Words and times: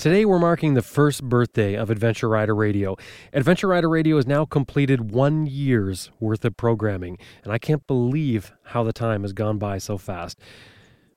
Today, 0.00 0.24
we're 0.24 0.38
marking 0.38 0.72
the 0.72 0.80
first 0.80 1.22
birthday 1.22 1.74
of 1.74 1.90
Adventure 1.90 2.26
Rider 2.26 2.54
Radio. 2.54 2.96
Adventure 3.34 3.68
Rider 3.68 3.86
Radio 3.86 4.16
has 4.16 4.26
now 4.26 4.46
completed 4.46 5.10
one 5.10 5.44
year's 5.44 6.10
worth 6.18 6.42
of 6.46 6.56
programming, 6.56 7.18
and 7.44 7.52
I 7.52 7.58
can't 7.58 7.86
believe 7.86 8.50
how 8.62 8.82
the 8.82 8.94
time 8.94 9.24
has 9.24 9.34
gone 9.34 9.58
by 9.58 9.76
so 9.76 9.98
fast. 9.98 10.40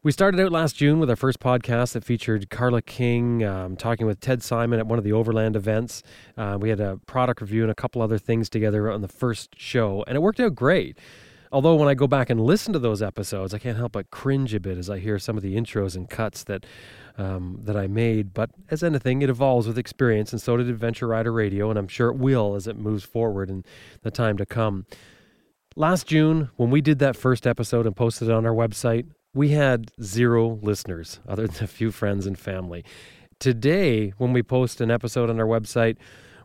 We 0.04 0.12
started 0.12 0.38
out 0.42 0.52
last 0.52 0.76
June 0.76 1.00
with 1.00 1.10
our 1.10 1.16
first 1.16 1.40
podcast 1.40 1.94
that 1.94 2.04
featured 2.04 2.50
Carla 2.50 2.82
King 2.82 3.42
um, 3.46 3.78
talking 3.78 4.06
with 4.06 4.20
Ted 4.20 4.44
Simon 4.44 4.82
at 4.82 4.86
one 4.86 5.00
of 5.00 5.06
the 5.06 5.14
Overland 5.14 5.56
events. 5.56 6.04
Uh, 6.36 6.58
we 6.60 6.68
had 6.68 6.82
a 6.82 6.98
product 7.06 7.40
review 7.40 7.62
and 7.62 7.72
a 7.72 7.76
couple 7.76 8.02
other 8.02 8.18
things 8.18 8.50
together 8.50 8.92
on 8.92 9.00
the 9.00 9.08
first 9.08 9.58
show, 9.58 10.04
and 10.08 10.18
it 10.18 10.20
worked 10.20 10.42
out 10.42 10.56
great. 10.56 11.00
Although 11.54 11.76
when 11.76 11.88
I 11.88 11.94
go 11.94 12.08
back 12.08 12.32
and 12.32 12.42
listen 12.42 12.74
to 12.74 12.80
those 12.80 13.04
episodes, 13.04 13.54
I 13.54 13.60
can't 13.60 13.78
help 13.78 13.92
but 13.92 14.10
cringe 14.10 14.56
a 14.56 14.60
bit 14.60 14.76
as 14.76 14.90
I 14.90 14.98
hear 14.98 15.20
some 15.20 15.38
of 15.38 15.44
the 15.44 15.56
intros 15.56 15.96
and 15.96 16.10
cuts 16.10 16.44
that 16.46 16.66
um, 17.16 17.60
that 17.62 17.78
I 17.78 17.86
made. 17.86 18.34
But 18.34 18.50
as 18.72 18.84
anything, 18.84 19.22
it 19.22 19.30
evolves 19.30 19.68
with 19.68 19.78
experience, 19.78 20.34
and 20.34 20.42
so 20.42 20.58
did 20.58 20.68
Adventure 20.68 21.08
Rider 21.08 21.32
Radio, 21.32 21.70
and 21.70 21.78
I'm 21.78 21.88
sure 21.88 22.10
it 22.10 22.18
will 22.18 22.56
as 22.56 22.66
it 22.66 22.76
moves 22.76 23.04
forward 23.04 23.52
in 23.52 23.64
the 24.02 24.10
time 24.10 24.36
to 24.38 24.48
come. 24.48 24.88
Last 25.76 26.08
June, 26.08 26.50
when 26.56 26.72
we 26.72 26.82
did 26.82 26.98
that 27.00 27.16
first 27.16 27.46
episode 27.46 27.86
and 27.86 27.96
posted 27.96 28.30
it 28.30 28.34
on 28.34 28.48
our 28.48 28.54
website, 28.54 29.06
we 29.36 29.50
had 29.50 29.92
zero 30.02 30.60
listeners, 30.64 31.20
other 31.28 31.48
than 31.48 31.64
a 31.64 31.68
few 31.68 31.92
friends 31.92 32.26
and 32.26 32.38
family. 32.38 32.84
Today, 33.40 34.14
when 34.18 34.34
we 34.34 34.42
post 34.42 34.82
an 34.82 34.90
episode 34.90 35.30
on 35.30 35.40
our 35.40 35.46
website, 35.46 35.98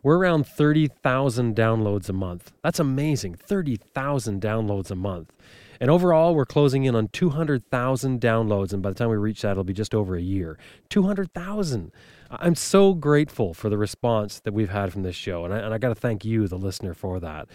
we're 0.03 0.17
around 0.17 0.45
30,000 0.47 1.55
downloads 1.55 2.09
a 2.09 2.13
month. 2.13 2.51
That's 2.63 2.79
amazing. 2.79 3.35
30,000 3.35 4.41
downloads 4.41 4.91
a 4.91 4.95
month. 4.95 5.33
And 5.81 5.89
overall, 5.89 6.35
we're 6.35 6.45
closing 6.45 6.83
in 6.83 6.95
on 6.95 7.07
200,000 7.09 8.19
downloads. 8.19 8.73
And 8.73 8.81
by 8.81 8.89
the 8.89 8.95
time 8.95 9.09
we 9.09 9.15
reach 9.15 9.41
that, 9.41 9.51
it'll 9.51 9.63
be 9.63 9.73
just 9.73 9.95
over 9.95 10.15
a 10.15 10.21
year. 10.21 10.57
200,000. 10.89 11.91
I'm 12.31 12.55
so 12.55 12.93
grateful 12.93 13.53
for 13.53 13.69
the 13.69 13.77
response 13.77 14.39
that 14.41 14.53
we've 14.53 14.69
had 14.69 14.91
from 14.91 15.03
this 15.03 15.15
show. 15.15 15.45
And 15.45 15.53
I, 15.53 15.59
and 15.59 15.73
I 15.73 15.77
got 15.77 15.89
to 15.89 15.95
thank 15.95 16.25
you, 16.25 16.47
the 16.47 16.57
listener, 16.57 16.93
for 16.93 17.19
that. 17.21 17.47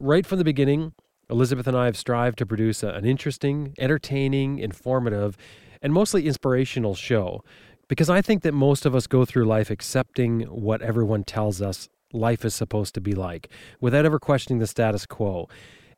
Right 0.00 0.24
from 0.24 0.38
the 0.38 0.44
beginning, 0.44 0.94
Elizabeth 1.30 1.66
and 1.66 1.76
I 1.76 1.84
have 1.84 1.96
strived 1.96 2.38
to 2.38 2.46
produce 2.46 2.82
an 2.82 3.04
interesting, 3.04 3.74
entertaining, 3.78 4.58
informative, 4.58 5.36
and 5.82 5.92
mostly 5.92 6.26
inspirational 6.26 6.94
show 6.94 7.44
because 7.88 8.10
I 8.10 8.22
think 8.22 8.42
that 8.42 8.52
most 8.52 8.86
of 8.86 8.94
us 8.94 9.06
go 9.06 9.24
through 9.24 9.44
life 9.44 9.70
accepting 9.70 10.42
what 10.42 10.82
everyone 10.82 11.24
tells 11.24 11.60
us 11.60 11.88
life 12.12 12.44
is 12.44 12.54
supposed 12.54 12.94
to 12.94 13.00
be 13.00 13.12
like 13.12 13.48
without 13.80 14.04
ever 14.04 14.18
questioning 14.18 14.58
the 14.58 14.66
status 14.66 15.06
quo. 15.06 15.48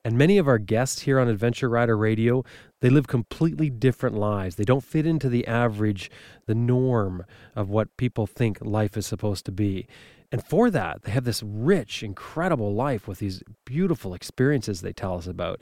And 0.03 0.17
many 0.17 0.39
of 0.39 0.49
our 0.49 0.59
guests 0.59 1.03
here 1.03 1.21
on 1.21 1.29
Adventure 1.29 1.69
Rider 1.69 1.97
Radio, 1.97 2.43
they 2.81 2.89
live 2.89 3.07
completely 3.07 3.69
different 3.69 4.17
lives. 4.17 4.57
They 4.57 4.65
don't 4.65 4.83
fit 4.83 5.05
into 5.05 5.29
the 5.29 5.47
average, 5.47 6.11
the 6.47 6.55
norm 6.55 7.27
of 7.55 7.69
what 7.69 7.95
people 7.99 8.27
think 8.27 8.59
life 8.63 8.97
is 8.97 9.07
supposed 9.07 9.45
to 9.45 9.53
be. 9.53 9.87
And 10.33 10.43
for 10.43 10.71
that, 10.71 11.03
they 11.03 11.11
have 11.11 11.25
this 11.25 11.43
rich, 11.43 12.03
incredible 12.03 12.73
life 12.73 13.07
with 13.07 13.19
these 13.19 13.43
beautiful 13.67 14.15
experiences 14.15 14.81
they 14.81 14.93
tell 14.93 15.17
us 15.17 15.27
about. 15.27 15.61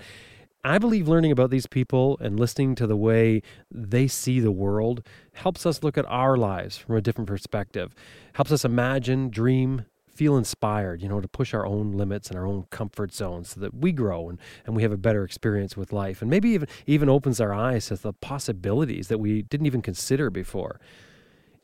I 0.64 0.78
believe 0.78 1.06
learning 1.06 1.30
about 1.30 1.50
these 1.50 1.66
people 1.66 2.18
and 2.20 2.38
listening 2.38 2.74
to 2.76 2.86
the 2.86 2.96
way 2.96 3.42
they 3.70 4.08
see 4.08 4.40
the 4.40 4.50
world 4.50 5.06
helps 5.34 5.64
us 5.64 5.84
look 5.84 5.96
at 5.96 6.04
our 6.06 6.36
lives 6.36 6.76
from 6.76 6.96
a 6.96 7.00
different 7.00 7.28
perspective, 7.28 7.94
helps 8.32 8.50
us 8.50 8.64
imagine, 8.64 9.30
dream, 9.30 9.84
feel 10.08 10.36
inspired, 10.36 11.00
you 11.00 11.08
know, 11.08 11.20
to 11.20 11.28
push 11.28 11.54
our 11.54 11.64
own 11.64 11.92
limits 11.92 12.28
and 12.28 12.36
our 12.36 12.44
own 12.44 12.64
comfort 12.70 13.14
zones 13.14 13.50
so 13.50 13.60
that 13.60 13.72
we 13.72 13.92
grow 13.92 14.28
and, 14.28 14.40
and 14.66 14.74
we 14.74 14.82
have 14.82 14.90
a 14.90 14.96
better 14.96 15.22
experience 15.22 15.76
with 15.76 15.92
life. 15.92 16.20
And 16.20 16.28
maybe 16.28 16.50
even, 16.50 16.68
even 16.86 17.08
opens 17.08 17.40
our 17.40 17.54
eyes 17.54 17.86
to 17.86 17.94
the 17.94 18.12
possibilities 18.12 19.06
that 19.08 19.18
we 19.18 19.42
didn't 19.42 19.66
even 19.66 19.80
consider 19.80 20.28
before. 20.28 20.80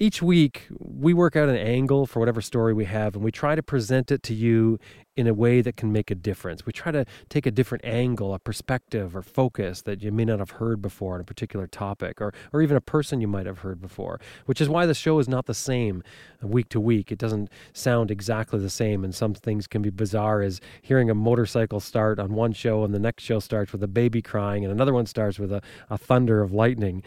Each 0.00 0.20
week, 0.20 0.66
we 0.76 1.14
work 1.14 1.36
out 1.36 1.48
an 1.48 1.56
angle 1.56 2.04
for 2.04 2.18
whatever 2.18 2.40
story 2.40 2.74
we 2.74 2.84
have, 2.86 3.14
and 3.14 3.22
we 3.22 3.30
try 3.30 3.54
to 3.54 3.62
present 3.62 4.10
it 4.10 4.24
to 4.24 4.34
you 4.34 4.80
in 5.16 5.28
a 5.28 5.34
way 5.34 5.60
that 5.60 5.76
can 5.76 5.92
make 5.92 6.10
a 6.10 6.16
difference. 6.16 6.66
We 6.66 6.72
try 6.72 6.90
to 6.90 7.04
take 7.28 7.46
a 7.46 7.52
different 7.52 7.84
angle, 7.84 8.34
a 8.34 8.40
perspective, 8.40 9.14
or 9.14 9.22
focus 9.22 9.83
that 9.83 10.02
you 10.02 10.10
may 10.10 10.24
not 10.24 10.40
have 10.40 10.50
heard 10.50 10.83
before 10.83 11.14
on 11.14 11.20
a 11.20 11.24
particular 11.24 11.68
topic, 11.68 12.20
or, 12.20 12.34
or 12.52 12.60
even 12.60 12.77
a 12.77 12.80
person 12.80 13.20
you 13.20 13.28
might 13.28 13.46
have 13.46 13.58
heard 13.58 13.80
before, 13.80 14.18
which 14.46 14.60
is 14.60 14.68
why 14.68 14.84
the 14.84 14.94
show 14.94 15.20
is 15.20 15.28
not 15.28 15.46
the 15.46 15.54
same 15.54 16.02
week 16.42 16.68
to 16.70 16.80
week. 16.80 17.12
It 17.12 17.18
doesn't 17.18 17.48
sound 17.72 18.10
exactly 18.10 18.58
the 18.58 18.70
same, 18.70 19.04
and 19.04 19.14
some 19.14 19.33
things 19.33 19.68
can 19.68 19.80
be 19.80 19.90
bizarre 19.90 20.42
as 20.42 20.60
hearing 20.83 21.08
a 21.08 21.14
motorcycle 21.14 21.78
start 21.78 22.18
on 22.18 22.34
one 22.34 22.52
show, 22.52 22.83
and 22.83 22.92
the 22.92 22.98
next 22.98 23.22
show 23.22 23.38
starts 23.38 23.70
with 23.70 23.83
a 23.84 23.88
baby 23.88 24.22
crying, 24.22 24.64
and 24.64 24.72
another 24.72 24.92
one 24.92 25.06
starts 25.06 25.38
with 25.38 25.52
a, 25.52 25.62
a 25.88 25.96
thunder 25.96 26.42
of 26.42 26.52
lightning 26.52 27.04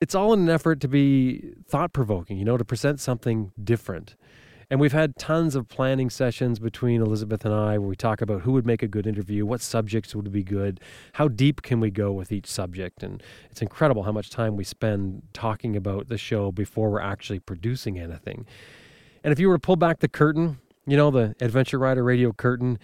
it's 0.00 0.14
all 0.14 0.32
in 0.32 0.40
an 0.40 0.48
effort 0.48 0.80
to 0.80 0.88
be 0.88 1.54
thought 1.66 1.92
provoking, 1.92 2.38
you 2.38 2.44
know, 2.44 2.56
to 2.56 2.64
present 2.64 3.00
something 3.00 3.52
different. 3.62 4.16
And 4.70 4.80
we've 4.80 4.92
had 4.92 5.16
tons 5.16 5.54
of 5.54 5.66
planning 5.66 6.10
sessions 6.10 6.58
between 6.58 7.00
Elizabeth 7.00 7.44
and 7.46 7.54
I 7.54 7.78
where 7.78 7.88
we 7.88 7.96
talk 7.96 8.20
about 8.20 8.42
who 8.42 8.52
would 8.52 8.66
make 8.66 8.82
a 8.82 8.88
good 8.88 9.06
interview, 9.06 9.46
what 9.46 9.62
subjects 9.62 10.14
would 10.14 10.30
be 10.30 10.44
good, 10.44 10.80
how 11.14 11.26
deep 11.26 11.62
can 11.62 11.80
we 11.80 11.90
go 11.90 12.12
with 12.12 12.30
each 12.32 12.46
subject. 12.46 13.02
And 13.02 13.22
it's 13.50 13.62
incredible 13.62 14.02
how 14.02 14.12
much 14.12 14.28
time 14.28 14.56
we 14.56 14.64
spend 14.64 15.22
talking 15.32 15.74
about 15.74 16.08
the 16.08 16.18
show 16.18 16.52
before 16.52 16.90
we're 16.90 17.00
actually 17.00 17.38
producing 17.38 17.98
anything. 17.98 18.46
And 19.24 19.32
if 19.32 19.38
you 19.38 19.48
were 19.48 19.56
to 19.56 19.60
pull 19.60 19.76
back 19.76 20.00
the 20.00 20.08
curtain, 20.08 20.58
you 20.86 20.98
know, 20.98 21.10
the 21.10 21.34
Adventure 21.40 21.78
Rider 21.78 22.04
radio 22.04 22.32
curtain, 22.32 22.78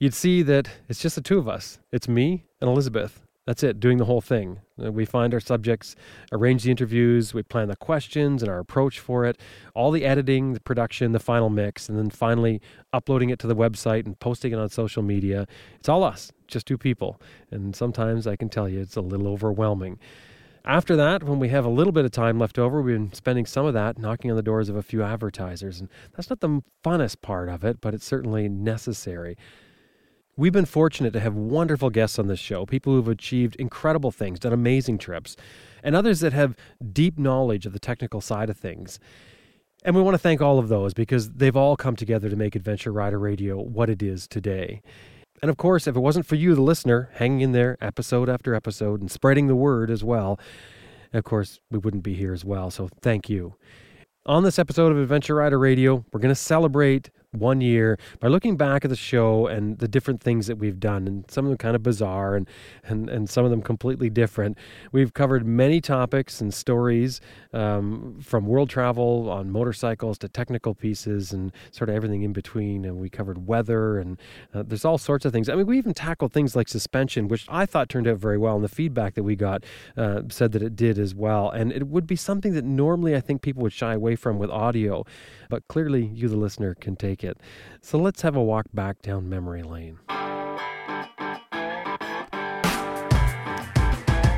you'd 0.00 0.14
see 0.14 0.42
that 0.42 0.68
it's 0.88 1.00
just 1.00 1.14
the 1.14 1.22
two 1.22 1.38
of 1.38 1.48
us. 1.48 1.78
It's 1.92 2.08
me 2.08 2.46
and 2.60 2.68
Elizabeth. 2.68 3.22
That's 3.46 3.64
it, 3.64 3.80
doing 3.80 3.98
the 3.98 4.04
whole 4.04 4.20
thing. 4.20 4.60
Uh, 4.82 4.92
we 4.92 5.04
find 5.04 5.34
our 5.34 5.40
subjects, 5.40 5.96
arrange 6.30 6.62
the 6.62 6.70
interviews, 6.70 7.34
we 7.34 7.42
plan 7.42 7.66
the 7.66 7.76
questions 7.76 8.40
and 8.40 8.48
our 8.48 8.60
approach 8.60 9.00
for 9.00 9.24
it, 9.24 9.40
all 9.74 9.90
the 9.90 10.04
editing, 10.04 10.52
the 10.52 10.60
production, 10.60 11.10
the 11.10 11.18
final 11.18 11.50
mix, 11.50 11.88
and 11.88 11.98
then 11.98 12.08
finally 12.08 12.60
uploading 12.92 13.30
it 13.30 13.40
to 13.40 13.48
the 13.48 13.56
website 13.56 14.06
and 14.06 14.18
posting 14.20 14.52
it 14.52 14.58
on 14.60 14.68
social 14.68 15.02
media. 15.02 15.48
It's 15.80 15.88
all 15.88 16.04
us, 16.04 16.30
just 16.46 16.66
two 16.66 16.78
people. 16.78 17.20
And 17.50 17.74
sometimes 17.74 18.28
I 18.28 18.36
can 18.36 18.48
tell 18.48 18.68
you 18.68 18.80
it's 18.80 18.96
a 18.96 19.00
little 19.00 19.26
overwhelming. 19.26 19.98
After 20.64 20.94
that, 20.94 21.24
when 21.24 21.40
we 21.40 21.48
have 21.48 21.64
a 21.64 21.68
little 21.68 21.92
bit 21.92 22.04
of 22.04 22.12
time 22.12 22.38
left 22.38 22.56
over, 22.56 22.80
we've 22.80 22.94
been 22.94 23.12
spending 23.12 23.46
some 23.46 23.66
of 23.66 23.74
that 23.74 23.98
knocking 23.98 24.30
on 24.30 24.36
the 24.36 24.42
doors 24.44 24.68
of 24.68 24.76
a 24.76 24.82
few 24.82 25.02
advertisers. 25.02 25.80
And 25.80 25.88
that's 26.14 26.30
not 26.30 26.38
the 26.38 26.62
funnest 26.84 27.20
part 27.20 27.48
of 27.48 27.64
it, 27.64 27.80
but 27.80 27.92
it's 27.92 28.06
certainly 28.06 28.48
necessary. 28.48 29.36
We've 30.34 30.52
been 30.52 30.64
fortunate 30.64 31.12
to 31.12 31.20
have 31.20 31.34
wonderful 31.34 31.90
guests 31.90 32.18
on 32.18 32.26
this 32.26 32.38
show, 32.40 32.64
people 32.64 32.94
who've 32.94 33.08
achieved 33.08 33.54
incredible 33.56 34.10
things, 34.10 34.40
done 34.40 34.54
amazing 34.54 34.96
trips, 34.96 35.36
and 35.82 35.94
others 35.94 36.20
that 36.20 36.32
have 36.32 36.56
deep 36.92 37.18
knowledge 37.18 37.66
of 37.66 37.74
the 37.74 37.78
technical 37.78 38.22
side 38.22 38.48
of 38.48 38.56
things. 38.56 38.98
And 39.84 39.94
we 39.94 40.00
want 40.00 40.14
to 40.14 40.18
thank 40.18 40.40
all 40.40 40.58
of 40.58 40.68
those 40.68 40.94
because 40.94 41.32
they've 41.32 41.56
all 41.56 41.76
come 41.76 41.96
together 41.96 42.30
to 42.30 42.36
make 42.36 42.56
Adventure 42.56 42.92
Rider 42.92 43.18
Radio 43.18 43.60
what 43.60 43.90
it 43.90 44.02
is 44.02 44.26
today. 44.26 44.80
And 45.42 45.50
of 45.50 45.58
course, 45.58 45.86
if 45.86 45.96
it 45.96 46.00
wasn't 46.00 46.24
for 46.24 46.36
you, 46.36 46.54
the 46.54 46.62
listener, 46.62 47.10
hanging 47.14 47.42
in 47.42 47.52
there 47.52 47.76
episode 47.82 48.30
after 48.30 48.54
episode 48.54 49.02
and 49.02 49.10
spreading 49.10 49.48
the 49.48 49.56
word 49.56 49.90
as 49.90 50.02
well, 50.02 50.40
of 51.12 51.24
course, 51.24 51.60
we 51.70 51.76
wouldn't 51.76 52.04
be 52.04 52.14
here 52.14 52.32
as 52.32 52.42
well. 52.42 52.70
So 52.70 52.88
thank 53.02 53.28
you. 53.28 53.56
On 54.24 54.44
this 54.44 54.58
episode 54.58 54.92
of 54.92 54.98
Adventure 54.98 55.34
Rider 55.34 55.58
Radio, 55.58 56.06
we're 56.10 56.20
going 56.20 56.30
to 56.30 56.34
celebrate 56.34 57.10
one 57.32 57.60
year 57.60 57.98
by 58.20 58.28
looking 58.28 58.56
back 58.56 58.84
at 58.84 58.88
the 58.88 58.96
show 58.96 59.46
and 59.46 59.78
the 59.78 59.88
different 59.88 60.20
things 60.20 60.46
that 60.46 60.56
we've 60.56 60.78
done 60.78 61.08
and 61.08 61.24
some 61.30 61.46
of 61.46 61.50
them 61.50 61.58
kind 61.58 61.74
of 61.74 61.82
bizarre 61.82 62.36
and 62.36 62.48
and, 62.84 63.08
and 63.08 63.28
some 63.28 63.44
of 63.44 63.50
them 63.50 63.62
completely 63.62 64.10
different. 64.10 64.58
We've 64.92 65.14
covered 65.14 65.46
many 65.46 65.80
topics 65.80 66.40
and 66.40 66.52
stories 66.52 67.20
um, 67.52 68.18
from 68.20 68.46
world 68.46 68.68
travel 68.68 69.30
on 69.30 69.50
motorcycles 69.50 70.18
to 70.18 70.28
technical 70.28 70.74
pieces 70.74 71.32
and 71.32 71.52
sort 71.70 71.88
of 71.88 71.96
everything 71.96 72.22
in 72.22 72.32
between 72.32 72.84
and 72.84 72.98
we 72.98 73.08
covered 73.08 73.46
weather 73.46 73.98
and 73.98 74.20
uh, 74.52 74.62
there's 74.66 74.84
all 74.84 74.98
sorts 74.98 75.24
of 75.24 75.32
things. 75.32 75.48
I 75.48 75.54
mean 75.54 75.66
we 75.66 75.78
even 75.78 75.94
tackled 75.94 76.32
things 76.32 76.54
like 76.54 76.68
suspension 76.68 77.28
which 77.28 77.46
i 77.48 77.66
thought 77.66 77.88
turned 77.88 78.06
out 78.06 78.18
very 78.18 78.38
well 78.38 78.54
and 78.56 78.64
the 78.64 78.68
feedback 78.68 79.14
that 79.14 79.22
we 79.22 79.36
got 79.36 79.64
uh, 79.96 80.22
said 80.28 80.52
that 80.52 80.62
it 80.62 80.76
did 80.76 80.98
as 80.98 81.14
well. 81.14 81.50
And 81.50 81.72
it 81.72 81.86
would 81.86 82.06
be 82.06 82.16
something 82.16 82.52
that 82.52 82.64
normally 82.64 83.16
i 83.16 83.20
think 83.20 83.40
people 83.40 83.62
would 83.62 83.72
shy 83.72 83.94
away 83.94 84.16
from 84.16 84.38
with 84.38 84.50
audio 84.50 85.04
but 85.48 85.66
clearly 85.68 86.06
you 86.14 86.28
the 86.28 86.36
listener 86.36 86.74
can 86.74 86.96
take 86.96 87.21
it. 87.24 87.38
So 87.80 87.98
let's 87.98 88.22
have 88.22 88.36
a 88.36 88.42
walk 88.42 88.66
back 88.72 89.02
down 89.02 89.28
memory 89.28 89.62
lane. 89.62 89.98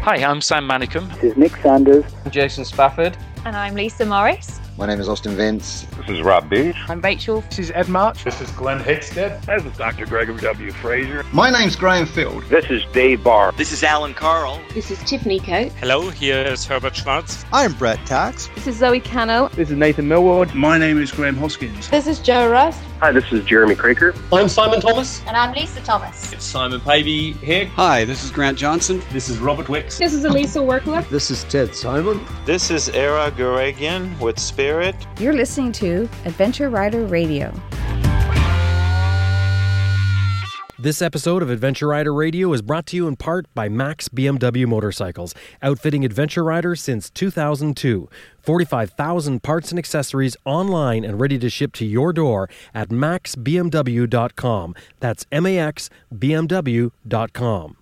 Hi, 0.03 0.17
I'm 0.17 0.41
Sam 0.41 0.69
Manicom. 0.69 1.09
This 1.15 1.33
is 1.33 1.37
Nick 1.37 1.57
Sanders. 1.57 2.05
I'm 2.25 2.31
Jason 2.31 2.65
Spafford. 2.65 3.17
And 3.45 3.55
I'm 3.55 3.75
Lisa 3.75 4.07
Morris. 4.07 4.59
My 4.79 4.87
name 4.87 4.99
is 5.01 5.09
Austin 5.09 5.37
Vince. 5.37 5.87
This 5.99 6.09
is 6.09 6.23
Rob 6.23 6.49
Beach. 6.49 6.75
I'm 6.89 7.01
Rachel. 7.01 7.43
This 7.43 7.59
is 7.59 7.71
Ed 7.73 7.89
March. 7.89 8.25
This 8.25 8.41
is 8.41 8.51
Glenn 8.53 8.81
Heggstad. 8.81 9.45
This 9.45 9.65
is 9.65 9.77
Dr. 9.77 10.07
Gregory 10.07 10.41
W. 10.41 10.73
Frazier. 10.73 11.25
My 11.33 11.51
name's 11.51 11.77
Graham 11.77 12.07
Field. 12.07 12.43
This 12.45 12.69
is 12.71 12.83
Dave 12.93 13.23
Barr. 13.23 13.53
This 13.53 13.71
is 13.71 13.85
Allan 13.85 14.15
Karl. 14.15 14.61
This 14.73 14.91
is 14.91 14.99
Tiffany 15.05 15.39
Coates. 15.39 15.75
Hello, 15.77 16.11
here 16.11 16.39
is 16.39 16.65
Herbert 16.65 16.97
Schwarz. 16.97 17.45
I'm 17.53 17.75
Brett 17.75 18.05
Cox. 18.07 18.49
This 18.55 18.67
is 18.67 18.77
Zoe 18.77 18.99
Cano. 18.99 19.49
This 19.51 19.71
is 19.71 19.77
Nathan 19.77 20.09
Millward. 20.09 20.55
My 20.55 20.77
name 20.77 21.01
is 21.01 21.13
Graham 21.13 21.37
Hoskins. 21.37 21.89
This 21.91 22.07
is 22.09 22.19
Joe 22.19 22.51
Rust. 22.51 22.81
Hi, 22.99 23.13
this 23.13 23.31
is 23.33 23.45
Jeremy 23.45 23.75
Craker. 23.75 24.17
I'm 24.33 24.49
Simon 24.49 24.81
Thomas. 24.81 25.21
And 25.27 25.37
I'm 25.37 25.53
Lisa 25.53 25.81
Thomas. 25.83 26.33
It's 26.33 26.45
Simon 26.45 26.81
Pavey 26.81 27.33
here. 27.35 27.67
Hi, 27.67 28.05
this 28.05 28.25
is 28.25 28.31
Grant 28.31 28.59
Johnson. 28.59 29.03
This 29.13 29.29
is 29.29 29.39
Robert 29.39 29.69
Wicks. 29.69 29.99
This 29.99 30.15
is 30.15 30.25
Elisa 30.25 30.63
Workler. 30.63 31.03
This 31.03 31.31
is 31.31 31.45
Ted 31.45 31.75
Simon. 31.75 32.25
This 32.45 32.71
is 32.71 32.89
Era 32.89 33.31
Guregian 33.37 34.19
with 34.21 34.39
Spirit. 34.39 34.95
You're 35.19 35.33
listening 35.33 35.73
to 35.73 36.09
Adventure 36.25 36.71
Rider 36.71 37.05
Radio. 37.05 37.53
This 40.79 41.01
episode 41.01 41.43
of 41.43 41.49
Adventure 41.49 41.89
Rider 41.89 42.13
Radio 42.13 42.53
is 42.53 42.61
brought 42.61 42.85
to 42.87 42.97
you 42.97 43.09
in 43.09 43.17
part 43.17 43.47
by 43.55 43.69
Max 43.69 44.09
BMW 44.09 44.67
Motorcycles, 44.67 45.35
outfitting 45.63 46.05
adventure 46.05 46.45
riders 46.45 46.83
since 46.83 47.09
2002. 47.09 48.09
45,000 48.41 49.43
parts 49.43 49.71
and 49.71 49.79
accessories 49.79 50.37
online 50.45 51.05
and 51.05 51.19
ready 51.19 51.39
to 51.39 51.49
ship 51.49 51.73
to 51.73 51.87
your 51.87 52.13
door 52.13 52.51
at 52.75 52.91
maxbmw.com. 52.91 54.75
That's 55.01 55.25
M 55.33 55.47
A 55.47 55.59
X 55.59 55.91
BMW.com 56.15 57.77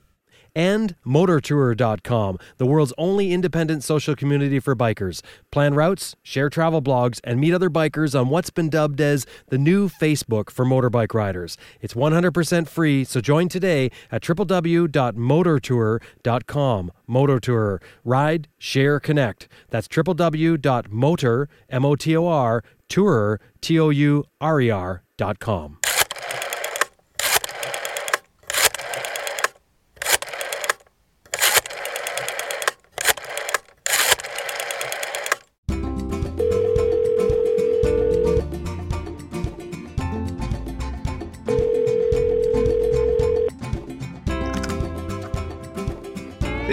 and 0.54 0.94
motortourer.com, 1.06 2.38
the 2.58 2.66
world's 2.66 2.92
only 2.98 3.32
independent 3.32 3.82
social 3.84 4.14
community 4.14 4.60
for 4.60 4.76
bikers. 4.76 5.22
Plan 5.50 5.74
routes, 5.74 6.14
share 6.22 6.48
travel 6.48 6.80
blogs, 6.82 7.20
and 7.24 7.40
meet 7.40 7.52
other 7.54 7.70
bikers 7.70 8.16
on 8.18 8.28
what's 8.28 8.50
been 8.50 8.70
dubbed 8.70 9.00
as 9.00 9.26
the 9.48 9.58
new 9.58 9.88
Facebook 9.88 10.50
for 10.50 10.64
motorbike 10.64 11.14
riders. 11.14 11.56
It's 11.80 11.94
100% 11.94 12.68
free, 12.68 13.02
so 13.04 13.20
join 13.20 13.48
today 13.48 13.90
at 14.10 14.22
www.motortourer.com. 14.22 16.92
Motortourer. 17.08 17.82
Ride, 18.04 18.48
share, 18.58 19.00
connect. 19.00 19.48
That's 19.70 19.88
www.motor, 19.88 21.48
M-O-T-O-R, 21.68 22.64
tour, 22.88 23.40
T-O-U-R-E-R 23.60 25.02
dot 25.16 25.38
com. 25.38 25.78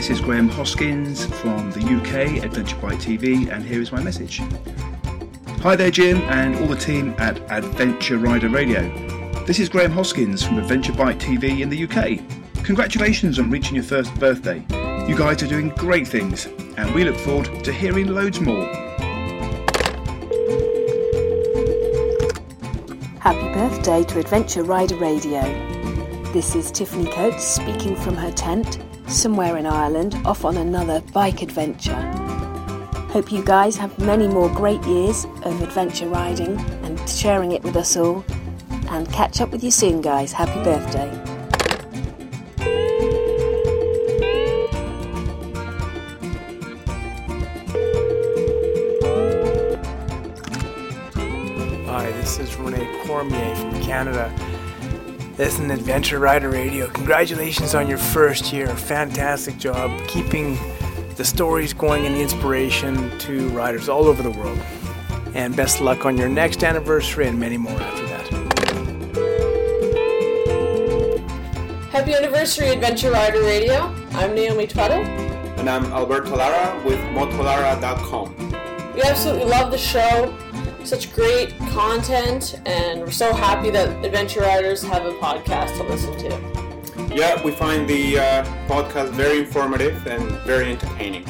This 0.10 0.18
is 0.18 0.26
Graham 0.26 0.50
Hoskins 0.50 1.28
from 1.40 1.70
the 1.70 1.82
UK, 1.82 2.44
Adventure 2.44 2.76
Bike 2.78 2.98
TV, 2.98 3.48
and 3.48 3.64
here 3.64 3.80
is 3.80 3.92
my 3.92 4.02
message. 4.02 4.42
Hi 5.62 5.76
there, 5.76 5.92
Jim, 5.92 6.18
and 6.22 6.56
all 6.56 6.66
the 6.66 6.76
team 6.76 7.14
at 7.20 7.40
Adventure 7.52 8.18
Rider 8.18 8.50
Radio. 8.50 8.90
This 9.46 9.60
is 9.60 9.70
Graham 9.70 9.92
Hoskins 9.92 10.44
from 10.44 10.58
Adventure 10.58 10.94
Bike 10.94 11.20
TV 11.20 11.60
in 11.60 11.70
the 11.70 11.84
UK. 11.84 12.66
Congratulations 12.66 13.38
on 13.38 13.52
reaching 13.52 13.76
your 13.76 13.84
first 13.84 14.12
birthday. 14.16 14.66
You 15.08 15.16
guys 15.16 15.44
are 15.44 15.48
doing 15.48 15.70
great 15.76 16.08
things, 16.08 16.48
and 16.76 16.92
we 16.96 17.04
look 17.04 17.18
forward 17.18 17.64
to 17.64 17.72
hearing 17.72 18.08
loads 18.08 18.42
more. 18.42 18.66
Happy 23.20 23.54
birthday 23.54 24.04
to 24.06 24.18
Adventure 24.18 24.64
Rider 24.64 24.96
Radio. 24.96 25.44
This 26.34 26.56
is 26.56 26.72
Tiffany 26.72 27.12
Coates 27.12 27.44
speaking 27.44 27.96
from 27.96 28.16
her 28.16 28.32
tent 28.32 28.80
somewhere 29.10 29.58
in 29.58 29.66
Ireland, 29.66 30.16
off 30.26 30.46
on 30.46 30.58
another 30.58 31.02
bike 31.14 31.42
adventure. 31.42 32.00
Hope 33.12 33.32
you 33.32 33.44
guys 33.44 33.76
have 33.78 33.98
many 34.00 34.28
more 34.28 34.50
great 34.50 34.84
years 34.84 35.26
of 35.44 35.62
adventure 35.62 36.08
riding 36.08 36.60
and 36.84 37.10
sharing 37.10 37.52
it 37.52 37.64
with 37.64 37.76
us 37.76 37.98
all. 37.98 38.24
And 38.90 39.12
catch 39.12 39.42
up 39.42 39.52
with 39.52 39.64
you 39.64 39.72
soon, 39.72 40.02
guys. 40.02 40.32
Happy 40.32 40.64
birthday. 40.64 41.29
Listen, 55.40 55.72
Adventure 55.72 56.20
Rider 56.20 56.50
Radio, 56.50 56.90
congratulations 56.90 57.74
on 57.74 57.88
your 57.88 57.98
first 57.98 58.52
year. 58.52 58.68
Fantastic 58.68 59.58
job 59.58 59.90
keeping 60.06 60.58
the 61.16 61.24
stories 61.24 61.72
going 61.72 62.06
and 62.06 62.14
the 62.14 62.20
inspiration 62.20 63.18
to 63.20 63.48
riders 63.52 63.88
all 63.88 64.08
over 64.08 64.22
the 64.22 64.32
world. 64.32 64.60
And 65.34 65.56
best 65.56 65.80
luck 65.80 66.06
on 66.06 66.18
your 66.18 66.28
next 66.28 66.62
anniversary 66.62 67.26
and 67.26 67.40
many 67.40 67.56
more 67.56 67.72
after 67.72 68.06
that. 68.08 68.28
Happy 71.90 72.14
anniversary, 72.14 72.72
Adventure 72.72 73.12
Rider 73.12 73.42
Radio. 73.42 73.96
I'm 74.12 74.36
Naomi 74.36 74.68
Tweddle. 74.68 75.06
And 75.58 75.70
I'm 75.70 75.86
Alberto 75.94 76.36
Lara 76.36 76.84
with 76.86 77.00
motolara.com. 77.16 78.36
We 78.94 79.04
absolutely 79.04 79.46
love 79.46 79.72
the 79.72 79.78
show 79.78 80.38
such 80.84 81.14
great 81.14 81.58
content, 81.70 82.60
and 82.66 83.02
we're 83.02 83.12
so 83.12 83.34
happy 83.34 83.70
that 83.72 84.04
Adventure 84.04 84.42
Riders 84.42 84.82
have 84.84 85.06
a 85.06 85.12
podcast 85.14 85.78
to 85.78 85.84
listen 85.84 86.18
to. 86.20 86.60
Yeah, 87.16 87.44
we 87.44 87.52
find 87.52 87.88
the 87.88 88.20
uh, 88.20 88.46
podcast 88.68 89.12
very 89.12 89.40
informative 89.40 90.06
and 90.08 90.22
very 90.42 90.72
entertaining. 90.72 91.26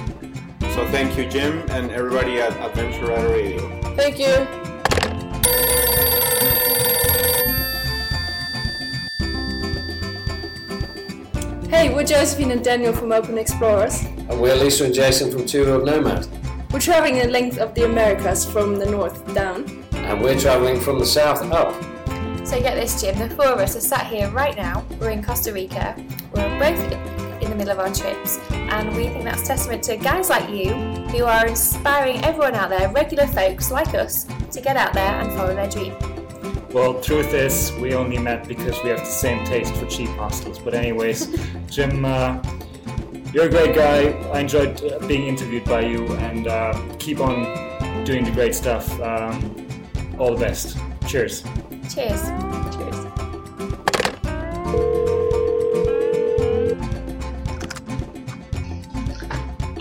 So 0.73 0.87
thank 0.91 1.17
you, 1.17 1.27
Jim, 1.29 1.63
and 1.69 1.91
everybody 1.91 2.39
at 2.39 2.53
Adventure 2.53 3.07
Rider 3.07 3.29
Radio. 3.29 3.95
Thank 3.95 4.19
you. 4.19 4.47
Hey, 11.69 11.93
we're 11.93 12.03
Josephine 12.03 12.51
and 12.51 12.63
Daniel 12.63 12.93
from 12.93 13.11
Open 13.11 13.37
Explorers. 13.37 14.03
And 14.03 14.41
we're 14.41 14.55
Lisa 14.55 14.85
and 14.85 14.93
Jason 14.93 15.31
from 15.31 15.45
Two 15.45 15.65
Road 15.65 15.85
Nomad. 15.85 16.27
We're 16.71 16.79
traveling 16.79 17.17
the 17.17 17.27
length 17.27 17.57
of 17.57 17.73
the 17.73 17.85
Americas 17.85 18.45
from 18.45 18.75
the 18.75 18.85
north 18.85 19.33
down. 19.33 19.65
And 19.91 20.21
we're 20.21 20.39
traveling 20.39 20.79
from 20.79 20.99
the 20.99 21.05
south 21.05 21.41
up. 21.51 21.73
So 22.45 22.61
get 22.61 22.75
this, 22.75 23.01
Jim. 23.01 23.17
The 23.17 23.35
four 23.35 23.47
of 23.47 23.57
us 23.57 23.75
are 23.75 23.79
sat 23.79 24.05
here 24.05 24.29
right 24.29 24.55
now. 24.55 24.85
We're 24.99 25.09
in 25.09 25.23
Costa 25.23 25.51
Rica. 25.51 25.95
We're 26.31 26.59
both 26.59 26.79
in 27.41 27.49
the 27.49 27.55
middle 27.55 27.71
of 27.71 27.79
our 27.79 27.91
trips, 27.91 28.37
and 28.51 28.95
we 28.95 29.07
think 29.07 29.23
that's 29.23 29.47
testament 29.47 29.81
to 29.83 29.97
guys 29.97 30.29
like 30.29 30.47
you 30.51 30.73
who 31.09 31.23
are 31.23 31.47
inspiring 31.47 32.23
everyone 32.23 32.53
out 32.53 32.69
there, 32.69 32.87
regular 32.91 33.25
folks 33.25 33.71
like 33.71 33.95
us, 33.95 34.25
to 34.51 34.61
get 34.61 34.77
out 34.77 34.93
there 34.93 35.21
and 35.21 35.31
follow 35.33 35.55
their 35.55 35.69
dream. 35.69 35.95
Well, 36.71 37.01
truth 37.01 37.33
is, 37.33 37.71
we 37.81 37.95
only 37.95 38.19
met 38.19 38.47
because 38.47 38.77
we 38.83 38.91
have 38.91 38.99
the 38.99 39.05
same 39.05 39.43
taste 39.43 39.73
for 39.73 39.87
cheap 39.87 40.09
hostels. 40.09 40.59
But 40.59 40.75
anyways, 40.75 41.35
Jim. 41.67 42.05
Uh, 42.05 42.39
you're 43.33 43.45
a 43.45 43.49
great 43.49 43.75
guy. 43.75 44.09
I 44.31 44.39
enjoyed 44.39 44.83
uh, 44.83 45.05
being 45.07 45.27
interviewed 45.27 45.65
by 45.65 45.81
you, 45.81 46.07
and 46.17 46.47
uh, 46.47 46.73
keep 46.97 47.19
on 47.19 48.03
doing 48.03 48.23
the 48.23 48.31
great 48.31 48.55
stuff. 48.55 48.99
Um, 48.99 49.67
all 50.17 50.35
the 50.35 50.45
best. 50.45 50.77
Cheers. 51.07 51.43
Cheers. 51.93 52.21
Cheers. 52.75 53.05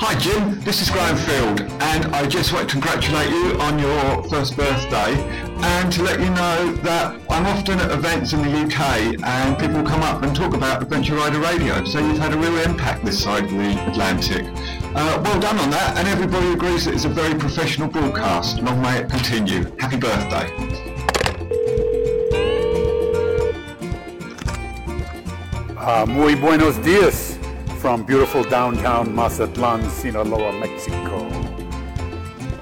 Hi 0.00 0.18
Jim, 0.18 0.60
this 0.60 0.80
is 0.80 0.90
Graham 0.90 1.16
Field, 1.16 1.60
and 1.82 2.06
I 2.14 2.26
just 2.26 2.52
want 2.52 2.68
to 2.68 2.72
congratulate 2.72 3.28
you 3.30 3.60
on 3.60 3.78
your 3.78 4.22
first 4.30 4.56
birthday 4.56 5.47
and 5.60 5.92
to 5.92 6.02
let 6.02 6.20
you 6.20 6.30
know 6.30 6.72
that 6.82 7.14
I'm 7.28 7.46
often 7.46 7.78
at 7.80 7.90
events 7.90 8.32
in 8.32 8.42
the 8.42 8.50
UK 8.50 9.22
and 9.22 9.58
people 9.58 9.82
come 9.82 10.02
up 10.02 10.22
and 10.22 10.34
talk 10.34 10.54
about 10.54 10.82
Adventure 10.82 11.16
Rider 11.16 11.40
Radio, 11.40 11.84
so 11.84 11.98
you've 11.98 12.18
had 12.18 12.32
a 12.32 12.38
real 12.38 12.56
impact 12.58 13.04
this 13.04 13.22
side 13.22 13.44
of 13.44 13.50
the 13.50 13.90
Atlantic. 13.90 14.44
Uh, 14.94 15.20
well 15.24 15.40
done 15.40 15.58
on 15.58 15.70
that, 15.70 15.96
and 15.98 16.08
everybody 16.08 16.52
agrees 16.52 16.84
that 16.84 16.94
it's 16.94 17.04
a 17.04 17.08
very 17.08 17.34
professional 17.38 17.88
broadcast. 17.88 18.60
Long 18.60 18.80
may 18.80 18.98
it 18.98 19.10
continue. 19.10 19.64
Happy 19.78 19.96
birthday. 19.96 20.48
Uh, 25.76 26.04
muy 26.06 26.34
buenos 26.34 26.76
dias 26.78 27.38
from 27.78 28.04
beautiful 28.04 28.42
downtown 28.44 29.14
Mazatlan, 29.14 29.88
Sinaloa, 29.90 30.52
Mexico. 30.58 31.27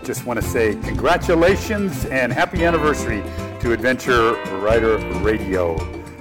Just 0.06 0.24
want 0.24 0.40
to 0.40 0.46
say 0.46 0.76
congratulations 0.82 2.04
and 2.04 2.32
happy 2.32 2.64
anniversary 2.64 3.24
to 3.58 3.72
Adventure 3.72 4.34
Rider 4.58 4.98
Radio. 5.18 5.76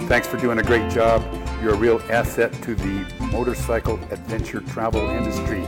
Thanks 0.08 0.28
for 0.28 0.38
doing 0.38 0.58
a 0.58 0.64
great 0.64 0.90
job. 0.90 1.24
You're 1.62 1.76
a 1.76 1.78
real 1.78 2.02
asset 2.10 2.52
to 2.64 2.74
the 2.74 3.06
motorcycle 3.32 4.00
adventure 4.10 4.62
travel 4.62 5.08
industry. 5.12 5.64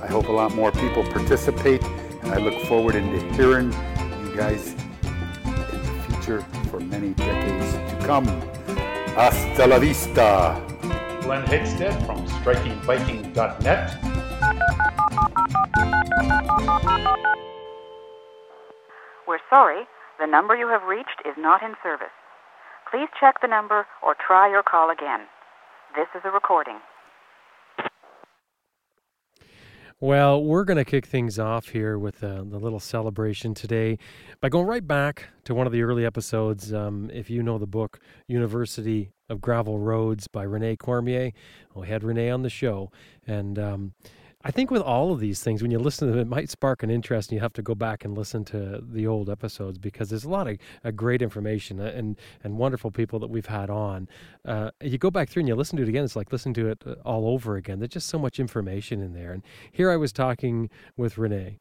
I 0.00 0.06
hope 0.06 0.28
a 0.28 0.32
lot 0.32 0.54
more 0.54 0.72
people 0.72 1.04
participate, 1.12 1.84
and 2.22 2.32
I 2.32 2.38
look 2.38 2.58
forward 2.64 2.94
into 2.94 3.20
hearing 3.34 3.70
you 4.24 4.34
guys 4.34 4.68
in 4.72 4.78
the 5.02 6.06
future 6.08 6.40
for 6.70 6.80
many 6.80 7.10
decades 7.10 7.74
to 7.92 8.06
come. 8.06 8.24
Hasta 9.14 9.66
la 9.66 9.78
vista. 9.78 10.58
Glenn 11.20 11.44
Heggstad 11.44 12.06
from 12.06 12.26
strikingviking.net. 12.28 13.98
We're 19.32 19.38
sorry, 19.48 19.84
the 20.20 20.26
number 20.26 20.54
you 20.54 20.68
have 20.68 20.82
reached 20.82 21.22
is 21.24 21.32
not 21.38 21.62
in 21.62 21.72
service. 21.82 22.12
Please 22.90 23.08
check 23.18 23.36
the 23.40 23.48
number 23.48 23.86
or 24.02 24.14
try 24.14 24.50
your 24.50 24.62
call 24.62 24.90
again. 24.90 25.20
This 25.96 26.06
is 26.14 26.20
a 26.26 26.30
recording. 26.30 26.78
Well, 30.00 30.44
we're 30.44 30.64
going 30.64 30.76
to 30.76 30.84
kick 30.84 31.06
things 31.06 31.38
off 31.38 31.68
here 31.68 31.98
with 31.98 32.22
uh, 32.22 32.44
the 32.44 32.58
little 32.58 32.78
celebration 32.78 33.54
today 33.54 33.96
by 34.42 34.50
going 34.50 34.66
right 34.66 34.86
back 34.86 35.28
to 35.44 35.54
one 35.54 35.66
of 35.66 35.72
the 35.72 35.80
early 35.80 36.04
episodes. 36.04 36.74
Um, 36.74 37.08
if 37.10 37.30
you 37.30 37.42
know 37.42 37.56
the 37.56 37.66
book 37.66 38.00
University 38.26 39.12
of 39.30 39.40
Gravel 39.40 39.78
Roads 39.78 40.28
by 40.28 40.42
Rene 40.42 40.76
Cormier, 40.76 41.30
we 41.74 41.88
had 41.88 42.04
Rene 42.04 42.28
on 42.28 42.42
the 42.42 42.50
show. 42.50 42.92
And 43.26 43.58
um, 43.58 43.94
I 44.44 44.50
think 44.50 44.70
with 44.70 44.82
all 44.82 45.12
of 45.12 45.20
these 45.20 45.42
things, 45.42 45.62
when 45.62 45.70
you 45.70 45.78
listen 45.78 46.08
to 46.08 46.12
them, 46.12 46.20
it 46.20 46.26
might 46.26 46.50
spark 46.50 46.82
an 46.82 46.90
interest, 46.90 47.30
and 47.30 47.36
you 47.36 47.40
have 47.40 47.52
to 47.52 47.62
go 47.62 47.74
back 47.74 48.04
and 48.04 48.18
listen 48.18 48.44
to 48.46 48.82
the 48.82 49.06
old 49.06 49.30
episodes 49.30 49.78
because 49.78 50.10
there's 50.10 50.24
a 50.24 50.28
lot 50.28 50.48
of 50.48 50.58
uh, 50.84 50.90
great 50.90 51.22
information 51.22 51.78
uh, 51.80 51.92
and 51.94 52.16
and 52.42 52.58
wonderful 52.58 52.90
people 52.90 53.18
that 53.20 53.30
we've 53.30 53.46
had 53.46 53.70
on. 53.70 54.08
Uh, 54.44 54.70
you 54.80 54.98
go 54.98 55.10
back 55.10 55.28
through 55.28 55.40
and 55.40 55.48
you 55.48 55.54
listen 55.54 55.76
to 55.76 55.82
it 55.84 55.88
again; 55.88 56.04
it's 56.04 56.16
like 56.16 56.32
listening 56.32 56.54
to 56.54 56.68
it 56.68 56.82
uh, 56.84 56.94
all 57.04 57.28
over 57.28 57.56
again. 57.56 57.78
There's 57.78 57.90
just 57.90 58.08
so 58.08 58.18
much 58.18 58.40
information 58.40 59.00
in 59.00 59.12
there. 59.12 59.32
And 59.32 59.42
here 59.70 59.90
I 59.90 59.96
was 59.96 60.12
talking 60.12 60.70
with 60.96 61.18
Rene. 61.18 61.58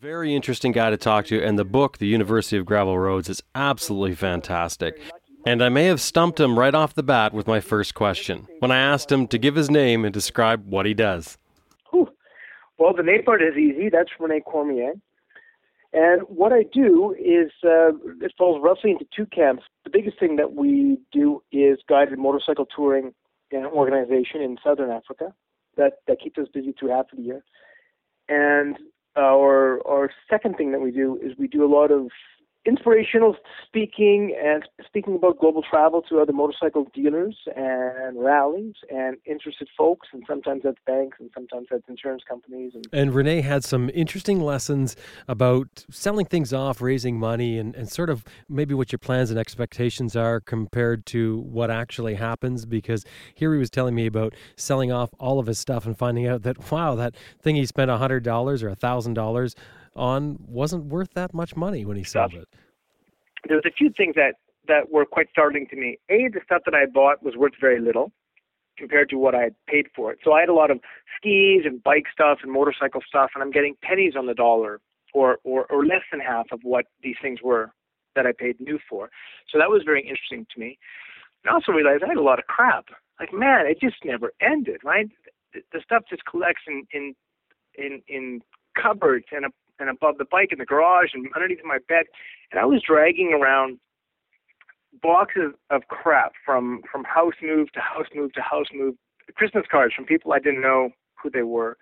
Very 0.00 0.34
interesting 0.34 0.72
guy 0.72 0.90
to 0.90 0.96
talk 0.96 1.26
to, 1.26 1.44
and 1.44 1.58
the 1.58 1.64
book, 1.64 1.98
The 1.98 2.06
University 2.06 2.56
of 2.56 2.64
Gravel 2.64 2.98
Roads, 2.98 3.28
is 3.28 3.42
absolutely 3.54 4.14
fantastic. 4.14 4.98
And 5.46 5.62
I 5.62 5.68
may 5.68 5.84
have 5.84 6.00
stumped 6.00 6.40
him 6.40 6.58
right 6.58 6.74
off 6.74 6.94
the 6.94 7.02
bat 7.02 7.32
with 7.32 7.46
my 7.46 7.60
first 7.60 7.94
question 7.94 8.46
when 8.58 8.70
I 8.70 8.78
asked 8.78 9.12
him 9.12 9.26
to 9.28 9.38
give 9.38 9.54
his 9.54 9.70
name 9.70 10.04
and 10.04 10.12
describe 10.12 10.66
what 10.66 10.84
he 10.84 10.94
does. 10.94 11.38
Well, 12.80 12.94
the 12.96 13.02
name 13.02 13.24
part 13.24 13.42
is 13.42 13.58
easy. 13.58 13.90
That's 13.90 14.08
Rene 14.18 14.40
Cormier. 14.40 14.94
And 15.92 16.22
what 16.22 16.50
I 16.50 16.62
do 16.72 17.14
is 17.18 17.52
uh, 17.62 17.92
it 18.22 18.32
falls 18.38 18.62
roughly 18.62 18.92
into 18.92 19.04
two 19.14 19.26
camps. 19.26 19.64
The 19.84 19.90
biggest 19.90 20.18
thing 20.18 20.36
that 20.36 20.54
we 20.54 20.98
do 21.12 21.42
is 21.52 21.78
guided 21.86 22.18
motorcycle 22.18 22.64
touring 22.64 23.12
and 23.52 23.66
organization 23.66 24.40
in 24.40 24.56
southern 24.64 24.90
Africa. 24.90 25.34
That 25.76 25.98
that 26.08 26.22
keeps 26.22 26.38
us 26.38 26.46
busy 26.54 26.72
through 26.72 26.90
half 26.90 27.12
of 27.12 27.18
the 27.18 27.24
year. 27.24 27.44
And 28.30 28.78
our 29.14 29.86
our 29.86 30.10
second 30.30 30.56
thing 30.56 30.72
that 30.72 30.80
we 30.80 30.90
do 30.90 31.18
is 31.22 31.32
we 31.38 31.48
do 31.48 31.62
a 31.62 31.70
lot 31.70 31.90
of 31.90 32.08
inspirational 32.66 33.36
speaking 33.66 34.36
and 34.42 34.68
speaking 34.86 35.14
about 35.14 35.38
global 35.38 35.62
travel 35.62 36.02
to 36.02 36.20
other 36.20 36.32
motorcycle 36.32 36.86
dealers 36.92 37.34
and 37.56 38.22
rallies 38.22 38.74
and 38.90 39.16
interested 39.24 39.66
folks 39.78 40.08
and 40.12 40.22
sometimes 40.28 40.62
that's 40.62 40.76
banks 40.86 41.16
and 41.20 41.30
sometimes 41.32 41.68
that's 41.70 41.88
insurance 41.88 42.22
companies. 42.28 42.72
And, 42.74 42.86
and 42.92 43.14
rene 43.14 43.40
had 43.40 43.64
some 43.64 43.90
interesting 43.94 44.40
lessons 44.40 44.94
about 45.26 45.86
selling 45.90 46.26
things 46.26 46.52
off 46.52 46.82
raising 46.82 47.18
money 47.18 47.56
and, 47.58 47.74
and 47.74 47.88
sort 47.88 48.10
of 48.10 48.24
maybe 48.46 48.74
what 48.74 48.92
your 48.92 48.98
plans 48.98 49.30
and 49.30 49.38
expectations 49.38 50.14
are 50.14 50.38
compared 50.38 51.06
to 51.06 51.38
what 51.38 51.70
actually 51.70 52.16
happens 52.16 52.66
because 52.66 53.06
here 53.34 53.54
he 53.54 53.58
was 53.58 53.70
telling 53.70 53.94
me 53.94 54.04
about 54.04 54.34
selling 54.56 54.92
off 54.92 55.10
all 55.18 55.38
of 55.38 55.46
his 55.46 55.58
stuff 55.58 55.86
and 55.86 55.96
finding 55.96 56.26
out 56.26 56.42
that 56.42 56.70
wow 56.70 56.94
that 56.94 57.14
thing 57.40 57.56
he 57.56 57.64
spent 57.64 57.90
a 57.90 57.96
hundred 57.96 58.22
dollars 58.22 58.62
or 58.62 58.68
a 58.68 58.74
thousand 58.74 59.14
dollars 59.14 59.54
on 60.00 60.38
wasn't 60.46 60.86
worth 60.86 61.12
that 61.14 61.34
much 61.34 61.54
money 61.54 61.84
when 61.84 61.96
he 61.96 62.02
sold 62.02 62.32
it. 62.32 62.48
There's 63.46 63.62
a 63.66 63.70
few 63.70 63.90
things 63.96 64.14
that 64.16 64.34
that 64.66 64.90
were 64.90 65.04
quite 65.04 65.28
startling 65.30 65.66
to 65.68 65.76
me. 65.76 65.98
A, 66.08 66.28
the 66.32 66.40
stuff 66.44 66.62
that 66.64 66.74
I 66.74 66.86
bought 66.86 67.22
was 67.22 67.34
worth 67.36 67.52
very 67.60 67.80
little 67.80 68.12
compared 68.78 69.10
to 69.10 69.16
what 69.16 69.34
I 69.34 69.42
had 69.42 69.54
paid 69.68 69.86
for 69.94 70.10
it. 70.12 70.18
So 70.24 70.32
I 70.32 70.40
had 70.40 70.48
a 70.48 70.54
lot 70.54 70.70
of 70.70 70.80
skis 71.16 71.62
and 71.64 71.82
bike 71.82 72.04
stuff 72.12 72.38
and 72.42 72.50
motorcycle 72.50 73.02
stuff, 73.06 73.30
and 73.34 73.42
I'm 73.42 73.50
getting 73.50 73.74
pennies 73.82 74.14
on 74.16 74.26
the 74.26 74.34
dollar, 74.34 74.80
or 75.12 75.38
or, 75.44 75.66
or 75.66 75.84
less 75.84 76.02
than 76.10 76.20
half 76.20 76.46
of 76.50 76.60
what 76.62 76.86
these 77.02 77.16
things 77.20 77.40
were 77.42 77.72
that 78.16 78.26
I 78.26 78.32
paid 78.32 78.58
new 78.58 78.78
for. 78.88 79.10
So 79.50 79.58
that 79.58 79.68
was 79.68 79.82
very 79.84 80.02
interesting 80.02 80.46
to 80.54 80.60
me. 80.60 80.78
I 81.46 81.52
also 81.52 81.72
realized 81.72 82.02
I 82.02 82.08
had 82.08 82.16
a 82.16 82.22
lot 82.22 82.38
of 82.38 82.46
crap. 82.46 82.86
Like 83.18 83.32
man, 83.34 83.66
it 83.66 83.78
just 83.80 83.96
never 84.04 84.32
ended, 84.40 84.80
right? 84.82 85.08
The, 85.52 85.60
the 85.72 85.80
stuff 85.84 86.04
just 86.08 86.24
collects 86.24 86.62
in 86.66 86.86
in 86.92 87.14
in 87.76 88.02
in 88.08 88.40
cupboards 88.80 89.26
and 89.32 89.44
a 89.44 89.50
and 89.80 89.90
above 89.90 90.18
the 90.18 90.26
bike 90.30 90.50
in 90.52 90.58
the 90.58 90.66
garage 90.66 91.10
and 91.14 91.26
underneath 91.34 91.58
my 91.64 91.78
bed, 91.88 92.04
and 92.52 92.60
I 92.60 92.64
was 92.64 92.82
dragging 92.86 93.32
around 93.32 93.78
boxes 95.02 95.52
of 95.70 95.82
crap 95.88 96.32
from 96.44 96.82
from 96.90 97.04
house 97.04 97.34
move 97.42 97.72
to 97.72 97.80
house 97.80 98.06
move 98.14 98.32
to 98.34 98.42
house 98.42 98.66
move, 98.72 98.94
Christmas 99.34 99.64
cards 99.70 99.94
from 99.94 100.04
people 100.04 100.32
I 100.32 100.38
didn't 100.38 100.62
know 100.62 100.90
who 101.22 101.30
they 101.30 101.42
were, 101.42 101.76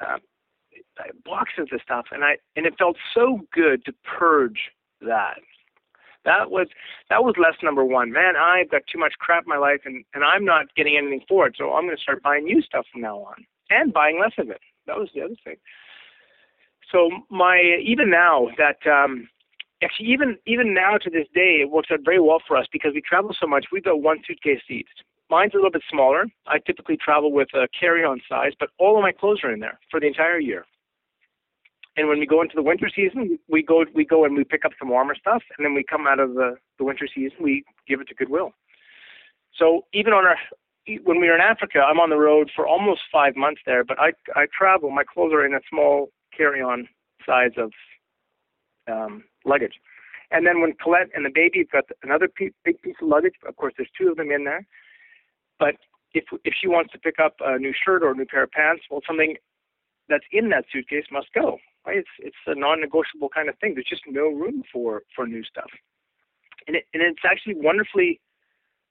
uh, 0.00 0.18
boxes 1.24 1.68
of 1.72 1.80
stuff, 1.82 2.06
and 2.12 2.24
I 2.24 2.36
and 2.56 2.66
it 2.66 2.74
felt 2.78 2.96
so 3.14 3.40
good 3.52 3.84
to 3.84 3.92
purge 4.04 4.70
that. 5.00 5.38
That 6.24 6.50
was 6.50 6.68
that 7.08 7.24
was 7.24 7.34
lesson 7.38 7.64
number 7.64 7.84
one. 7.84 8.12
Man, 8.12 8.36
I've 8.36 8.70
got 8.70 8.82
too 8.92 8.98
much 8.98 9.14
crap 9.18 9.44
in 9.44 9.48
my 9.48 9.56
life, 9.56 9.80
and 9.84 10.04
and 10.14 10.22
I'm 10.22 10.44
not 10.44 10.74
getting 10.76 10.96
anything 10.96 11.22
for 11.28 11.46
it. 11.46 11.54
So 11.56 11.72
I'm 11.72 11.86
going 11.86 11.96
to 11.96 12.02
start 12.02 12.22
buying 12.22 12.44
new 12.44 12.60
stuff 12.60 12.86
from 12.92 13.00
now 13.00 13.18
on, 13.18 13.46
and 13.70 13.92
buying 13.92 14.20
less 14.20 14.32
of 14.38 14.50
it. 14.50 14.60
That 14.86 14.98
was 14.98 15.08
the 15.14 15.22
other 15.22 15.36
thing 15.44 15.56
so 16.92 17.10
my 17.30 17.78
even 17.84 18.10
now 18.10 18.48
that 18.58 18.78
um, 18.90 19.28
actually 19.82 20.08
even 20.08 20.38
even 20.46 20.74
now 20.74 20.96
to 20.96 21.10
this 21.10 21.26
day 21.34 21.60
it 21.62 21.70
works 21.70 21.88
out 21.92 22.00
very 22.04 22.20
well 22.20 22.42
for 22.46 22.56
us 22.56 22.66
because 22.72 22.92
we 22.94 23.00
travel 23.00 23.34
so 23.38 23.46
much. 23.46 23.66
We've 23.72 23.84
got 23.84 24.02
one 24.02 24.18
suitcase 24.26 24.62
each. 24.68 24.88
Mine's 25.30 25.54
a 25.54 25.56
little 25.56 25.70
bit 25.70 25.82
smaller. 25.88 26.26
I 26.48 26.58
typically 26.58 26.96
travel 26.96 27.32
with 27.32 27.48
a 27.54 27.68
carry-on 27.78 28.20
size, 28.28 28.52
but 28.58 28.70
all 28.78 28.96
of 28.96 29.02
my 29.02 29.12
clothes 29.12 29.40
are 29.44 29.52
in 29.52 29.60
there 29.60 29.78
for 29.88 30.00
the 30.00 30.08
entire 30.08 30.40
year. 30.40 30.64
And 31.96 32.08
when 32.08 32.18
we 32.18 32.26
go 32.26 32.42
into 32.42 32.56
the 32.56 32.62
winter 32.62 32.90
season, 32.94 33.38
we 33.48 33.62
go 33.62 33.84
we 33.94 34.04
go 34.04 34.24
and 34.24 34.36
we 34.36 34.44
pick 34.44 34.64
up 34.64 34.72
some 34.78 34.88
warmer 34.88 35.14
stuff, 35.14 35.42
and 35.56 35.64
then 35.64 35.74
we 35.74 35.84
come 35.84 36.06
out 36.06 36.18
of 36.18 36.34
the 36.34 36.56
the 36.78 36.84
winter 36.84 37.08
season, 37.12 37.38
we 37.40 37.64
give 37.86 38.00
it 38.00 38.08
to 38.08 38.14
Goodwill. 38.14 38.52
So 39.56 39.82
even 39.92 40.12
on 40.12 40.24
our 40.24 40.36
when 41.04 41.20
we 41.20 41.28
were 41.28 41.34
in 41.34 41.40
Africa, 41.40 41.80
I'm 41.80 42.00
on 42.00 42.10
the 42.10 42.16
road 42.16 42.50
for 42.54 42.66
almost 42.66 43.02
five 43.12 43.36
months 43.36 43.60
there, 43.66 43.84
but 43.84 43.98
I 44.00 44.12
I 44.34 44.46
travel. 44.56 44.90
My 44.90 45.04
clothes 45.04 45.32
are 45.32 45.44
in 45.44 45.54
a 45.54 45.60
small 45.68 46.10
carry-on 46.40 46.88
size 47.28 47.54
of 47.64 47.70
um, 48.92 49.24
luggage. 49.44 49.76
And 50.30 50.46
then 50.46 50.56
when 50.62 50.72
Colette 50.82 51.10
and 51.14 51.24
the 51.24 51.34
baby 51.42 51.58
have 51.64 51.72
got 51.76 51.96
another 52.02 52.28
big 52.38 52.76
piece 52.82 53.00
of 53.02 53.08
luggage, 53.14 53.34
of 53.46 53.56
course 53.56 53.74
there's 53.76 53.94
two 53.98 54.08
of 54.10 54.16
them 54.16 54.30
in 54.36 54.44
there. 54.44 54.64
But 55.58 55.74
if 56.18 56.24
if 56.48 56.54
she 56.60 56.68
wants 56.74 56.92
to 56.92 56.98
pick 57.06 57.18
up 57.26 57.34
a 57.40 57.58
new 57.58 57.74
shirt 57.84 58.02
or 58.02 58.10
a 58.12 58.18
new 58.20 58.28
pair 58.32 58.44
of 58.44 58.50
pants, 58.50 58.82
well, 58.90 59.02
something 59.06 59.32
that's 60.08 60.28
in 60.38 60.48
that 60.50 60.64
suitcase 60.72 61.08
must 61.10 61.30
go. 61.34 61.58
Right? 61.86 61.98
It's 61.98 62.14
it's 62.28 62.42
a 62.46 62.54
non-negotiable 62.54 63.30
kind 63.36 63.48
of 63.48 63.56
thing. 63.58 63.74
There's 63.74 63.94
just 63.96 64.06
no 64.06 64.26
room 64.28 64.62
for 64.72 65.02
for 65.14 65.26
new 65.26 65.44
stuff, 65.52 65.70
and 66.66 66.76
it 66.76 66.84
and 66.94 67.02
it's 67.02 67.24
actually 67.24 67.56
wonderfully 67.56 68.20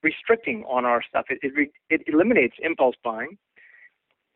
restricting 0.03 0.63
on 0.75 0.85
our 0.85 1.01
stuff. 1.09 1.25
It 1.29 1.39
it, 1.43 1.71
it 1.89 2.01
eliminates 2.13 2.55
impulse 2.69 2.97
buying, 3.03 3.37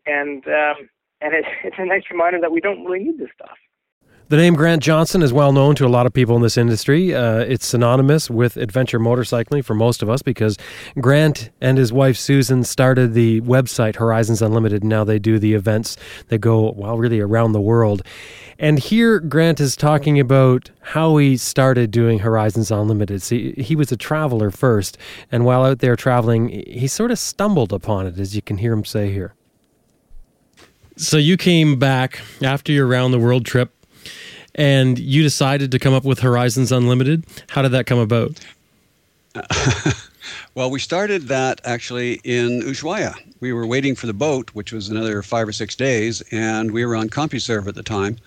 and 0.05 0.41
um, 0.48 0.79
and 1.24 1.34
it, 1.34 1.46
it's 1.63 1.77
a 1.80 1.86
nice 1.86 2.03
reminder 2.12 2.39
that 2.42 2.51
we 2.51 2.62
don't 2.62 2.84
really 2.84 3.03
need 3.06 3.18
this 3.18 3.30
stuff. 3.36 3.58
The 4.30 4.38
name 4.38 4.56
Grant 4.56 4.82
Johnson 4.82 5.22
is 5.22 5.34
well 5.34 5.51
known 5.51 5.75
to 5.75 5.86
a 5.86 5.89
lot 5.89 6.06
of 6.06 6.13
people 6.13 6.36
in 6.38 6.42
this 6.42 6.58
industry. 6.58 7.13
Uh, 7.13 7.39
it's 7.39 7.68
synonymous 7.68 8.30
with 8.30 8.56
adventure 8.56 9.00
motorcycling 9.00 9.65
for 9.65 9.75
most 9.75 10.01
of 10.01 10.10
us 10.10 10.22
because 10.22 10.58
Grant 11.00 11.50
and 11.60 11.77
his 11.77 11.92
wife 11.92 12.18
Susan 12.18 12.63
started 12.63 13.13
the 13.13 13.42
website 13.42 13.98
Horizons 13.98 14.42
Unlimited. 14.42 14.84
Now 14.84 15.03
they 15.03 15.20
do 15.20 15.39
the 15.39 15.53
events 15.53 15.98
that 16.30 16.39
go, 16.39 16.72
well, 16.72 16.98
really 16.98 17.20
around 17.20 17.51
the 17.51 17.62
world. 17.62 18.01
And 18.58 18.80
here 18.80 19.20
Grant 19.20 19.60
is 19.60 19.75
talking 19.75 20.20
about 20.22 20.72
how 20.82 21.18
he 21.18 21.36
started 21.36 21.92
doing 21.92 22.20
Horizons 22.20 22.72
Unlimited. 22.72 23.22
See, 23.22 23.51
he 23.51 23.75
was 23.75 23.92
a 23.92 23.98
traveler 23.98 24.51
first, 24.51 24.98
and 25.34 25.44
while 25.44 25.63
out 25.63 25.80
there 25.80 25.98
traveling, 25.98 26.48
he 26.65 26.88
sort 26.88 27.12
of 27.12 27.20
stumbled 27.20 27.74
upon 27.74 28.08
it, 28.08 28.18
as 28.18 28.38
you 28.38 28.42
can 28.42 28.58
hear 28.58 28.72
him 28.72 28.86
say 28.86 29.12
here. 29.12 29.36
So 30.95 31.17
you 31.17 31.38
came 31.38 31.79
back 31.79 32.21
after 32.43 32.71
your 32.71 32.85
round 32.85 33.13
the 33.13 33.19
world 33.19 33.45
trip 33.45 33.71
and 34.55 35.00
you 35.00 35.23
decided 35.23 35.71
to 35.71 35.79
come 35.79 35.93
up 35.93 36.03
with 36.03 36.19
Horizons 36.19 36.71
Unlimited. 36.71 37.25
How 37.50 37.63
did 37.63 37.71
that 37.71 37.88
come 37.88 37.97
about? 37.97 38.39
well, 40.55 40.69
we 40.69 40.79
started 40.79 41.23
that 41.23 41.59
actually 41.63 42.21
in 42.23 42.62
Ushuaia. 42.62 43.15
We 43.39 43.53
were 43.53 43.65
waiting 43.65 43.95
for 43.95 44.05
the 44.05 44.13
boat, 44.13 44.51
which 44.53 44.71
was 44.71 44.89
another 44.89 45.23
five 45.23 45.47
or 45.47 45.51
six 45.51 45.75
days, 45.75 46.21
and 46.31 46.71
we 46.71 46.85
were 46.85 46.95
on 46.95 47.09
CompuServe 47.09 47.67
at 47.67 47.73
the 47.73 47.83
time. 47.83 48.17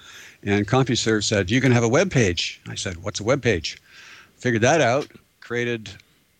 And 0.42 0.66
CompuServe 0.66 1.22
said, 1.22 1.50
You 1.50 1.60
can 1.60 1.70
have 1.70 1.84
a 1.84 1.88
web 1.88 2.10
page. 2.10 2.60
I 2.68 2.74
said, 2.74 2.96
What's 3.02 3.20
a 3.20 3.24
web 3.24 3.42
page? 3.42 3.80
Figured 4.36 4.62
that 4.62 4.80
out, 4.80 5.06
created 5.40 5.90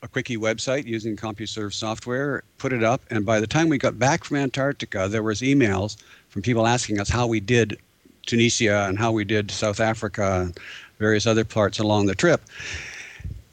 a 0.07 0.09
quickie 0.09 0.37
website 0.37 0.87
using 0.87 1.17
CompuServe 1.17 1.73
software, 1.73 2.45
put 2.59 2.73
it 2.73 2.85
up, 2.85 3.03
and 3.11 3.27
by 3.27 3.41
the 3.41 3.47
time 3.47 3.69
we 3.69 3.77
got 3.77 3.99
back 3.99 4.23
from 4.23 4.37
Antarctica, 4.37 5.09
there 5.09 5.23
was 5.23 5.41
emails 5.41 5.97
from 6.29 6.43
people 6.43 6.67
asking 6.67 7.01
us 7.01 7.09
how 7.09 7.27
we 7.27 7.41
did 7.41 7.77
Tunisia 8.25 8.87
and 8.89 8.99
how 8.99 9.11
we 9.11 9.25
did 9.25 9.51
South 9.51 9.81
Africa 9.81 10.43
and 10.43 10.59
various 10.99 11.27
other 11.27 11.45
parts 11.45 11.81
along 11.81 12.07
the 12.07 12.15
trip. 12.15 12.41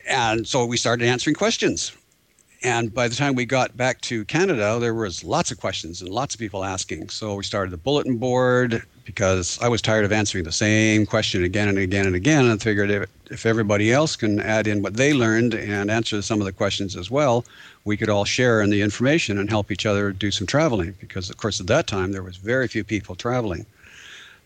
And 0.08 0.48
so 0.48 0.66
we 0.66 0.78
started 0.78 1.08
answering 1.08 1.36
questions. 1.36 1.92
And 2.64 2.94
by 2.94 3.10
the 3.10 3.16
time 3.16 3.36
we 3.36 3.46
got 3.46 3.76
back 3.76 4.00
to 4.02 4.24
Canada, 4.26 4.78
there 4.80 4.94
was 4.94 5.24
lots 5.24 5.52
of 5.52 5.60
questions 5.60 6.02
and 6.02 6.10
lots 6.10 6.34
of 6.34 6.40
people 6.40 6.64
asking. 6.64 7.10
So 7.10 7.36
we 7.36 7.44
started 7.44 7.72
the 7.72 7.78
bulletin 7.78 8.18
board 8.18 8.84
because 9.04 9.60
I 9.62 9.68
was 9.68 9.82
tired 9.82 10.06
of 10.06 10.14
answering 10.14 10.46
the 10.46 10.52
same 10.54 11.06
question 11.06 11.44
again 11.44 11.68
and 11.68 11.78
again 11.78 12.06
and 12.06 12.16
again, 12.16 12.46
and 12.46 12.62
figured 12.62 12.90
if, 12.90 13.10
if 13.30 13.46
everybody 13.46 13.92
else 13.92 14.16
can 14.16 14.40
add 14.40 14.66
in 14.66 14.82
what 14.82 14.96
they 14.96 15.14
learned 15.14 15.54
and 15.54 15.92
answer 15.92 16.22
some 16.22 16.40
of 16.40 16.46
the 16.46 16.54
questions 16.54 16.96
as 16.96 17.12
well, 17.12 17.44
we 17.84 17.98
could 17.98 18.10
all 18.10 18.24
share 18.24 18.62
in 18.62 18.70
the 18.70 18.82
information 18.82 19.38
and 19.38 19.50
help 19.50 19.70
each 19.70 19.86
other 19.86 20.14
do 20.14 20.32
some 20.32 20.48
traveling. 20.48 20.96
Because 21.02 21.30
of 21.30 21.36
course, 21.36 21.60
at 21.60 21.68
that 21.68 21.86
time 21.86 22.14
there 22.14 22.24
was 22.24 22.38
very 22.38 22.70
few 22.70 22.86
people 22.86 23.16
traveling. 23.16 23.66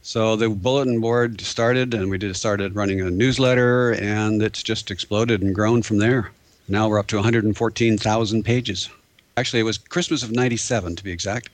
So 0.01 0.35
the 0.35 0.49
bulletin 0.49 1.01
board 1.01 1.39
started, 1.41 1.93
and 1.93 2.09
we 2.09 2.17
just 2.17 2.39
started 2.39 2.75
running 2.75 3.01
a 3.01 3.11
newsletter, 3.11 3.93
and 3.93 4.41
it's 4.41 4.63
just 4.63 4.89
exploded 4.89 5.43
and 5.43 5.53
grown 5.53 5.83
from 5.83 5.99
there. 5.99 6.31
Now 6.67 6.89
we're 6.89 6.99
up 6.99 7.07
to 7.07 7.15
114,000 7.15 8.43
pages. 8.43 8.89
Actually, 9.37 9.61
it 9.61 9.63
was 9.63 9.77
Christmas 9.77 10.23
of 10.23 10.31
97 10.31 10.95
to 10.95 11.03
be 11.03 11.11
exact. 11.11 11.49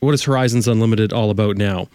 What 0.00 0.14
is 0.14 0.22
Horizons 0.22 0.68
Unlimited 0.68 1.12
all 1.12 1.30
about 1.30 1.56
now? 1.56 1.88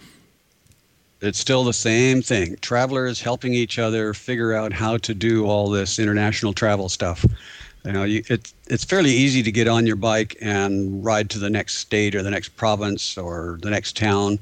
It's 1.21 1.39
still 1.39 1.63
the 1.63 1.71
same 1.71 2.21
thing. 2.21 2.57
Travelers 2.57 3.21
helping 3.21 3.53
each 3.53 3.79
other 3.79 4.13
figure 4.13 4.53
out 4.53 4.73
how 4.73 4.97
to 4.97 5.13
do 5.13 5.45
all 5.45 5.69
this 5.69 5.99
international 5.99 6.51
travel 6.51 6.89
stuff. 6.89 7.25
You 7.85 7.93
know, 7.93 8.03
you, 8.03 8.23
it's 8.27 8.53
it's 8.67 8.83
fairly 8.83 9.11
easy 9.11 9.41
to 9.43 9.51
get 9.51 9.69
on 9.69 9.87
your 9.87 9.95
bike 9.95 10.35
and 10.41 11.03
ride 11.03 11.29
to 11.31 11.39
the 11.39 11.49
next 11.49 11.77
state 11.77 12.13
or 12.13 12.23
the 12.23 12.31
next 12.31 12.49
province 12.57 13.17
or 13.17 13.57
the 13.61 13.69
next 13.69 13.95
town, 13.95 14.37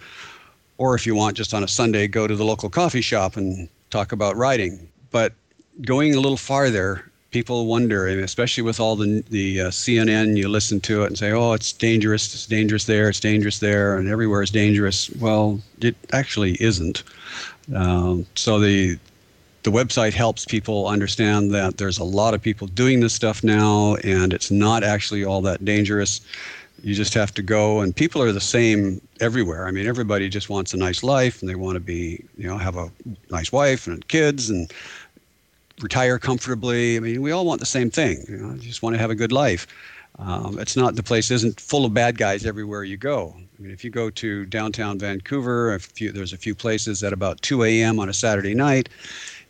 or 0.79 0.95
if 0.95 1.05
you 1.05 1.13
want, 1.13 1.37
just 1.37 1.53
on 1.53 1.63
a 1.63 1.67
Sunday, 1.67 2.07
go 2.07 2.25
to 2.25 2.35
the 2.35 2.45
local 2.45 2.69
coffee 2.69 3.01
shop 3.01 3.37
and 3.37 3.69
talk 3.91 4.11
about 4.11 4.35
riding. 4.35 4.89
But 5.11 5.33
going 5.83 6.15
a 6.15 6.19
little 6.19 6.37
farther 6.37 7.10
people 7.31 7.65
wonder, 7.65 8.07
especially 8.07 8.63
with 8.63 8.79
all 8.79 8.95
the 8.95 9.23
the 9.29 9.61
uh, 9.61 9.67
CNN, 9.69 10.37
you 10.37 10.47
listen 10.47 10.79
to 10.81 11.03
it 11.03 11.07
and 11.07 11.17
say, 11.17 11.31
"Oh, 11.31 11.53
it's 11.53 11.73
dangerous. 11.73 12.33
It's 12.33 12.45
dangerous 12.45 12.85
there. 12.85 13.09
It's 13.09 13.19
dangerous 13.19 13.59
there, 13.59 13.97
and 13.97 14.07
everywhere 14.07 14.43
is 14.43 14.51
dangerous." 14.51 15.09
Well, 15.11 15.59
it 15.79 15.95
actually 16.11 16.61
isn't. 16.61 17.03
Um, 17.73 18.25
so 18.35 18.59
the 18.59 18.97
the 19.63 19.71
website 19.71 20.13
helps 20.13 20.45
people 20.45 20.87
understand 20.87 21.51
that 21.53 21.77
there's 21.77 21.99
a 21.99 22.03
lot 22.03 22.33
of 22.33 22.41
people 22.41 22.67
doing 22.67 22.99
this 22.99 23.13
stuff 23.13 23.43
now, 23.43 23.95
and 24.03 24.33
it's 24.33 24.51
not 24.51 24.83
actually 24.83 25.23
all 25.23 25.41
that 25.41 25.63
dangerous. 25.63 26.21
You 26.83 26.95
just 26.95 27.13
have 27.13 27.31
to 27.35 27.43
go, 27.43 27.81
and 27.81 27.95
people 27.95 28.23
are 28.23 28.31
the 28.31 28.41
same 28.41 28.99
everywhere. 29.19 29.67
I 29.67 29.71
mean, 29.71 29.85
everybody 29.85 30.29
just 30.29 30.49
wants 30.49 30.73
a 30.73 30.77
nice 30.77 31.03
life, 31.03 31.41
and 31.41 31.49
they 31.49 31.55
want 31.55 31.75
to 31.75 31.79
be, 31.79 32.23
you 32.37 32.47
know, 32.47 32.57
have 32.57 32.75
a 32.75 32.91
nice 33.29 33.51
wife 33.51 33.85
and 33.85 34.05
kids, 34.07 34.49
and 34.49 34.71
retire 35.81 36.19
comfortably. 36.19 36.97
I 36.97 36.99
mean, 36.99 37.21
we 37.21 37.31
all 37.31 37.45
want 37.45 37.59
the 37.59 37.65
same 37.65 37.89
thing. 37.89 38.23
You 38.27 38.37
know, 38.37 38.57
just 38.57 38.81
want 38.81 38.95
to 38.95 38.99
have 38.99 39.09
a 39.09 39.15
good 39.15 39.31
life. 39.31 39.67
Um, 40.19 40.59
it's 40.59 40.75
not 40.75 40.95
the 40.95 41.03
place 41.03 41.31
isn't 41.31 41.59
full 41.59 41.85
of 41.85 41.93
bad 41.93 42.17
guys 42.17 42.45
everywhere 42.45 42.83
you 42.83 42.97
go. 42.97 43.33
I 43.37 43.61
mean, 43.61 43.71
if 43.71 43.83
you 43.83 43.89
go 43.89 44.09
to 44.09 44.45
downtown 44.45 44.99
Vancouver, 44.99 45.73
a 45.73 45.79
few, 45.79 46.11
there's 46.11 46.33
a 46.33 46.37
few 46.37 46.53
places 46.53 47.03
at 47.03 47.13
about 47.13 47.41
2 47.41 47.63
a.m. 47.63 47.99
on 47.99 48.09
a 48.09 48.13
Saturday 48.13 48.53
night. 48.53 48.89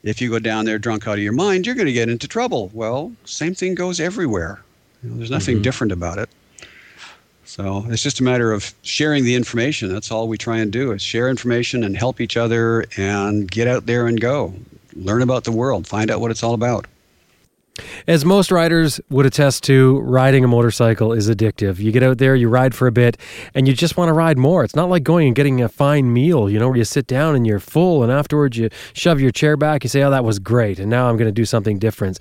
If 0.03 0.21
you 0.21 0.29
go 0.29 0.39
down 0.39 0.65
there 0.65 0.79
drunk 0.79 1.07
out 1.07 1.13
of 1.13 1.23
your 1.23 1.33
mind, 1.33 1.65
you're 1.65 1.75
going 1.75 1.87
to 1.87 1.93
get 1.93 2.09
into 2.09 2.27
trouble. 2.27 2.71
Well, 2.73 3.11
same 3.25 3.53
thing 3.53 3.75
goes 3.75 3.99
everywhere. 3.99 4.61
You 5.03 5.09
know, 5.09 5.17
there's 5.17 5.31
nothing 5.31 5.55
mm-hmm. 5.57 5.63
different 5.63 5.93
about 5.93 6.17
it. 6.17 6.29
So 7.43 7.85
it's 7.89 8.01
just 8.01 8.21
a 8.21 8.23
matter 8.23 8.53
of 8.53 8.73
sharing 8.81 9.25
the 9.25 9.35
information. 9.35 9.91
That's 9.91 10.09
all 10.09 10.27
we 10.27 10.37
try 10.37 10.59
and 10.59 10.71
do 10.71 10.93
is 10.93 11.01
share 11.01 11.29
information 11.29 11.83
and 11.83 11.97
help 11.97 12.21
each 12.21 12.37
other 12.37 12.85
and 12.95 13.49
get 13.49 13.67
out 13.67 13.87
there 13.87 14.07
and 14.07 14.21
go 14.21 14.53
learn 14.93 15.21
about 15.21 15.43
the 15.43 15.51
world, 15.51 15.87
find 15.87 16.11
out 16.11 16.19
what 16.19 16.31
it's 16.31 16.43
all 16.43 16.53
about. 16.53 16.87
As 18.07 18.25
most 18.25 18.51
riders 18.51 18.99
would 19.09 19.25
attest 19.25 19.63
to, 19.63 19.99
riding 20.01 20.43
a 20.43 20.47
motorcycle 20.47 21.13
is 21.13 21.29
addictive. 21.29 21.79
You 21.79 21.91
get 21.91 22.03
out 22.03 22.17
there, 22.17 22.35
you 22.35 22.49
ride 22.49 22.75
for 22.75 22.87
a 22.87 22.91
bit, 22.91 23.17
and 23.53 23.67
you 23.67 23.73
just 23.73 23.95
want 23.95 24.09
to 24.09 24.13
ride 24.13 24.37
more. 24.37 24.63
It's 24.63 24.75
not 24.75 24.89
like 24.89 25.03
going 25.03 25.27
and 25.27 25.35
getting 25.35 25.61
a 25.61 25.69
fine 25.69 26.11
meal, 26.11 26.49
you 26.49 26.59
know, 26.59 26.67
where 26.67 26.77
you 26.77 26.83
sit 26.83 27.07
down 27.07 27.35
and 27.35 27.47
you're 27.47 27.59
full, 27.59 28.03
and 28.03 28.11
afterwards 28.11 28.57
you 28.57 28.69
shove 28.93 29.21
your 29.21 29.31
chair 29.31 29.55
back, 29.55 29.83
you 29.83 29.89
say, 29.89 30.03
Oh, 30.03 30.11
that 30.11 30.25
was 30.25 30.37
great, 30.39 30.79
and 30.79 30.89
now 30.89 31.09
I'm 31.09 31.15
going 31.15 31.29
to 31.29 31.31
do 31.31 31.45
something 31.45 31.79
different. 31.79 32.19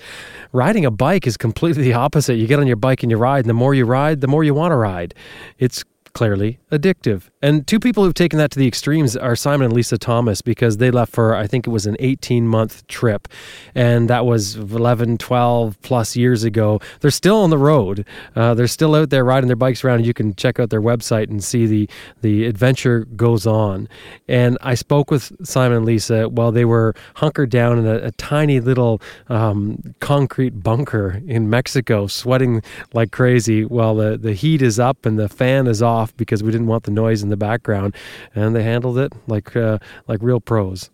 Riding 0.52 0.84
a 0.84 0.90
bike 0.90 1.26
is 1.26 1.36
completely 1.36 1.82
the 1.82 1.94
opposite. 1.94 2.34
You 2.34 2.46
get 2.46 2.60
on 2.60 2.66
your 2.66 2.76
bike 2.76 3.02
and 3.02 3.10
you 3.10 3.16
ride, 3.16 3.40
and 3.40 3.50
the 3.50 3.54
more 3.54 3.74
you 3.74 3.84
ride, 3.84 4.20
the 4.20 4.28
more 4.28 4.44
you 4.44 4.54
want 4.54 4.72
to 4.72 4.76
ride. 4.76 5.14
It's 5.58 5.84
clearly 6.12 6.58
addictive. 6.70 7.28
And 7.42 7.66
two 7.66 7.80
people 7.80 8.04
who've 8.04 8.14
taken 8.14 8.38
that 8.38 8.50
to 8.52 8.58
the 8.58 8.66
extremes 8.66 9.16
are 9.16 9.36
Simon 9.36 9.66
and 9.66 9.72
Lisa 9.72 9.98
Thomas 9.98 10.42
because 10.42 10.76
they 10.76 10.90
left 10.90 11.12
for, 11.12 11.34
I 11.34 11.46
think 11.46 11.66
it 11.66 11.70
was 11.70 11.86
an 11.86 11.96
18 11.98 12.46
month 12.46 12.86
trip. 12.86 13.28
And 13.74 14.10
that 14.10 14.26
was 14.26 14.56
11, 14.56 15.18
12 15.18 15.80
plus 15.82 16.16
years 16.16 16.44
ago. 16.44 16.80
They're 17.00 17.10
still 17.10 17.38
on 17.38 17.50
the 17.50 17.58
road. 17.58 18.04
Uh, 18.36 18.54
they're 18.54 18.66
still 18.66 18.94
out 18.94 19.10
there 19.10 19.24
riding 19.24 19.46
their 19.46 19.56
bikes 19.56 19.84
around. 19.84 20.04
You 20.04 20.14
can 20.14 20.34
check 20.34 20.60
out 20.60 20.70
their 20.70 20.82
website 20.82 21.30
and 21.30 21.42
see 21.42 21.66
the, 21.66 21.88
the 22.20 22.46
adventure 22.46 23.06
goes 23.16 23.46
on. 23.46 23.88
And 24.28 24.58
I 24.60 24.74
spoke 24.74 25.10
with 25.10 25.32
Simon 25.46 25.78
and 25.78 25.86
Lisa 25.86 26.28
while 26.28 26.52
they 26.52 26.64
were 26.64 26.94
hunkered 27.14 27.50
down 27.50 27.78
in 27.78 27.86
a, 27.86 28.06
a 28.06 28.10
tiny 28.12 28.60
little 28.60 29.00
um, 29.28 29.94
concrete 30.00 30.62
bunker 30.62 31.22
in 31.26 31.48
Mexico, 31.48 32.06
sweating 32.06 32.62
like 32.92 33.12
crazy 33.12 33.64
while 33.64 33.94
the, 33.94 34.18
the 34.18 34.34
heat 34.34 34.62
is 34.62 34.78
up 34.78 35.06
and 35.06 35.18
the 35.18 35.28
fan 35.28 35.66
is 35.66 35.82
off 35.82 35.99
because 36.16 36.42
we 36.42 36.50
didn't 36.50 36.66
want 36.66 36.84
the 36.84 36.90
noise 36.90 37.22
in 37.22 37.28
the 37.28 37.36
background, 37.36 37.94
and 38.34 38.54
they 38.54 38.62
handled 38.62 38.98
it 38.98 39.12
like 39.26 39.56
uh, 39.56 39.78
like 40.08 40.20
real 40.22 40.40
pros. 40.40 40.90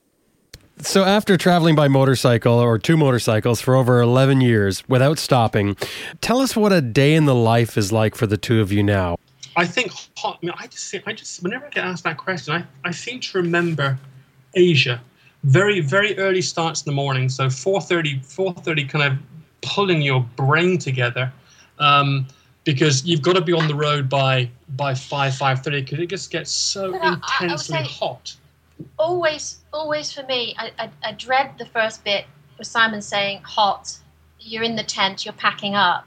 So, 0.78 1.04
after 1.04 1.38
traveling 1.38 1.74
by 1.74 1.88
motorcycle 1.88 2.52
or 2.58 2.78
two 2.78 2.98
motorcycles 2.98 3.62
for 3.62 3.74
over 3.74 4.00
11 4.00 4.42
years 4.42 4.86
without 4.88 5.18
stopping, 5.18 5.74
tell 6.20 6.40
us 6.40 6.54
what 6.54 6.70
a 6.70 6.82
day 6.82 7.14
in 7.14 7.24
the 7.24 7.34
life 7.34 7.78
is 7.78 7.92
like 7.92 8.14
for 8.14 8.26
the 8.26 8.36
two 8.36 8.60
of 8.60 8.70
you 8.70 8.82
now. 8.82 9.16
I 9.56 9.66
think. 9.66 9.92
I, 10.22 10.34
mean, 10.42 10.52
I 10.54 10.66
just, 10.66 10.94
I 11.06 11.12
just, 11.14 11.42
whenever 11.42 11.64
I 11.66 11.70
get 11.70 11.84
asked 11.84 12.04
that 12.04 12.18
question, 12.18 12.52
I, 12.54 12.64
I 12.84 12.90
seem 12.90 13.20
to 13.20 13.38
remember 13.38 13.98
Asia. 14.54 15.00
Very, 15.44 15.80
very 15.80 16.18
early 16.18 16.42
starts 16.42 16.82
in 16.82 16.90
the 16.90 16.94
morning. 16.94 17.30
So 17.30 17.46
4:30, 17.46 18.20
4:30, 18.26 18.88
kind 18.88 19.12
of 19.12 19.18
pulling 19.62 20.02
your 20.02 20.20
brain 20.36 20.76
together. 20.76 21.32
Um, 21.78 22.26
because 22.66 23.06
you've 23.06 23.22
got 23.22 23.36
to 23.36 23.40
be 23.40 23.54
on 23.54 23.68
the 23.68 23.74
road 23.74 24.10
by 24.10 24.50
by 24.76 24.92
five 24.92 25.34
five 25.34 25.62
thirty 25.62 25.80
because 25.80 26.00
it 26.00 26.08
just 26.08 26.30
gets 26.30 26.50
so 26.50 26.92
but 26.92 27.02
intensely 27.02 27.78
I, 27.78 27.80
I 27.80 27.84
hot. 27.84 28.36
Always, 28.98 29.60
always 29.72 30.12
for 30.12 30.22
me, 30.24 30.54
I, 30.58 30.70
I, 30.78 30.90
I 31.02 31.12
dread 31.12 31.52
the 31.56 31.64
first 31.64 32.04
bit 32.04 32.26
with 32.58 32.66
Simon 32.66 33.00
saying 33.00 33.40
hot. 33.42 33.96
You're 34.38 34.64
in 34.64 34.76
the 34.76 34.82
tent, 34.82 35.24
you're 35.24 35.32
packing 35.32 35.74
up, 35.74 36.06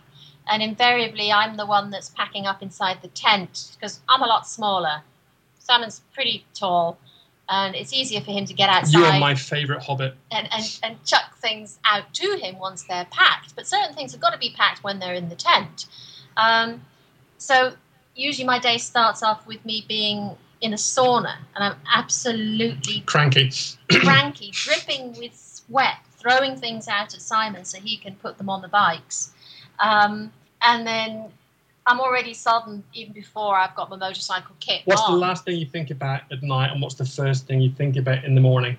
and 0.51 0.61
invariably 0.61 1.31
I'm 1.31 1.55
the 1.55 1.65
one 1.65 1.89
that's 1.89 2.09
packing 2.09 2.45
up 2.45 2.61
inside 2.61 3.01
the 3.01 3.07
tent 3.07 3.71
because 3.73 4.01
I'm 4.07 4.21
a 4.21 4.27
lot 4.27 4.47
smaller. 4.47 5.01
Simon's 5.57 6.01
pretty 6.13 6.45
tall, 6.53 6.99
and 7.47 7.73
it's 7.73 7.93
easier 7.93 8.21
for 8.21 8.31
him 8.31 8.45
to 8.45 8.53
get 8.53 8.69
outside. 8.69 8.99
You 8.99 9.05
are 9.05 9.19
my 9.19 9.33
favourite 9.33 9.81
hobbit. 9.81 10.15
And, 10.31 10.47
and, 10.51 10.79
and 10.83 11.05
chuck 11.05 11.37
things 11.37 11.79
out 11.85 12.13
to 12.15 12.37
him 12.37 12.59
once 12.59 12.83
they're 12.83 13.07
packed. 13.09 13.55
But 13.55 13.65
certain 13.65 13.95
things 13.95 14.11
have 14.11 14.21
got 14.21 14.33
to 14.33 14.39
be 14.39 14.53
packed 14.55 14.83
when 14.83 14.99
they're 14.99 15.13
in 15.13 15.29
the 15.29 15.35
tent. 15.35 15.87
Um, 16.39 16.82
so 17.38 17.73
usually 18.15 18.45
my 18.45 18.60
day 18.60 18.78
starts 18.78 19.23
off 19.23 19.45
with 19.45 19.63
me 19.65 19.86
being 19.88 20.36
in 20.62 20.73
a 20.73 20.78
sauna, 20.78 21.36
and 21.56 21.63
I'm 21.63 21.75
absolutely 21.93 23.02
cranky, 23.02 23.52
cranky, 23.91 24.52
dripping 24.54 25.13
with 25.13 25.36
sweat, 25.36 25.97
throwing 26.17 26.58
things 26.58 26.88
out 26.88 27.13
at 27.13 27.21
Simon 27.21 27.63
so 27.65 27.80
he 27.80 27.97
can 27.97 28.15
put 28.15 28.38
them 28.38 28.49
on 28.49 28.62
the 28.62 28.67
bikes, 28.67 29.32
um, 29.80 30.32
and 30.62 30.86
then 30.86 31.25
I'm 31.88 31.99
already 31.99 32.34
sodden 32.34 32.84
even 32.93 33.13
before 33.13 33.58
I've 33.58 33.75
got 33.75 33.89
my 33.89 33.95
motorcycle 33.95 34.56
kit. 34.60 34.82
What's 34.86 35.02
on. 35.02 35.13
the 35.13 35.17
last 35.17 35.45
thing 35.45 35.58
you 35.58 35.65
think 35.65 35.91
about 35.91 36.21
at 36.32 36.43
night, 36.43 36.71
and 36.71 36.82
what's 36.82 36.95
the 36.95 37.06
first 37.06 37.47
thing 37.47 37.62
you 37.62 37.71
think 37.71 37.95
about 37.95 38.25
in 38.25 38.36
the 38.36 38.41
morning? 38.41 38.78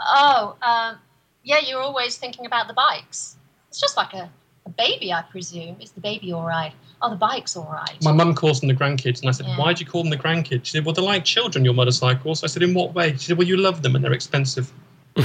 Oh, 0.00 0.56
um, 0.62 0.98
yeah, 1.42 1.60
you're 1.66 1.80
always 1.80 2.16
thinking 2.16 2.46
about 2.46 2.68
the 2.68 2.74
bikes. 2.74 3.36
It's 3.68 3.80
just 3.80 3.96
like 3.96 4.12
a 4.14 4.30
a 4.66 4.70
baby, 4.70 5.12
I 5.12 5.22
presume. 5.22 5.76
Is 5.80 5.90
the 5.90 6.00
baby 6.00 6.32
all 6.32 6.46
right? 6.46 6.72
Oh, 7.02 7.10
the 7.10 7.16
bike's 7.16 7.56
all 7.56 7.70
right. 7.70 8.02
My 8.02 8.12
mum 8.12 8.34
calls 8.34 8.60
them 8.60 8.68
the 8.68 8.74
grandkids, 8.74 9.20
and 9.20 9.28
I 9.28 9.32
said, 9.32 9.46
yeah. 9.46 9.58
"Why 9.58 9.72
do 9.72 9.84
you 9.84 9.90
call 9.90 10.02
them 10.02 10.10
the 10.10 10.16
grandkids?" 10.16 10.64
She 10.64 10.72
said, 10.72 10.84
"Well, 10.84 10.94
they're 10.94 11.04
like 11.04 11.24
children, 11.24 11.64
your 11.64 11.74
motorcycles." 11.74 12.42
I 12.42 12.46
said, 12.46 12.62
"In 12.62 12.72
what 12.74 12.94
way?" 12.94 13.12
She 13.12 13.26
said, 13.26 13.38
"Well, 13.38 13.46
you 13.46 13.56
love 13.56 13.82
them, 13.82 13.94
and 13.94 14.04
they're 14.04 14.12
expensive." 14.12 14.72
the, 15.14 15.24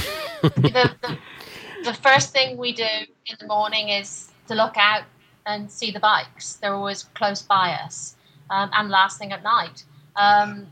the, 1.02 1.18
the 1.84 1.94
first 1.94 2.32
thing 2.32 2.58
we 2.58 2.74
do 2.74 2.84
in 2.84 3.36
the 3.40 3.48
morning 3.48 3.90
is 3.90 4.32
to 4.48 4.56
look 4.56 4.76
out 4.78 5.04
and 5.46 5.72
see 5.72 5.92
the 5.92 6.00
bikes. 6.00 6.54
They're 6.56 6.76
always 6.76 7.04
close 7.16 7.42
by 7.42 7.72
us, 7.72 8.16
um, 8.50 8.70
and 8.74 8.90
last 8.90 9.18
thing 9.20 9.32
at 9.32 9.44
night. 9.44 9.84
Um, 10.16 10.68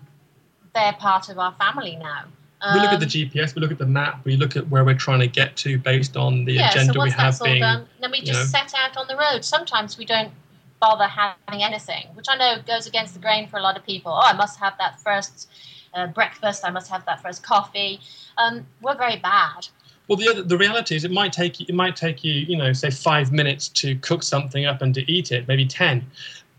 they're 0.73 0.93
part 0.93 1.30
of 1.30 1.39
our 1.39 1.53
family 1.53 1.95
now. 1.95 2.25
Um, 2.61 2.75
we 2.75 2.81
look 2.81 2.91
at 2.91 2.99
the 2.99 3.05
um, 3.05 3.29
GPS, 3.29 3.55
we 3.55 3.61
look 3.61 3.71
at 3.71 3.77
the 3.77 3.85
map, 3.85 4.25
we 4.25 4.35
look 4.35 4.55
at 4.55 4.67
where 4.69 4.83
we're 4.83 4.95
trying 4.95 5.19
to 5.19 5.27
get 5.27 5.55
to 5.57 5.77
based 5.77 6.17
on 6.17 6.43
the 6.45 6.53
yeah, 6.53 6.71
agenda 6.71 6.93
so 6.93 7.03
we 7.03 7.11
have 7.11 7.39
being. 7.43 7.61
Done, 7.61 7.85
then 8.01 8.11
we 8.11 8.21
just 8.21 8.51
know, 8.51 8.59
set 8.59 8.73
out 8.75 8.97
on 8.97 9.07
the 9.07 9.15
road. 9.15 9.45
Sometimes 9.45 9.97
we 9.97 10.05
don't 10.05 10.31
bother 10.79 11.05
having 11.05 11.63
anything, 11.63 12.07
which 12.13 12.25
I 12.29 12.35
know 12.35 12.61
goes 12.65 12.87
against 12.87 13.13
the 13.13 13.19
grain 13.19 13.47
for 13.47 13.57
a 13.57 13.61
lot 13.61 13.77
of 13.77 13.85
people. 13.85 14.11
Oh, 14.11 14.21
I 14.23 14.33
must 14.33 14.59
have 14.59 14.73
that 14.79 14.99
first 14.99 15.49
uh, 15.93 16.07
breakfast, 16.07 16.63
I 16.65 16.71
must 16.71 16.89
have 16.89 17.05
that 17.05 17.21
first 17.21 17.43
coffee. 17.43 17.99
Um, 18.37 18.65
we're 18.81 18.97
very 18.97 19.17
bad. 19.17 19.67
Well, 20.07 20.17
the 20.17 20.29
other, 20.29 20.41
the 20.41 20.57
reality 20.57 20.95
is, 20.95 21.03
it 21.03 21.11
might 21.11 21.33
take 21.33 21.59
you, 21.59 21.65
it 21.67 21.75
might 21.75 21.95
take 21.95 22.23
you, 22.23 22.33
you 22.33 22.57
know, 22.57 22.71
say 22.73 22.89
five 22.89 23.31
minutes 23.31 23.67
to 23.69 23.95
cook 23.97 24.23
something 24.23 24.65
up 24.65 24.81
and 24.81 24.93
to 24.93 25.11
eat 25.11 25.31
it, 25.31 25.47
maybe 25.47 25.65
ten, 25.65 26.05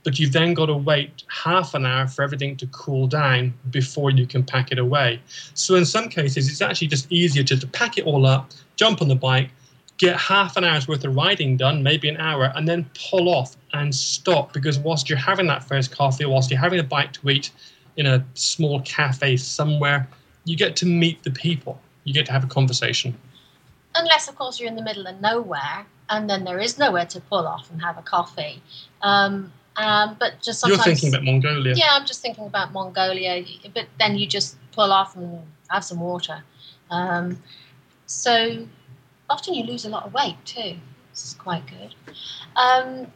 but 0.04 0.18
you've 0.18 0.32
then 0.32 0.54
got 0.54 0.66
to 0.66 0.76
wait 0.76 1.24
half 1.28 1.74
an 1.74 1.84
hour 1.84 2.06
for 2.06 2.22
everything 2.22 2.56
to 2.56 2.66
cool 2.68 3.06
down 3.06 3.52
before 3.70 4.10
you 4.10 4.26
can 4.26 4.42
pack 4.42 4.72
it 4.72 4.78
away. 4.78 5.20
So 5.54 5.74
in 5.74 5.84
some 5.84 6.08
cases, 6.08 6.48
it's 6.48 6.62
actually 6.62 6.88
just 6.88 7.10
easier 7.10 7.42
to, 7.44 7.58
to 7.58 7.66
pack 7.66 7.98
it 7.98 8.06
all 8.06 8.26
up, 8.26 8.52
jump 8.76 9.02
on 9.02 9.08
the 9.08 9.16
bike, 9.16 9.50
get 9.98 10.16
half 10.16 10.56
an 10.56 10.64
hour's 10.64 10.86
worth 10.86 11.04
of 11.04 11.14
riding 11.14 11.56
done, 11.56 11.82
maybe 11.82 12.08
an 12.08 12.16
hour, 12.16 12.52
and 12.54 12.68
then 12.68 12.88
pull 13.10 13.28
off 13.28 13.56
and 13.72 13.94
stop 13.94 14.52
because 14.52 14.78
whilst 14.78 15.08
you're 15.08 15.18
having 15.18 15.46
that 15.48 15.64
first 15.64 15.90
coffee, 15.90 16.24
whilst 16.24 16.50
you're 16.50 16.60
having 16.60 16.78
a 16.78 16.84
bite 16.84 17.12
to 17.14 17.28
eat 17.28 17.50
in 17.96 18.06
a 18.06 18.24
small 18.34 18.80
cafe 18.82 19.36
somewhere, 19.36 20.08
you 20.44 20.56
get 20.56 20.76
to 20.76 20.86
meet 20.86 21.22
the 21.24 21.30
people. 21.30 21.80
You 22.04 22.14
get 22.14 22.26
to 22.26 22.32
have 22.32 22.44
a 22.44 22.46
conversation. 22.46 23.18
Unless, 23.94 24.28
of 24.28 24.36
course, 24.36 24.60
you're 24.60 24.68
in 24.68 24.76
the 24.76 24.82
middle 24.82 25.06
of 25.06 25.20
nowhere 25.20 25.84
and 26.10 26.30
then 26.30 26.44
there 26.44 26.58
is 26.58 26.78
nowhere 26.78 27.06
to 27.06 27.20
pull 27.20 27.46
off 27.46 27.70
and 27.70 27.82
have 27.82 27.98
a 27.98 28.02
coffee. 28.02 28.62
Um, 29.02 29.52
um, 29.78 30.16
but 30.18 30.42
just 30.42 30.60
sometimes. 30.60 30.86
You're 30.86 30.94
thinking 30.94 31.14
about 31.14 31.24
Mongolia. 31.24 31.74
Yeah, 31.76 31.88
I'm 31.92 32.04
just 32.04 32.20
thinking 32.20 32.46
about 32.46 32.72
Mongolia. 32.72 33.44
But 33.72 33.86
then 33.98 34.18
you 34.18 34.26
just 34.26 34.56
pull 34.72 34.92
off 34.92 35.16
and 35.16 35.40
have 35.68 35.84
some 35.84 36.00
water. 36.00 36.42
Um, 36.90 37.40
so 38.06 38.66
often 39.30 39.54
you 39.54 39.64
lose 39.64 39.84
a 39.84 39.88
lot 39.88 40.04
of 40.04 40.12
weight 40.12 40.36
too. 40.44 40.76
This 41.12 41.24
is 41.24 41.34
quite 41.34 41.64
good. 41.66 41.94
Um, 42.56 43.06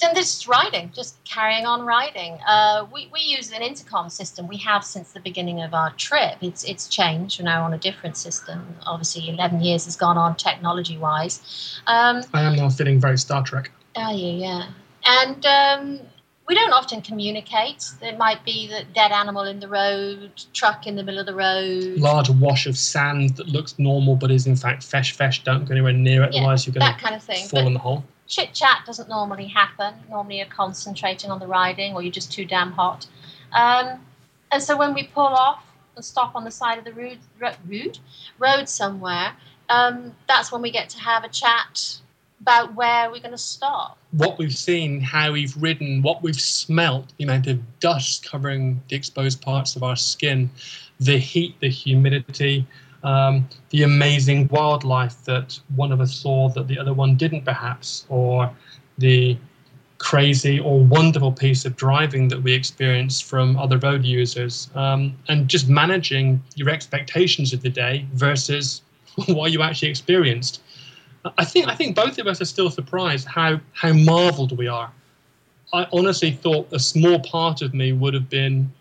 then 0.00 0.12
there's 0.12 0.46
riding, 0.46 0.92
just 0.94 1.22
carrying 1.24 1.64
on 1.64 1.86
riding. 1.86 2.38
Uh, 2.46 2.86
we, 2.92 3.08
we 3.12 3.20
use 3.20 3.50
an 3.50 3.62
intercom 3.62 4.10
system. 4.10 4.46
We 4.46 4.58
have 4.58 4.84
since 4.84 5.12
the 5.12 5.20
beginning 5.20 5.62
of 5.62 5.72
our 5.72 5.90
trip. 5.92 6.36
It's 6.42 6.64
it's 6.64 6.86
changed. 6.86 7.40
We're 7.40 7.46
now 7.46 7.64
on 7.64 7.72
a 7.72 7.78
different 7.78 8.16
system. 8.16 8.76
Obviously, 8.84 9.28
11 9.30 9.62
years 9.62 9.86
has 9.86 9.96
gone 9.96 10.18
on 10.18 10.36
technology 10.36 10.98
wise. 10.98 11.80
Um, 11.86 12.22
I 12.34 12.42
am 12.42 12.56
now 12.56 12.68
feeling 12.68 13.00
very 13.00 13.16
Star 13.16 13.42
Trek. 13.42 13.70
Oh, 13.96 14.14
yeah, 14.14 14.32
yeah. 14.32 14.66
And 15.08 15.46
um, 15.46 16.00
we 16.48 16.54
don't 16.54 16.72
often 16.72 17.00
communicate. 17.02 17.84
There 18.00 18.16
might 18.16 18.44
be 18.44 18.66
the 18.68 18.84
dead 18.94 19.12
animal 19.12 19.42
in 19.44 19.60
the 19.60 19.68
road, 19.68 20.30
truck 20.52 20.86
in 20.86 20.96
the 20.96 21.02
middle 21.02 21.20
of 21.20 21.26
the 21.26 21.34
road. 21.34 21.98
Large 21.98 22.30
wash 22.30 22.66
of 22.66 22.76
sand 22.76 23.36
that 23.36 23.48
looks 23.48 23.78
normal 23.78 24.16
but 24.16 24.30
is 24.30 24.46
in 24.46 24.56
fact 24.56 24.82
fesh 24.82 25.16
fesh. 25.16 25.42
Don't 25.44 25.64
go 25.64 25.72
anywhere 25.72 25.92
near 25.92 26.22
it, 26.24 26.32
Yeah, 26.32 26.40
otherwise 26.40 26.66
you're 26.66 26.74
going 26.74 26.86
that 26.86 26.98
to 26.98 27.04
kind 27.04 27.14
of 27.14 27.22
thing. 27.22 27.46
fall 27.48 27.60
But- 27.62 27.66
in 27.66 27.74
the 27.74 27.80
hole. 27.80 28.04
chit 28.28 28.52
chat 28.52 28.82
doesn't 28.86 29.08
normally 29.08 29.46
happen. 29.46 29.94
Normally, 30.10 30.38
you're 30.38 30.46
concentrating 30.46 31.30
on 31.30 31.38
the 31.38 31.46
riding, 31.46 31.94
or 31.94 32.02
you're 32.02 32.12
just 32.12 32.32
too 32.32 32.44
damn 32.44 32.72
hot. 32.72 33.06
Um, 33.52 34.04
and 34.50 34.60
so, 34.62 34.76
when 34.76 34.94
we 34.94 35.04
pull 35.04 35.26
off 35.26 35.64
and 35.94 36.04
stop 36.04 36.34
on 36.34 36.42
the 36.44 36.50
side 36.50 36.78
of 36.78 36.84
the 36.84 36.92
road, 36.92 37.18
road, 37.40 37.98
road 38.38 38.68
somewhere, 38.68 39.32
um, 39.68 40.14
that's 40.28 40.50
when 40.52 40.60
we 40.62 40.70
get 40.72 40.88
to 40.90 40.98
have 40.98 41.22
a 41.24 41.28
chat 41.28 41.98
about 42.40 42.74
where 42.74 43.10
we're 43.10 43.20
going 43.20 43.30
to 43.30 43.38
start. 43.38 43.96
What 44.12 44.38
we've 44.38 44.54
seen, 44.54 45.00
how 45.00 45.32
we've 45.32 45.56
ridden, 45.56 46.02
what 46.02 46.22
we've 46.22 46.40
smelt, 46.40 47.12
the 47.16 47.24
amount 47.24 47.46
of 47.46 47.60
dust 47.80 48.28
covering 48.28 48.80
the 48.88 48.96
exposed 48.96 49.40
parts 49.40 49.76
of 49.76 49.82
our 49.82 49.96
skin, 49.96 50.50
the 51.00 51.18
heat, 51.18 51.58
the 51.60 51.68
humidity, 51.68 52.66
um, 53.02 53.48
the 53.70 53.82
amazing 53.84 54.48
wildlife 54.48 55.24
that 55.24 55.58
one 55.76 55.92
of 55.92 56.00
us 56.00 56.14
saw 56.14 56.48
that 56.50 56.68
the 56.68 56.78
other 56.78 56.92
one 56.92 57.16
didn't, 57.16 57.44
perhaps, 57.44 58.06
or 58.08 58.50
the 58.98 59.36
crazy 59.98 60.60
or 60.60 60.80
wonderful 60.80 61.32
piece 61.32 61.64
of 61.64 61.76
driving 61.76 62.28
that 62.28 62.42
we 62.42 62.52
experienced 62.52 63.24
from 63.24 63.56
other 63.56 63.78
road 63.78 64.04
users, 64.04 64.70
um, 64.74 65.16
and 65.28 65.48
just 65.48 65.68
managing 65.68 66.42
your 66.54 66.68
expectations 66.68 67.52
of 67.52 67.62
the 67.62 67.70
day 67.70 68.06
versus 68.12 68.82
what 69.28 69.52
you 69.52 69.62
actually 69.62 69.88
experienced. 69.88 70.60
I 71.38 71.44
think 71.44 71.68
I 71.68 71.74
think 71.74 71.96
both 71.96 72.18
of 72.18 72.26
us 72.26 72.40
are 72.40 72.46
still 72.46 72.70
surprised 72.70 73.26
how 73.26 73.60
how 73.72 73.92
marveled 73.92 74.56
we 74.56 74.68
are. 74.68 74.90
I 75.72 75.86
honestly 75.92 76.30
thought 76.30 76.68
a 76.72 76.78
small 76.78 77.20
part 77.20 77.62
of 77.62 77.74
me 77.74 77.92
would 77.92 78.14
have 78.14 78.28
been 78.30 78.72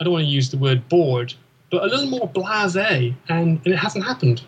I 0.00 0.04
don't 0.04 0.14
want 0.14 0.24
to 0.24 0.30
use 0.30 0.50
the 0.50 0.58
word 0.58 0.88
bored, 0.88 1.32
but 1.70 1.84
a 1.84 1.86
little 1.86 2.06
more 2.06 2.28
blasé, 2.28 3.14
and, 3.28 3.60
and 3.64 3.74
it 3.74 3.76
hasn't 3.76 4.04
happened. 4.04 4.42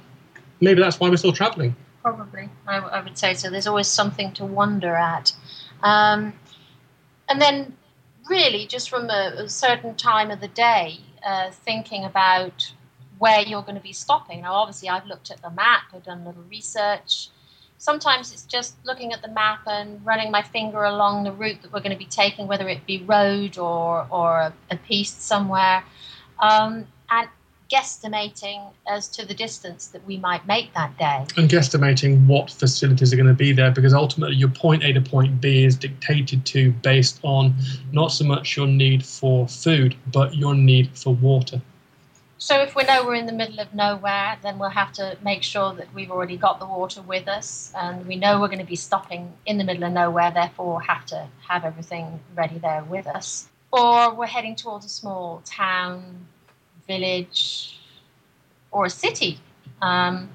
Maybe 0.60 0.80
that's 0.80 0.98
why 0.98 1.08
we're 1.08 1.16
still 1.16 1.32
traveling. 1.32 1.76
Probably, 2.02 2.48
I, 2.66 2.78
I 2.78 3.00
would 3.02 3.16
say 3.16 3.34
so. 3.34 3.50
There's 3.50 3.66
always 3.66 3.86
something 3.86 4.32
to 4.32 4.44
wonder 4.44 4.94
at. 4.94 5.32
Um, 5.82 6.32
and 7.28 7.40
then, 7.40 7.76
really, 8.28 8.66
just 8.66 8.90
from 8.90 9.10
a, 9.10 9.32
a 9.36 9.48
certain 9.48 9.94
time 9.94 10.32
of 10.32 10.40
the 10.40 10.48
day, 10.48 10.98
uh, 11.24 11.50
thinking 11.50 12.04
about 12.04 12.72
where 13.24 13.40
you're 13.40 13.62
going 13.62 13.74
to 13.74 13.80
be 13.80 13.94
stopping. 13.94 14.42
Now, 14.42 14.52
obviously, 14.52 14.90
I've 14.90 15.06
looked 15.06 15.30
at 15.30 15.40
the 15.40 15.48
map, 15.48 15.84
I've 15.94 16.04
done 16.04 16.20
a 16.20 16.26
little 16.26 16.42
research. 16.50 17.30
Sometimes 17.78 18.30
it's 18.34 18.44
just 18.44 18.74
looking 18.84 19.14
at 19.14 19.22
the 19.22 19.28
map 19.28 19.60
and 19.66 20.04
running 20.04 20.30
my 20.30 20.42
finger 20.42 20.84
along 20.84 21.24
the 21.24 21.32
route 21.32 21.62
that 21.62 21.72
we're 21.72 21.80
going 21.80 21.98
to 21.98 22.04
be 22.06 22.12
taking, 22.22 22.46
whether 22.46 22.68
it 22.68 22.84
be 22.84 23.02
road 23.04 23.56
or, 23.56 24.06
or 24.10 24.40
a, 24.40 24.52
a 24.70 24.76
piste 24.76 25.22
somewhere, 25.22 25.82
um, 26.38 26.86
and 27.10 27.26
guesstimating 27.72 28.70
as 28.86 29.08
to 29.08 29.24
the 29.24 29.32
distance 29.32 29.86
that 29.86 30.04
we 30.06 30.18
might 30.18 30.46
make 30.46 30.74
that 30.74 30.94
day. 30.98 31.24
And 31.38 31.48
guesstimating 31.48 32.26
what 32.26 32.50
facilities 32.50 33.10
are 33.14 33.16
going 33.16 33.26
to 33.26 33.32
be 33.32 33.52
there 33.52 33.70
because 33.70 33.94
ultimately 33.94 34.36
your 34.36 34.50
point 34.50 34.84
A 34.84 34.92
to 34.92 35.00
point 35.00 35.40
B 35.40 35.64
is 35.64 35.76
dictated 35.76 36.44
to 36.44 36.72
based 36.72 37.20
on 37.22 37.54
not 37.90 38.12
so 38.12 38.26
much 38.26 38.54
your 38.54 38.66
need 38.66 39.02
for 39.02 39.48
food, 39.48 39.96
but 40.12 40.34
your 40.34 40.54
need 40.54 40.90
for 40.92 41.14
water. 41.14 41.62
So 42.38 42.60
if 42.60 42.74
we 42.74 42.82
know 42.84 43.06
we're 43.06 43.14
in 43.14 43.26
the 43.26 43.32
middle 43.32 43.60
of 43.60 43.72
nowhere, 43.72 44.36
then 44.42 44.58
we'll 44.58 44.70
have 44.70 44.92
to 44.94 45.16
make 45.22 45.42
sure 45.42 45.72
that 45.74 45.92
we've 45.94 46.10
already 46.10 46.36
got 46.36 46.58
the 46.58 46.66
water 46.66 47.00
with 47.00 47.28
us, 47.28 47.72
and 47.76 48.06
we 48.06 48.16
know 48.16 48.40
we're 48.40 48.48
going 48.48 48.58
to 48.58 48.64
be 48.64 48.76
stopping 48.76 49.32
in 49.46 49.56
the 49.56 49.64
middle 49.64 49.84
of 49.84 49.92
nowhere, 49.92 50.30
therefore 50.32 50.82
have 50.82 51.06
to 51.06 51.28
have 51.48 51.64
everything 51.64 52.20
ready 52.36 52.58
there 52.58 52.84
with 52.84 53.06
us. 53.06 53.48
Or 53.72 54.14
we're 54.14 54.26
heading 54.26 54.56
towards 54.56 54.84
a 54.84 54.88
small 54.88 55.42
town, 55.44 56.26
village, 56.86 57.78
or 58.70 58.86
a 58.86 58.90
city. 58.90 59.38
Um, 59.80 60.28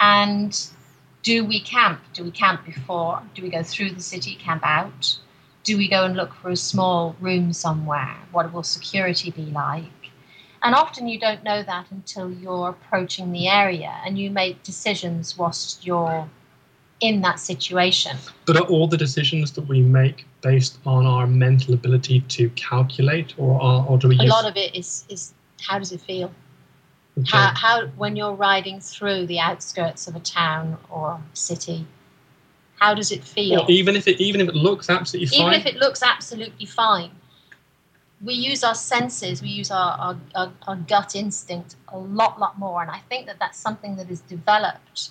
and 0.00 0.58
do 1.22 1.44
we 1.44 1.60
camp? 1.60 2.00
Do 2.14 2.24
we 2.24 2.30
camp 2.30 2.64
before? 2.64 3.22
Do 3.34 3.42
we 3.42 3.50
go 3.50 3.62
through 3.62 3.90
the 3.90 4.02
city, 4.02 4.34
camp 4.34 4.62
out? 4.64 5.18
Do 5.62 5.76
we 5.76 5.88
go 5.88 6.04
and 6.04 6.16
look 6.16 6.32
for 6.34 6.50
a 6.50 6.56
small 6.56 7.14
room 7.20 7.52
somewhere? 7.52 8.16
What 8.32 8.52
will 8.52 8.62
security 8.62 9.30
be 9.30 9.46
like? 9.46 9.84
And 10.62 10.74
often 10.74 11.08
you 11.08 11.18
don't 11.18 11.44
know 11.44 11.62
that 11.62 11.90
until 11.90 12.30
you're 12.30 12.70
approaching 12.70 13.32
the 13.32 13.48
area 13.48 13.94
and 14.04 14.18
you 14.18 14.30
make 14.30 14.62
decisions 14.62 15.38
whilst 15.38 15.86
you're 15.86 16.28
in 17.00 17.20
that 17.20 17.38
situation. 17.38 18.16
But 18.46 18.56
are 18.56 18.66
all 18.66 18.88
the 18.88 18.96
decisions 18.96 19.52
that 19.52 19.68
we 19.68 19.82
make 19.82 20.26
based 20.42 20.78
on 20.84 21.06
our 21.06 21.26
mental 21.26 21.74
ability 21.74 22.20
to 22.22 22.48
calculate, 22.50 23.34
or 23.38 23.60
are, 23.60 23.86
or 23.86 23.98
do 23.98 24.08
we 24.08 24.18
A 24.18 24.24
use 24.24 24.30
lot 24.30 24.46
of 24.46 24.56
it 24.56 24.74
is, 24.74 25.04
is 25.08 25.32
how 25.60 25.78
does 25.78 25.92
it 25.92 26.00
feel? 26.00 26.32
Okay. 27.18 27.30
How, 27.30 27.52
how, 27.54 27.86
when 27.96 28.16
you're 28.16 28.34
riding 28.34 28.80
through 28.80 29.26
the 29.26 29.40
outskirts 29.40 30.06
of 30.06 30.16
a 30.16 30.20
town 30.20 30.76
or 30.90 31.20
city, 31.34 31.86
how 32.78 32.94
does 32.94 33.10
it 33.10 33.24
feel? 33.24 33.60
Or 33.60 33.70
even 33.70 33.96
if 33.96 34.06
it 34.06 34.20
even 34.20 34.40
if 34.40 34.48
it 34.48 34.54
looks 34.54 34.88
absolutely 34.88 35.26
fine. 35.26 35.40
even 35.40 35.54
if 35.54 35.66
it 35.66 35.76
looks 35.76 36.02
absolutely 36.02 36.66
fine, 36.66 37.10
we 38.22 38.34
use 38.34 38.64
our 38.64 38.74
senses, 38.74 39.42
we 39.42 39.48
use 39.48 39.70
our, 39.70 39.98
our, 39.98 40.16
our, 40.34 40.52
our 40.66 40.76
gut 40.76 41.14
instinct 41.14 41.76
a 41.88 41.98
lot, 41.98 42.40
lot 42.40 42.58
more. 42.58 42.82
And 42.82 42.90
I 42.90 42.98
think 43.08 43.26
that 43.26 43.38
that's 43.38 43.58
something 43.58 43.96
that 43.96 44.10
is 44.10 44.20
developed 44.22 45.10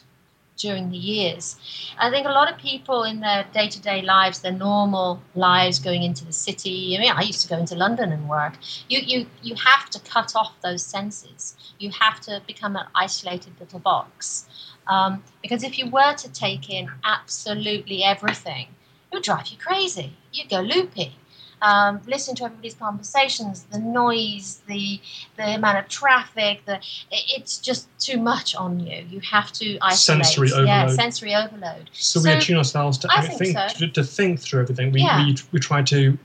during 0.57 0.89
the 0.89 0.97
years. 0.97 1.55
I 1.97 2.09
think 2.09 2.25
a 2.27 2.31
lot 2.31 2.51
of 2.51 2.57
people 2.57 3.03
in 3.03 3.19
their 3.19 3.45
day 3.53 3.69
to 3.69 3.79
day 3.79 4.01
lives, 4.01 4.41
their 4.41 4.51
normal 4.51 5.21
lives 5.35 5.79
going 5.79 6.03
into 6.03 6.25
the 6.25 6.33
city, 6.33 6.97
I 6.97 6.99
mean, 6.99 7.11
I 7.11 7.21
used 7.21 7.41
to 7.43 7.47
go 7.47 7.57
into 7.57 7.75
London 7.75 8.11
and 8.11 8.27
work. 8.27 8.53
You, 8.89 8.99
you, 8.99 9.27
you 9.41 9.55
have 9.55 9.89
to 9.91 9.99
cut 9.99 10.35
off 10.35 10.53
those 10.61 10.83
senses. 10.83 11.55
You 11.79 11.91
have 11.91 12.19
to 12.21 12.41
become 12.47 12.75
an 12.75 12.87
isolated 12.95 13.53
little 13.59 13.79
box. 13.79 14.49
Um, 14.87 15.23
because 15.41 15.63
if 15.63 15.77
you 15.77 15.89
were 15.89 16.13
to 16.15 16.31
take 16.31 16.69
in 16.69 16.89
absolutely 17.03 18.03
everything, 18.03 18.67
it 19.11 19.15
would 19.15 19.23
drive 19.23 19.47
you 19.47 19.57
crazy. 19.57 20.13
You'd 20.33 20.49
go 20.49 20.61
loopy. 20.61 21.15
Um, 21.61 22.01
listen 22.05 22.35
to 22.35 22.43
everybody's 22.45 22.75
conversations, 22.75 23.63
the 23.71 23.79
noise, 23.79 24.61
the 24.67 24.99
the 25.37 25.55
amount 25.55 25.79
of 25.79 25.87
traffic, 25.87 26.63
the 26.65 26.79
it's 27.11 27.57
just 27.57 27.87
too 27.99 28.19
much 28.19 28.55
on 28.55 28.79
you. 28.79 29.05
You 29.09 29.19
have 29.21 29.51
to 29.53 29.77
isolate. 29.81 30.25
Sensory 30.25 30.49
Yeah, 30.49 30.81
overload. 30.83 30.95
sensory 30.95 31.35
overload. 31.35 31.89
So, 31.93 32.21
we 32.21 32.31
attune 32.31 32.57
ourselves 32.57 32.97
to 32.99 33.07
I 33.11 33.25
think 33.25 33.39
think, 33.39 33.57
so. 33.57 33.67
to, 33.79 33.87
to 33.87 34.03
think 34.03 34.39
through 34.39 34.61
everything. 34.61 34.91
We, 34.91 35.01
Yeah. 35.01 35.25
we, 35.25 35.35
we 35.51 35.59
try 35.59 35.81
to 35.83 36.17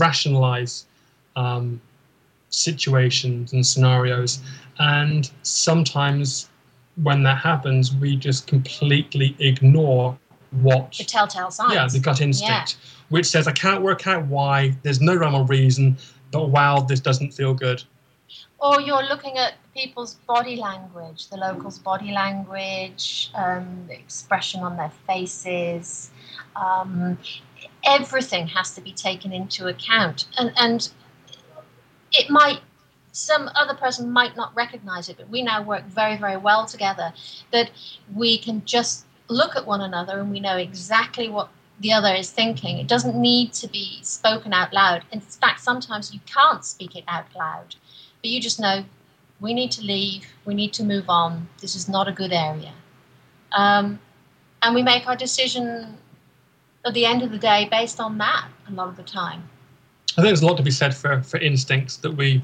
rationalize 0.00 0.86
um, 1.36 1.80
situations 2.50 3.52
and 3.52 3.64
scenarios. 3.64 4.40
And 4.78 5.30
sometimes 5.42 6.48
when 7.02 7.22
that 7.22 7.38
happens, 7.38 7.94
we 7.94 8.16
just 8.16 8.46
completely 8.46 9.36
ignore 9.38 10.18
what 10.52 10.92
The 10.98 11.04
telltale 11.04 11.50
signs. 11.50 11.74
yeah, 11.74 11.86
the 11.86 11.98
gut 12.00 12.20
instinct, 12.20 12.76
which 13.08 13.26
says, 13.26 13.46
I 13.46 13.52
can't 13.52 13.82
work 13.82 14.06
out 14.06 14.26
why, 14.26 14.76
there's 14.82 15.00
no 15.00 15.14
rhyme 15.14 15.34
or 15.34 15.44
reason, 15.46 15.96
but 16.32 16.50
wow, 16.50 16.80
this 16.80 17.00
doesn't 17.00 17.32
feel 17.32 17.54
good. 17.54 17.82
or 18.58 18.80
you're 18.80 19.02
looking 19.04 19.38
at 19.38 19.54
people's 19.74 20.14
body 20.26 20.56
language, 20.56 21.28
the 21.28 21.36
locals' 21.36 21.78
body 21.78 22.12
language, 22.12 23.30
um, 23.34 23.84
the 23.88 23.94
expression 23.94 24.60
on 24.60 24.76
their 24.76 24.92
faces. 25.06 26.10
Um, 26.56 27.16
everything 27.84 28.46
has 28.48 28.74
to 28.74 28.80
be 28.80 28.92
taken 28.92 29.32
into 29.32 29.68
account, 29.68 30.26
and 30.36 30.52
and 30.56 30.90
it 32.12 32.28
might 32.28 32.60
some 33.12 33.50
other 33.54 33.74
person 33.74 34.10
might 34.10 34.36
not 34.36 34.54
recognize 34.54 35.08
it, 35.08 35.16
but 35.16 35.28
we 35.30 35.42
now 35.42 35.62
work 35.62 35.84
very 35.86 36.16
very 36.16 36.36
well 36.36 36.66
together. 36.66 37.12
That 37.52 37.70
we 38.14 38.36
can 38.38 38.64
just 38.64 39.06
look 39.30 39.56
at 39.56 39.66
one 39.66 39.80
another 39.80 40.18
and 40.18 40.30
we 40.30 40.40
know 40.40 40.56
exactly 40.56 41.28
what 41.28 41.48
the 41.80 41.92
other 41.92 42.12
is 42.12 42.30
thinking. 42.30 42.78
It 42.78 42.88
doesn't 42.88 43.14
need 43.14 43.52
to 43.54 43.68
be 43.68 44.00
spoken 44.02 44.52
out 44.52 44.72
loud. 44.72 45.04
In 45.12 45.20
fact, 45.20 45.60
sometimes 45.60 46.12
you 46.12 46.20
can't 46.26 46.64
speak 46.64 46.96
it 46.96 47.04
out 47.08 47.26
loud, 47.34 47.76
but 48.20 48.30
you 48.30 48.40
just 48.40 48.60
know 48.60 48.84
we 49.40 49.54
need 49.54 49.70
to 49.72 49.82
leave, 49.82 50.26
we 50.44 50.54
need 50.54 50.72
to 50.74 50.84
move 50.84 51.08
on, 51.08 51.48
this 51.60 51.74
is 51.74 51.88
not 51.88 52.08
a 52.08 52.12
good 52.12 52.32
area. 52.32 52.72
Um, 53.52 53.98
and 54.62 54.74
we 54.74 54.82
make 54.82 55.06
our 55.08 55.16
decision 55.16 55.96
at 56.84 56.92
the 56.92 57.06
end 57.06 57.22
of 57.22 57.30
the 57.30 57.38
day 57.38 57.68
based 57.70 58.00
on 58.00 58.18
that 58.18 58.48
a 58.68 58.72
lot 58.72 58.88
of 58.88 58.96
the 58.96 59.02
time. 59.02 59.48
I 60.12 60.22
think 60.22 60.26
there's 60.26 60.42
a 60.42 60.46
lot 60.46 60.56
to 60.56 60.62
be 60.62 60.70
said 60.70 60.94
for, 60.94 61.22
for 61.22 61.38
instincts 61.38 61.96
that 61.98 62.10
we 62.10 62.42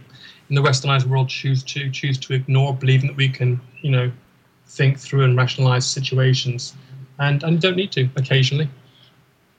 in 0.49 0.55
the 0.55 0.63
westernized 0.63 1.05
world 1.07 1.29
choose 1.29 1.63
to 1.65 1.91
choose 1.91 2.17
to 2.19 2.33
ignore, 2.33 2.73
believing 2.75 3.09
that 3.09 3.17
we 3.17 3.29
can, 3.29 3.61
you 3.83 3.91
know, 3.91 4.13
think 4.67 4.99
through 4.99 5.25
and 5.25 5.37
rationalize 5.37 5.87
situations. 5.87 6.75
And 7.19 7.43
and 7.43 7.61
don't 7.61 7.77
need 7.77 7.93
to 7.93 8.09
occasionally. 8.17 8.69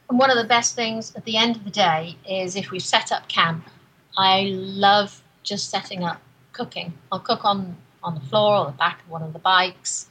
And 0.10 0.20
one 0.20 0.30
of 0.30 0.38
the 0.38 0.46
best 0.46 0.76
things 0.76 1.14
at 1.16 1.26
the 1.26 1.38
end 1.38 1.56
of 1.56 1.64
the 1.64 1.72
day 1.72 2.16
is 2.30 2.56
if 2.56 2.72
we've 2.72 2.82
set 2.82 3.12
up 3.12 3.28
camp, 3.28 3.68
I 4.18 4.52
love 4.54 5.22
just 5.44 5.70
setting 5.70 6.04
up 6.04 6.22
cooking. 6.54 6.94
I'll 7.12 7.20
cook 7.20 7.44
on, 7.44 7.76
on 8.04 8.16
the 8.16 8.22
floor 8.22 8.58
or 8.58 8.66
the 8.68 8.78
back 8.78 9.02
of 9.02 9.10
one 9.10 9.22
of 9.22 9.34
the 9.34 9.40
bikes. 9.40 10.08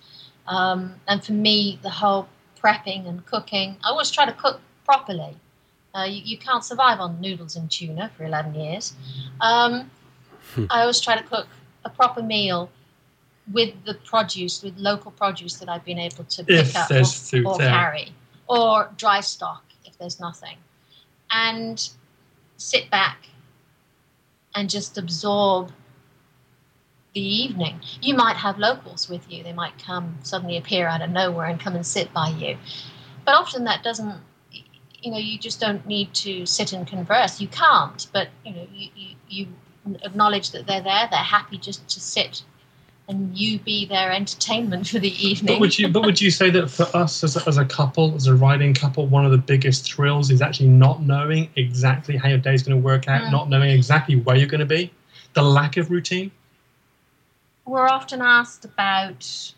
Um, 0.47 0.95
and 1.09 1.25
for 1.25 1.33
me, 1.33 1.79
the 1.83 1.91
whole 1.91 2.29
prepping 2.63 3.09
and 3.09 3.25
cooking, 3.27 3.77
I 3.85 3.89
always 3.89 4.11
try 4.11 4.27
to 4.27 4.33
cook 4.33 4.61
properly. 4.85 5.37
Uh, 5.95 6.05
you, 6.05 6.23
you, 6.23 6.39
can't 6.39 6.63
survive 6.63 7.01
on 7.01 7.21
noodles 7.21 7.57
and 7.57 7.71
tuna 7.71 8.11
for 8.17 8.25
11 8.25 8.55
years. 8.55 8.95
Um, 9.41 9.91
hmm. 10.55 10.67
I 10.71 10.83
always 10.83 11.01
try 11.01 11.17
to 11.17 11.23
cook 11.23 11.49
a 11.85 11.91
proper 11.91 12.23
meal 12.23 12.71
with 13.53 13.75
the 13.85 13.95
produce, 13.95 14.63
with 14.63 14.77
local 14.77 15.11
produce 15.13 15.57
that 15.57 15.69
I've 15.69 15.85
been 15.85 15.99
able 15.99 16.25
to 16.25 16.45
pick 16.45 16.67
if 16.67 16.77
up 16.77 16.91
or, 16.91 17.53
or 17.53 17.59
carry, 17.59 18.13
or 18.49 18.91
dry 18.97 19.21
stock 19.21 19.65
if 19.85 19.97
there's 19.99 20.19
nothing, 20.21 20.57
and 21.31 21.89
sit 22.57 22.91
back 22.91 23.29
and 24.55 24.69
just 24.69 24.99
absorb 24.99 25.71
the 27.15 27.21
evening. 27.21 27.81
You 28.03 28.15
might 28.15 28.37
have 28.37 28.59
locals 28.59 29.09
with 29.09 29.31
you. 29.31 29.43
They 29.43 29.53
might 29.53 29.79
come 29.79 30.19
suddenly 30.23 30.57
appear 30.57 30.87
out 30.87 31.03
of 31.03 31.11
nowhere 31.11 31.47
and 31.47 31.61
come 31.61 31.75
and 31.75 31.87
sit 31.87 32.13
by 32.13 32.29
you. 32.29 32.57
But 33.25 33.35
often 33.35 33.65
that 33.65 33.83
doesn't 33.83 34.21
you 35.07 35.13
know, 35.13 35.19
you 35.19 35.39
just 35.39 35.61
don't 35.61 35.87
need 35.87 36.13
to 36.15 36.45
sit 36.47 36.73
and 36.73 36.85
converse. 36.87 37.41
You 37.41 37.47
can't, 37.47 38.07
but 38.13 38.29
you 38.45 38.53
know, 38.53 38.67
you, 38.73 38.89
you, 38.97 39.17
you 39.29 39.47
acknowledge 40.03 40.51
that 40.51 40.67
they're 40.67 40.83
there. 40.83 41.07
They're 41.09 41.21
happy 41.21 41.59
just 41.59 41.87
to 41.91 42.01
sit 42.01 42.43
and 43.09 43.37
you 43.39 43.59
be 43.61 43.87
their 43.87 44.11
entertainment 44.11 44.89
for 44.89 44.99
the 44.99 45.15
evening. 45.25 45.55
But 45.55 45.61
would 45.61 45.79
you, 45.79 45.89
but 45.89 46.05
would 46.05 46.21
you 46.21 46.31
say 46.31 46.51
that 46.51 46.69
for 46.69 46.89
us 46.97 47.23
as 47.23 47.37
a, 47.37 47.49
as 47.49 47.57
a 47.57 47.65
couple, 47.65 48.15
as 48.17 48.27
a 48.27 48.35
riding 48.35 48.75
couple, 48.75 49.07
one 49.07 49.25
of 49.25 49.31
the 49.31 49.39
biggest 49.39 49.93
thrills 49.93 50.31
is 50.31 50.43
actually 50.43 50.69
not 50.69 51.03
knowing 51.03 51.49
exactly 51.57 52.17
how 52.17 52.29
your 52.29 52.39
day 52.39 52.55
is 52.55 52.63
going 52.63 52.77
to 52.77 52.85
work 52.85 53.09
out, 53.09 53.23
mm. 53.23 53.31
not 53.31 53.49
knowing 53.49 53.71
exactly 53.71 54.17
where 54.17 54.37
you're 54.37 54.49
going 54.49 54.61
to 54.61 54.67
be, 54.67 54.91
the 55.35 55.43
lack 55.43 55.77
of 55.77 55.91
routine? 55.91 56.33
we're 57.67 57.89
often 57.89 58.23
asked 58.23 58.65
about 58.65 59.53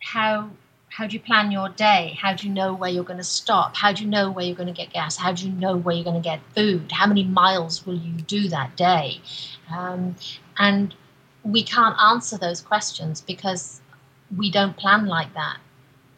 how 0.00 0.50
how 0.88 1.06
do 1.06 1.14
you 1.14 1.20
plan 1.20 1.52
your 1.52 1.68
day? 1.68 2.18
How 2.20 2.34
do 2.34 2.48
you 2.48 2.52
know 2.52 2.74
where 2.74 2.90
you're 2.90 3.04
going 3.04 3.18
to 3.18 3.24
stop? 3.24 3.76
How 3.76 3.92
do 3.92 4.02
you 4.02 4.10
know 4.10 4.28
where 4.28 4.44
you're 4.44 4.56
going 4.56 4.66
to 4.66 4.72
get 4.72 4.92
gas? 4.92 5.16
How 5.16 5.32
do 5.32 5.46
you 5.46 5.52
know 5.52 5.76
where 5.76 5.94
you're 5.94 6.04
going 6.04 6.20
to 6.20 6.28
get 6.28 6.40
food? 6.52 6.90
How 6.90 7.06
many 7.06 7.22
miles 7.22 7.86
will 7.86 7.94
you 7.94 8.14
do 8.22 8.48
that 8.48 8.76
day? 8.76 9.20
Um, 9.72 10.16
and 10.58 10.92
we 11.44 11.62
can't 11.62 11.96
answer 12.00 12.36
those 12.38 12.60
questions 12.60 13.20
because 13.20 13.80
we 14.36 14.50
don't 14.50 14.76
plan 14.76 15.06
like 15.06 15.32
that 15.34 15.58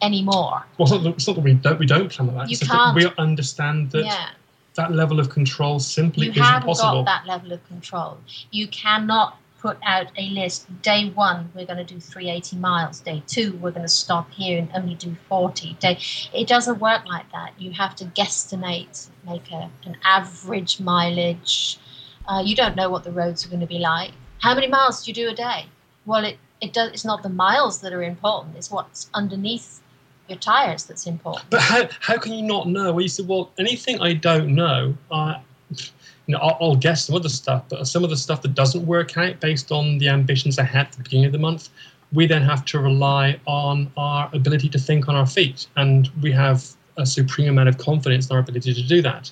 anymore. 0.01 0.65
Well, 0.77 0.85
it's 0.85 0.91
not, 0.91 1.03
that, 1.03 1.09
it's 1.15 1.27
not 1.27 1.35
that 1.37 1.43
we 1.43 1.53
don't 1.53 1.79
we 1.79 1.85
don't 1.85 2.11
plan 2.11 2.27
like 2.27 2.35
that. 2.35 2.49
You 2.49 2.57
it's 2.59 2.67
can't. 2.67 2.95
we 2.95 3.09
understand 3.17 3.91
that 3.91 4.05
yeah. 4.05 4.29
that 4.75 4.91
level 4.91 5.19
of 5.19 5.29
control 5.29 5.79
simply 5.79 6.25
you 6.25 6.31
isn't 6.31 6.43
haven't 6.43 6.67
possible. 6.67 7.03
got 7.03 7.23
that 7.23 7.27
level 7.27 7.53
of 7.53 7.65
control. 7.67 8.17
You 8.51 8.67
cannot 8.67 9.37
put 9.63 9.77
out 9.83 10.07
a 10.17 10.29
list. 10.29 10.67
Day 10.81 11.09
one, 11.11 11.49
we're 11.55 11.65
going 11.65 11.77
to 11.77 11.85
do 11.85 11.97
380 11.97 12.57
miles. 12.57 12.99
Day 12.99 13.23
two, 13.27 13.53
we're 13.61 13.71
going 13.71 13.83
to 13.83 13.95
stop 14.03 14.29
here 14.31 14.59
and 14.59 14.69
only 14.75 14.95
do 14.95 15.15
40. 15.29 15.77
Day, 15.79 15.97
it 16.33 16.47
doesn't 16.49 16.79
work 16.79 17.07
like 17.07 17.31
that. 17.31 17.53
You 17.57 17.71
have 17.71 17.95
to 17.95 18.05
guesstimate, 18.05 19.07
make 19.25 19.49
a, 19.51 19.71
an 19.85 19.95
average 20.03 20.81
mileage. 20.81 21.79
Uh, 22.27 22.41
you 22.45 22.57
don't 22.57 22.75
know 22.75 22.89
what 22.89 23.05
the 23.05 23.11
roads 23.11 23.45
are 23.45 23.49
going 23.49 23.61
to 23.61 23.65
be 23.65 23.79
like. 23.79 24.11
How 24.43 24.53
many 24.53 24.67
miles 24.67 25.01
do 25.01 25.09
you 25.09 25.15
do 25.15 25.29
a 25.29 25.33
day? 25.33 25.67
Well, 26.05 26.25
it, 26.25 26.37
it 26.59 26.73
does, 26.73 26.91
it's 26.91 27.05
not 27.05 27.23
the 27.23 27.29
miles 27.29 27.79
that 27.79 27.93
are 27.93 28.03
important, 28.03 28.57
it's 28.57 28.69
what's 28.69 29.09
underneath 29.13 29.79
your 30.27 30.37
tires 30.37 30.83
that's 30.83 31.07
important. 31.07 31.49
But 31.49 31.61
how, 31.61 31.87
how 32.01 32.17
can 32.17 32.33
you 32.33 32.41
not 32.41 32.67
know? 32.67 32.91
Well, 32.91 33.01
you 33.01 33.07
said, 33.07 33.25
well, 33.25 33.51
anything 33.57 34.01
I 34.01 34.11
don't 34.11 34.53
know, 34.53 34.97
I, 35.09 35.39
you 35.69 36.33
know, 36.33 36.39
I'll, 36.39 36.57
I'll, 36.59 36.75
guess 36.75 37.05
some 37.05 37.15
of 37.15 37.23
the 37.23 37.29
stuff, 37.29 37.63
but 37.69 37.87
some 37.87 38.03
of 38.03 38.09
the 38.09 38.17
stuff 38.17 38.41
that 38.41 38.53
doesn't 38.53 38.85
work 38.85 39.17
out 39.17 39.39
based 39.39 39.71
on 39.71 39.97
the 39.97 40.09
ambitions 40.09 40.59
I 40.59 40.63
had 40.63 40.87
at 40.87 40.91
the 40.91 41.03
beginning 41.03 41.27
of 41.27 41.31
the 41.31 41.39
month, 41.39 41.69
we 42.11 42.27
then 42.27 42.41
have 42.41 42.65
to 42.65 42.79
rely 42.79 43.39
on 43.45 43.89
our 43.95 44.29
ability 44.33 44.67
to 44.67 44.77
think 44.77 45.07
on 45.07 45.15
our 45.15 45.25
feet. 45.25 45.67
And 45.77 46.11
we 46.21 46.33
have 46.33 46.67
a 46.97 47.05
supreme 47.05 47.47
amount 47.47 47.69
of 47.69 47.77
confidence 47.77 48.29
in 48.29 48.33
our 48.33 48.39
ability 48.39 48.73
to 48.73 48.83
do 48.83 49.01
that. 49.03 49.31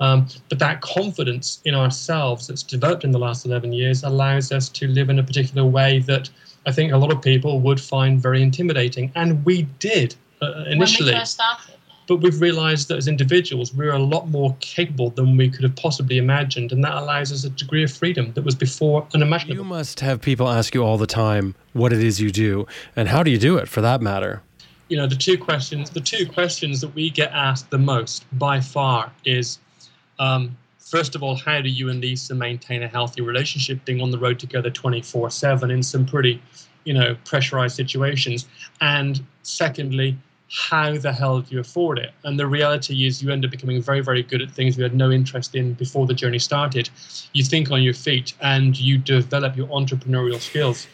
Um, 0.00 0.26
but 0.48 0.58
that 0.58 0.82
confidence 0.82 1.60
in 1.64 1.74
ourselves 1.74 2.46
that's 2.46 2.62
developed 2.62 3.04
in 3.04 3.12
the 3.12 3.18
last 3.18 3.46
11 3.46 3.72
years 3.72 4.02
allows 4.02 4.52
us 4.52 4.68
to 4.70 4.88
live 4.88 5.08
in 5.08 5.18
a 5.18 5.22
particular 5.22 5.64
way 5.64 6.00
that 6.00 6.28
I 6.66 6.72
think 6.72 6.92
a 6.92 6.98
lot 6.98 7.12
of 7.12 7.22
people 7.22 7.60
would 7.60 7.80
find 7.80 8.20
very 8.20 8.42
intimidating. 8.42 9.10
And 9.14 9.44
we 9.44 9.62
did 9.78 10.14
uh, 10.42 10.64
initially. 10.68 11.12
When 11.12 11.14
we 11.14 11.20
first 11.20 11.34
started. 11.34 11.76
But 12.06 12.16
we've 12.16 12.40
realized 12.40 12.86
that 12.88 12.98
as 12.98 13.08
individuals, 13.08 13.74
we're 13.74 13.92
a 13.92 13.98
lot 13.98 14.28
more 14.28 14.56
capable 14.60 15.10
than 15.10 15.36
we 15.36 15.50
could 15.50 15.64
have 15.64 15.74
possibly 15.74 16.18
imagined. 16.18 16.70
And 16.70 16.84
that 16.84 16.94
allows 16.94 17.32
us 17.32 17.42
a 17.42 17.50
degree 17.50 17.82
of 17.82 17.92
freedom 17.92 18.32
that 18.34 18.44
was 18.44 18.54
before 18.54 19.06
unimaginable. 19.12 19.56
You 19.56 19.64
must 19.64 20.00
have 20.00 20.20
people 20.20 20.48
ask 20.48 20.72
you 20.74 20.84
all 20.84 20.98
the 20.98 21.06
time 21.06 21.56
what 21.72 21.92
it 21.92 22.02
is 22.02 22.20
you 22.20 22.30
do 22.30 22.66
and 22.94 23.08
how 23.08 23.24
do 23.24 23.30
you 23.30 23.38
do 23.38 23.56
it 23.56 23.68
for 23.68 23.80
that 23.80 24.00
matter. 24.00 24.42
You 24.88 24.96
know, 24.96 25.08
the 25.08 25.16
two 25.16 25.36
questions, 25.36 25.90
the 25.90 26.00
two 26.00 26.26
questions 26.26 26.80
that 26.80 26.94
we 26.94 27.10
get 27.10 27.32
asked 27.32 27.70
the 27.70 27.78
most 27.78 28.24
by 28.38 28.60
far 28.60 29.10
is, 29.24 29.58
um, 30.18 30.56
first 30.78 31.14
of 31.14 31.22
all, 31.22 31.36
how 31.36 31.60
do 31.60 31.68
you 31.68 31.90
and 31.90 32.00
Lisa 32.00 32.34
maintain 32.34 32.82
a 32.82 32.88
healthy 32.88 33.22
relationship 33.22 33.84
being 33.84 34.00
on 34.00 34.10
the 34.10 34.18
road 34.18 34.38
together 34.38 34.70
24 34.70 35.30
7 35.30 35.70
in 35.70 35.82
some 35.82 36.06
pretty, 36.06 36.40
you 36.84 36.94
know, 36.94 37.16
pressurized 37.24 37.76
situations? 37.76 38.46
And 38.80 39.24
secondly, 39.42 40.16
how 40.48 40.96
the 40.96 41.12
hell 41.12 41.40
do 41.40 41.54
you 41.54 41.60
afford 41.60 41.98
it? 41.98 42.12
And 42.24 42.38
the 42.38 42.46
reality 42.46 43.06
is, 43.06 43.22
you 43.22 43.30
end 43.30 43.44
up 43.44 43.50
becoming 43.50 43.82
very, 43.82 44.00
very 44.00 44.22
good 44.22 44.40
at 44.40 44.50
things 44.50 44.76
you 44.76 44.84
had 44.84 44.94
no 44.94 45.10
interest 45.10 45.54
in 45.54 45.74
before 45.74 46.06
the 46.06 46.14
journey 46.14 46.38
started. 46.38 46.88
You 47.32 47.42
think 47.44 47.70
on 47.70 47.82
your 47.82 47.94
feet 47.94 48.34
and 48.40 48.78
you 48.78 48.98
develop 48.98 49.56
your 49.56 49.66
entrepreneurial 49.68 50.40
skills. 50.40 50.86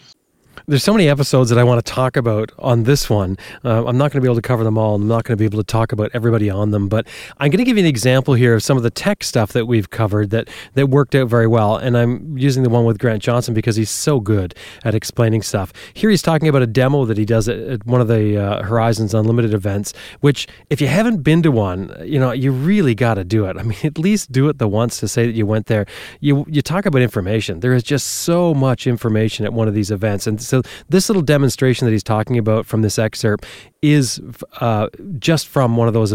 There's 0.66 0.84
so 0.84 0.92
many 0.92 1.08
episodes 1.08 1.50
that 1.50 1.58
I 1.58 1.64
want 1.64 1.84
to 1.84 1.92
talk 1.92 2.16
about 2.16 2.52
on 2.58 2.84
this 2.84 3.10
one. 3.10 3.36
Uh, 3.64 3.84
I'm 3.84 3.98
not 3.98 4.12
going 4.12 4.20
to 4.20 4.20
be 4.20 4.26
able 4.26 4.36
to 4.36 4.42
cover 4.42 4.62
them 4.62 4.78
all. 4.78 4.94
I'm 4.94 5.08
not 5.08 5.24
going 5.24 5.36
to 5.36 5.36
be 5.36 5.44
able 5.44 5.58
to 5.58 5.64
talk 5.64 5.92
about 5.92 6.10
everybody 6.14 6.48
on 6.50 6.70
them, 6.70 6.88
but 6.88 7.06
I'm 7.38 7.50
going 7.50 7.58
to 7.58 7.64
give 7.64 7.76
you 7.76 7.82
an 7.82 7.88
example 7.88 8.34
here 8.34 8.54
of 8.54 8.62
some 8.62 8.76
of 8.76 8.82
the 8.82 8.90
tech 8.90 9.24
stuff 9.24 9.52
that 9.52 9.66
we've 9.66 9.90
covered 9.90 10.30
that 10.30 10.48
that 10.74 10.88
worked 10.88 11.14
out 11.14 11.28
very 11.28 11.46
well. 11.46 11.76
And 11.76 11.96
I'm 11.96 12.36
using 12.38 12.62
the 12.62 12.70
one 12.70 12.84
with 12.84 12.98
Grant 12.98 13.22
Johnson 13.22 13.54
because 13.54 13.76
he's 13.76 13.90
so 13.90 14.20
good 14.20 14.54
at 14.84 14.94
explaining 14.94 15.42
stuff. 15.42 15.72
Here 15.94 16.10
he's 16.10 16.22
talking 16.22 16.48
about 16.48 16.62
a 16.62 16.66
demo 16.66 17.04
that 17.06 17.18
he 17.18 17.24
does 17.24 17.48
at, 17.48 17.58
at 17.58 17.86
one 17.86 18.00
of 18.00 18.08
the 18.08 18.36
uh, 18.36 18.62
Horizons 18.62 19.14
Unlimited 19.14 19.54
events. 19.54 19.94
Which, 20.20 20.46
if 20.70 20.80
you 20.80 20.86
haven't 20.86 21.22
been 21.22 21.42
to 21.42 21.50
one, 21.50 21.94
you 22.04 22.20
know 22.20 22.32
you 22.32 22.52
really 22.52 22.94
got 22.94 23.14
to 23.14 23.24
do 23.24 23.46
it. 23.46 23.56
I 23.56 23.62
mean, 23.62 23.78
at 23.84 23.98
least 23.98 24.30
do 24.30 24.48
it 24.48 24.58
the 24.58 24.68
once 24.68 25.00
to 25.00 25.08
say 25.08 25.26
that 25.26 25.32
you 25.32 25.46
went 25.46 25.66
there. 25.66 25.86
You 26.20 26.44
you 26.48 26.62
talk 26.62 26.86
about 26.86 27.02
information. 27.02 27.60
There 27.60 27.74
is 27.74 27.82
just 27.82 28.06
so 28.06 28.54
much 28.54 28.86
information 28.86 29.44
at 29.44 29.52
one 29.52 29.66
of 29.66 29.74
these 29.74 29.90
events, 29.90 30.26
and 30.26 30.41
so 30.46 30.62
this 30.88 31.08
little 31.08 31.22
demonstration 31.22 31.86
that 31.86 31.92
he's 31.92 32.02
talking 32.02 32.38
about 32.38 32.66
from 32.66 32.82
this 32.82 32.98
excerpt 32.98 33.46
is 33.80 34.20
uh, 34.60 34.88
just 35.18 35.48
from 35.48 35.76
one 35.76 35.88
of 35.88 35.94
those. 35.94 36.14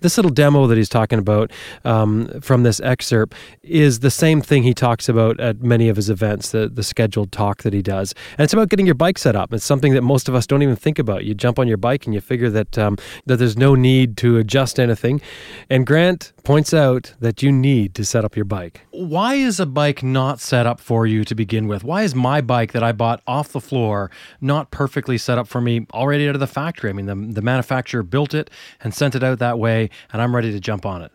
This 0.00 0.16
little 0.16 0.30
demo 0.30 0.66
that 0.66 0.76
he's 0.76 0.88
talking 0.88 1.18
about 1.18 1.50
um, 1.84 2.40
from 2.40 2.62
this 2.62 2.80
excerpt 2.80 3.34
is 3.62 4.00
the 4.00 4.10
same 4.10 4.40
thing 4.40 4.62
he 4.62 4.74
talks 4.74 5.08
about 5.08 5.38
at 5.40 5.62
many 5.62 5.88
of 5.88 5.96
his 5.96 6.10
events, 6.10 6.50
the, 6.50 6.68
the 6.68 6.82
scheduled 6.82 7.32
talk 7.32 7.62
that 7.62 7.72
he 7.72 7.82
does. 7.82 8.14
And 8.38 8.44
it's 8.44 8.52
about 8.52 8.68
getting 8.68 8.86
your 8.86 8.94
bike 8.94 9.18
set 9.18 9.36
up. 9.36 9.52
It's 9.52 9.64
something 9.64 9.94
that 9.94 10.02
most 10.02 10.28
of 10.28 10.34
us 10.34 10.46
don't 10.46 10.62
even 10.62 10.76
think 10.76 10.98
about. 10.98 11.24
You 11.24 11.34
jump 11.34 11.58
on 11.58 11.68
your 11.68 11.76
bike 11.76 12.06
and 12.06 12.14
you 12.14 12.20
figure 12.20 12.50
that, 12.50 12.78
um, 12.78 12.96
that 13.26 13.36
there's 13.36 13.56
no 13.56 13.74
need 13.74 14.16
to 14.18 14.38
adjust 14.38 14.78
anything. 14.78 15.20
And 15.68 15.86
Grant 15.86 16.32
points 16.44 16.72
out 16.72 17.14
that 17.20 17.42
you 17.42 17.50
need 17.50 17.94
to 17.94 18.04
set 18.04 18.24
up 18.24 18.36
your 18.36 18.44
bike. 18.44 18.86
Why 18.90 19.34
is 19.34 19.58
a 19.58 19.66
bike 19.66 20.02
not 20.02 20.40
set 20.40 20.66
up 20.66 20.80
for 20.80 21.06
you 21.06 21.24
to 21.24 21.34
begin 21.34 21.66
with? 21.66 21.82
Why 21.84 22.02
is 22.02 22.14
my 22.14 22.40
bike 22.40 22.72
that 22.72 22.82
I 22.82 22.92
bought 22.92 23.20
off 23.26 23.50
the 23.50 23.60
floor 23.60 24.10
not 24.40 24.70
perfectly 24.70 25.18
set 25.18 25.38
up 25.38 25.48
for 25.48 25.60
me 25.60 25.86
already 25.92 26.28
out 26.28 26.34
of 26.34 26.40
the 26.40 26.46
factory? 26.46 26.90
I 26.90 26.92
mean, 26.92 27.06
the, 27.06 27.14
the 27.34 27.42
manufacturer 27.42 28.02
built 28.02 28.32
it 28.32 28.50
and 28.80 28.94
sent 28.94 29.14
it 29.14 29.22
out 29.22 29.38
that 29.40 29.58
way, 29.58 29.75
and 30.12 30.22
I'm 30.22 30.34
ready 30.34 30.52
to 30.52 30.60
jump 30.60 30.84
on 30.86 31.02
it. 31.02 31.12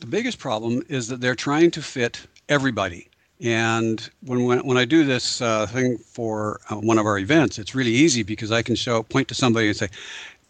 The 0.00 0.06
biggest 0.06 0.38
problem 0.38 0.82
is 0.88 1.08
that 1.08 1.20
they're 1.20 1.34
trying 1.34 1.70
to 1.72 1.82
fit 1.82 2.26
everybody. 2.48 3.08
And 3.40 4.08
when, 4.24 4.44
when, 4.44 4.66
when 4.66 4.76
I 4.76 4.84
do 4.84 5.04
this 5.04 5.40
uh, 5.40 5.66
thing 5.66 5.98
for 5.98 6.60
uh, 6.70 6.76
one 6.76 6.98
of 6.98 7.06
our 7.06 7.18
events, 7.18 7.58
it's 7.58 7.74
really 7.74 7.92
easy 7.92 8.22
because 8.22 8.50
I 8.50 8.62
can 8.62 8.76
show, 8.76 9.02
point 9.02 9.28
to 9.28 9.34
somebody 9.34 9.68
and 9.68 9.76
say, 9.76 9.88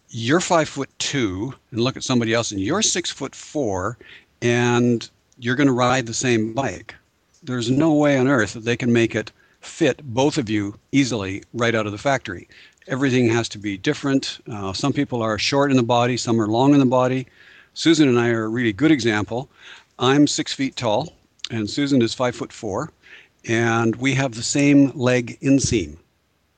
you're 0.09 0.39
five 0.39 0.67
foot 0.67 0.89
two, 0.97 1.53
and 1.71 1.81
look 1.81 1.95
at 1.95 2.03
somebody 2.03 2.33
else, 2.33 2.51
and 2.51 2.59
you're 2.59 2.81
six 2.81 3.11
foot 3.11 3.35
four, 3.35 3.97
and 4.41 5.07
you're 5.37 5.55
going 5.55 5.67
to 5.67 5.73
ride 5.73 6.07
the 6.07 6.13
same 6.13 6.53
bike. 6.53 6.95
There's 7.43 7.69
no 7.69 7.93
way 7.93 8.17
on 8.17 8.27
earth 8.27 8.53
that 8.53 8.65
they 8.65 8.75
can 8.75 8.91
make 8.91 9.13
it 9.15 9.31
fit 9.61 10.01
both 10.03 10.37
of 10.37 10.49
you 10.49 10.77
easily 10.91 11.43
right 11.53 11.75
out 11.75 11.85
of 11.85 11.91
the 11.91 11.97
factory. 11.97 12.47
Everything 12.89 13.29
has 13.29 13.47
to 13.49 13.59
be 13.59 13.77
different. 13.77 14.39
Uh, 14.51 14.73
some 14.73 14.93
people 14.93 15.21
are 15.21 15.37
short 15.37 15.69
in 15.69 15.77
the 15.77 15.83
body, 15.83 16.17
some 16.17 16.41
are 16.41 16.47
long 16.47 16.73
in 16.73 16.79
the 16.79 16.87
body. 16.87 17.27
Susan 17.75 18.09
and 18.09 18.19
I 18.19 18.29
are 18.29 18.45
a 18.45 18.47
really 18.49 18.73
good 18.73 18.89
example. 18.89 19.47
I'm 19.99 20.25
six 20.25 20.53
feet 20.53 20.75
tall, 20.75 21.13
and 21.51 21.69
Susan 21.69 22.01
is 22.01 22.15
five 22.15 22.35
foot 22.35 22.51
four, 22.51 22.91
and 23.47 23.95
we 23.97 24.15
have 24.15 24.33
the 24.33 24.41
same 24.41 24.91
leg 24.95 25.37
inseam. 25.39 25.97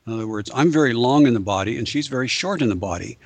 In 0.06 0.12
other 0.14 0.26
words, 0.26 0.50
I'm 0.54 0.72
very 0.72 0.94
long 0.94 1.26
in 1.26 1.34
the 1.34 1.38
body, 1.38 1.76
and 1.76 1.86
she's 1.86 2.08
very 2.08 2.28
short 2.28 2.62
in 2.62 2.70
the 2.70 2.74
body. 2.74 3.18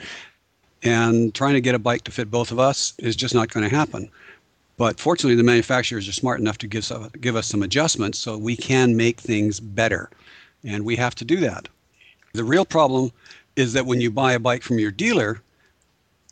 And 0.82 1.32
trying 1.32 1.54
to 1.54 1.60
get 1.60 1.76
a 1.76 1.78
bike 1.78 2.02
to 2.04 2.10
fit 2.10 2.28
both 2.28 2.50
of 2.50 2.58
us 2.58 2.92
is 2.98 3.14
just 3.14 3.36
not 3.36 3.50
going 3.52 3.68
to 3.68 3.74
happen. 3.74 4.10
But 4.78 4.98
fortunately, 4.98 5.36
the 5.36 5.44
manufacturers 5.44 6.08
are 6.08 6.12
smart 6.12 6.40
enough 6.40 6.58
to 6.58 6.66
give, 6.66 6.90
give 7.20 7.36
us 7.36 7.46
some 7.46 7.62
adjustments 7.62 8.18
so 8.18 8.36
we 8.36 8.56
can 8.56 8.96
make 8.96 9.20
things 9.20 9.60
better. 9.60 10.10
And 10.64 10.84
we 10.84 10.96
have 10.96 11.14
to 11.14 11.24
do 11.24 11.36
that. 11.36 11.68
The 12.36 12.44
real 12.44 12.66
problem 12.66 13.12
is 13.56 13.72
that 13.72 13.86
when 13.86 14.00
you 14.00 14.10
buy 14.10 14.34
a 14.34 14.38
bike 14.38 14.62
from 14.62 14.78
your 14.78 14.90
dealer, 14.90 15.42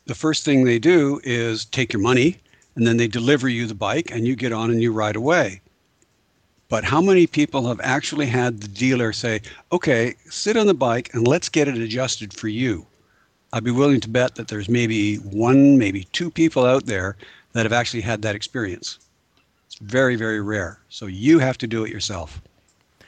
the 0.05 0.13
first 0.13 0.45
thing 0.45 0.63
they 0.63 0.77
do 0.77 1.19
is 1.23 1.65
take 1.65 1.91
your 1.91 2.01
money 2.01 2.37
and 2.75 2.85
then 2.85 2.97
they 2.97 3.07
deliver 3.07 3.49
you 3.49 3.65
the 3.65 3.73
bike 3.73 4.11
and 4.11 4.27
you 4.27 4.35
get 4.35 4.53
on 4.53 4.69
and 4.69 4.83
you 4.83 4.93
ride 4.93 5.15
away. 5.15 5.61
But 6.69 6.83
how 6.83 7.01
many 7.01 7.25
people 7.25 7.67
have 7.67 7.79
actually 7.81 8.27
had 8.27 8.61
the 8.61 8.67
dealer 8.67 9.13
say, 9.13 9.41
okay, 9.71 10.15
sit 10.29 10.57
on 10.57 10.67
the 10.67 10.75
bike 10.75 11.11
and 11.13 11.27
let's 11.27 11.49
get 11.49 11.67
it 11.67 11.77
adjusted 11.77 12.33
for 12.33 12.49
you? 12.49 12.85
I'd 13.51 13.63
be 13.63 13.71
willing 13.71 14.01
to 14.01 14.09
bet 14.09 14.35
that 14.35 14.47
there's 14.47 14.69
maybe 14.69 15.15
one, 15.17 15.77
maybe 15.79 16.03
two 16.11 16.29
people 16.29 16.65
out 16.65 16.85
there 16.85 17.17
that 17.53 17.65
have 17.65 17.73
actually 17.73 18.01
had 18.01 18.21
that 18.21 18.35
experience. 18.35 18.99
It's 19.65 19.77
very, 19.79 20.15
very 20.15 20.41
rare. 20.41 20.79
So 20.89 21.07
you 21.07 21.39
have 21.39 21.57
to 21.59 21.67
do 21.67 21.83
it 21.83 21.91
yourself. 21.91 22.41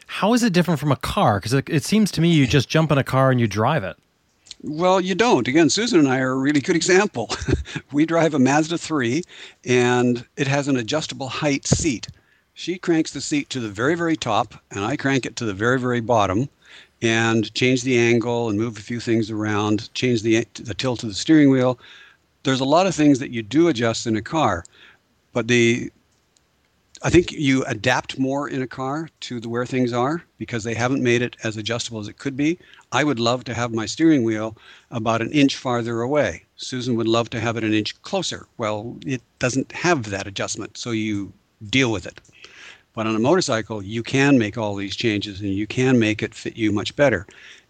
How 0.08 0.34
is 0.34 0.41
it 0.41 0.54
different 0.54 0.80
from 0.80 0.91
a 0.91 0.96
car? 0.96 1.39
Because 1.39 1.54
it, 1.54 1.70
it 1.70 1.84
seems 1.84 2.12
to 2.12 2.22
me 2.22 2.34
you 2.34 2.48
just 2.48 2.70
jump 2.70 2.91
in 2.91 2.98
a 2.98 3.04
car 3.04 3.30
and 3.30 3.39
you 3.39 3.48
drive 3.48 3.84
it. 3.84 3.98
Well, 4.63 5.00
you 5.00 5.13
don't. 5.13 5.48
Again, 5.48 5.70
Susan 5.70 6.00
and 6.00 6.08
I 6.08 6.20
are 6.20 6.32
a 6.32 6.38
really 6.38 6.62
good 6.62 6.76
example. 6.76 7.30
we 7.91 8.06
drive 8.06 8.34
a 8.34 8.39
Mazda 8.39 8.78
3 8.78 9.22
and 9.65 10.26
it 10.36 10.48
has 10.48 10.67
an 10.67 10.78
adjustable 10.78 11.30
height 11.30 11.67
seat. 11.67 12.08
She 12.56 12.80
cranks 12.80 13.12
the 13.12 13.22
seat 13.22 13.50
to 13.52 13.60
the 13.60 13.70
very, 13.70 13.93
very 13.93 14.17
top, 14.17 14.56
and 14.72 14.84
I 14.84 14.98
crank 14.98 15.28
it 15.28 15.36
to 15.36 15.46
the 15.46 15.54
very, 15.54 15.80
very 15.80 16.00
bottom 16.00 16.50
and 17.04 17.54
change 17.54 17.84
the 17.84 18.00
angle 18.00 18.50
and 18.50 18.58
move 18.58 18.78
a 18.78 18.82
few 18.82 19.00
things 19.00 19.30
around, 19.30 19.93
change 19.93 20.24
the, 20.24 20.48
the 20.56 20.74
tilt 20.74 21.04
of 21.04 21.10
the 21.10 21.15
steering 21.15 21.52
wheel. 21.52 21.78
There's 22.41 22.60
a 22.60 22.65
lot 22.65 22.88
of 22.88 22.96
things 22.96 23.20
that 23.20 23.30
you 23.30 23.43
do 23.43 23.67
adjust 23.67 24.08
in 24.08 24.15
a 24.15 24.24
car, 24.24 24.63
but 25.34 25.48
the 25.48 25.91
I 27.04 27.10
think 27.12 27.32
you 27.32 27.64
adapt 27.66 28.18
more 28.18 28.50
in 28.50 28.62
a 28.62 28.68
car 28.68 29.10
to 29.22 29.40
the 29.40 29.50
where 29.50 29.66
things 29.66 29.94
are 29.94 30.24
because 30.38 30.64
they 30.64 30.74
haven't 30.74 31.04
made 31.04 31.22
it 31.22 31.36
as 31.44 31.56
adjustable 31.56 32.00
as 32.00 32.08
it 32.08 32.18
could 32.18 32.36
be. 32.36 32.58
I 32.92 33.04
would 33.04 33.20
love 33.20 33.44
to 33.46 33.54
have 33.54 33.72
my 33.72 33.86
steering 33.86 34.24
wheel 34.24 34.58
about 34.90 35.22
an 35.22 35.32
inch 35.32 35.56
farther 35.58 36.02
away. 36.02 36.44
Susan 36.56 36.96
would 36.96 37.08
love 37.08 37.30
to 37.32 37.40
have 37.40 37.56
it 37.56 37.64
an 37.64 37.74
inch 37.74 38.02
closer. 38.02 38.48
Well, 38.58 38.98
it 39.06 39.22
doesn't 39.38 39.72
have 39.74 40.10
that 40.10 40.26
adjustment, 40.26 40.78
so 40.78 40.92
you 40.92 41.32
deal 41.70 41.92
with 41.92 42.08
it. 42.08 42.20
But 42.94 43.06
on 43.06 43.16
a 43.16 43.20
motorcycle, 43.20 43.84
you 43.84 44.02
can 44.02 44.40
make 44.40 44.58
all 44.58 44.76
these 44.76 44.96
changes 44.96 45.40
and 45.40 45.54
you 45.54 45.68
can 45.68 46.00
make 46.00 46.24
it 46.24 46.34
fit 46.34 46.58
you 46.58 46.72
much 46.72 46.96
better. 46.96 47.28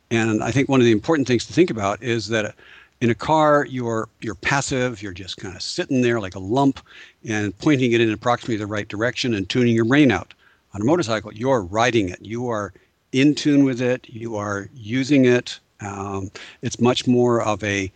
And 0.10 0.42
I 0.42 0.52
think 0.52 0.70
one 0.70 0.80
of 0.80 0.86
the 0.86 0.94
important 0.94 1.28
things 1.28 1.46
to 1.48 1.54
think 1.54 1.70
about 1.70 2.02
is 2.02 2.30
that 2.30 2.56
in 3.02 3.10
a 3.10 3.16
car, 3.16 3.66
you're 3.70 4.10
you're 4.22 4.36
passive. 4.36 5.02
You're 5.02 5.14
just 5.14 5.38
kind 5.38 5.56
of 5.56 5.62
sitting 5.62 6.02
there 6.02 6.20
like 6.20 6.36
a 6.36 6.40
lump 6.40 6.80
and 7.28 7.58
pointing 7.60 7.92
it 7.92 8.02
in 8.02 8.12
approximately 8.12 8.58
the 8.58 8.66
right 8.66 8.88
direction 8.88 9.34
and 9.34 9.48
tuning 9.48 9.76
your 9.76 9.86
brain 9.86 10.12
out. 10.12 10.34
On 10.74 10.82
a 10.82 10.86
motorcycle, 10.86 11.34
you're 11.34 11.62
riding 11.62 12.10
it. 12.10 12.20
You 12.22 12.50
are 12.50 12.74
in 13.12 13.36
tune 13.36 13.64
with 13.64 13.82
it. 13.82 14.08
You 14.10 14.36
are 14.36 14.70
using 14.74 15.26
it. 15.26 15.60
Um, 15.80 16.32
it's 16.62 16.80
much 16.80 17.08
more 17.08 17.42
of 17.42 17.64
a 17.64 17.92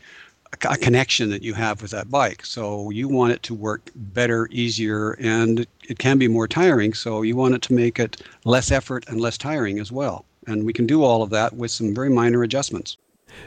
a 0.53 0.77
connection 0.77 1.29
that 1.29 1.43
you 1.43 1.53
have 1.53 1.81
with 1.81 1.91
that 1.91 2.11
bike. 2.11 2.45
So 2.45 2.89
you 2.89 3.07
want 3.07 3.31
it 3.31 3.41
to 3.43 3.53
work 3.53 3.89
better, 3.95 4.49
easier, 4.51 5.11
and 5.13 5.65
it 5.87 5.97
can 5.97 6.17
be 6.17 6.27
more 6.27 6.47
tiring. 6.47 6.93
So 6.93 7.21
you 7.21 7.37
want 7.37 7.55
it 7.55 7.61
to 7.63 7.73
make 7.73 7.99
it 7.99 8.21
less 8.43 8.69
effort 8.69 9.05
and 9.07 9.21
less 9.21 9.37
tiring 9.37 9.79
as 9.79 9.93
well. 9.93 10.25
And 10.47 10.65
we 10.65 10.73
can 10.73 10.85
do 10.85 11.03
all 11.03 11.23
of 11.23 11.29
that 11.29 11.55
with 11.55 11.71
some 11.71 11.95
very 11.95 12.09
minor 12.09 12.43
adjustments. 12.43 12.97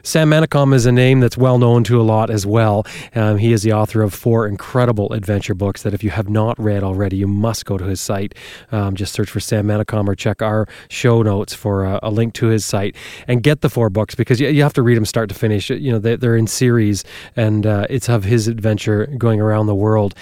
Sam 0.02 0.30
Manicom 0.30 0.74
is 0.74 0.86
a 0.86 0.92
name 0.92 1.20
that's 1.20 1.36
well 1.36 1.58
known 1.58 1.84
to 1.84 2.00
a 2.00 2.02
lot 2.02 2.30
as 2.30 2.46
well. 2.46 2.86
Um, 3.14 3.38
he 3.38 3.52
is 3.52 3.62
the 3.62 3.72
author 3.72 4.02
of 4.02 4.12
four 4.12 4.46
incredible 4.46 5.12
adventure 5.12 5.54
books 5.54 5.82
that, 5.82 5.94
if 5.94 6.04
you 6.04 6.10
have 6.10 6.28
not 6.28 6.58
read 6.58 6.82
already, 6.82 7.16
you 7.16 7.26
must 7.26 7.64
go 7.64 7.78
to 7.78 7.84
his 7.84 8.00
site. 8.00 8.34
Um, 8.72 8.94
just 8.96 9.12
search 9.12 9.30
for 9.30 9.40
Sam 9.40 9.66
Manicom 9.66 10.06
or 10.06 10.14
check 10.14 10.42
our 10.42 10.66
show 10.88 11.22
notes 11.22 11.54
for 11.54 11.84
a, 11.84 12.00
a, 12.02 12.10
link 12.10 12.34
to 12.34 12.46
his 12.46 12.64
site 12.64 12.94
and 13.26 13.42
get 13.42 13.60
the 13.60 13.70
four 13.70 13.90
books 13.90 14.14
because 14.14 14.40
you, 14.40 14.48
you, 14.48 14.62
have 14.62 14.74
to 14.74 14.82
read 14.82 14.96
them 14.96 15.04
start 15.04 15.28
to 15.30 15.34
finish. 15.34 15.70
You 15.70 15.92
know, 15.92 15.98
they, 15.98 16.26
are 16.26 16.36
in 16.36 16.46
series 16.46 17.04
and 17.34 17.66
uh, 17.66 17.86
it's 17.90 18.08
of 18.08 18.24
his 18.24 18.46
adventure 18.46 19.06
going 19.18 19.40
around 19.40 19.66
the 19.66 19.74
world. 19.74 20.14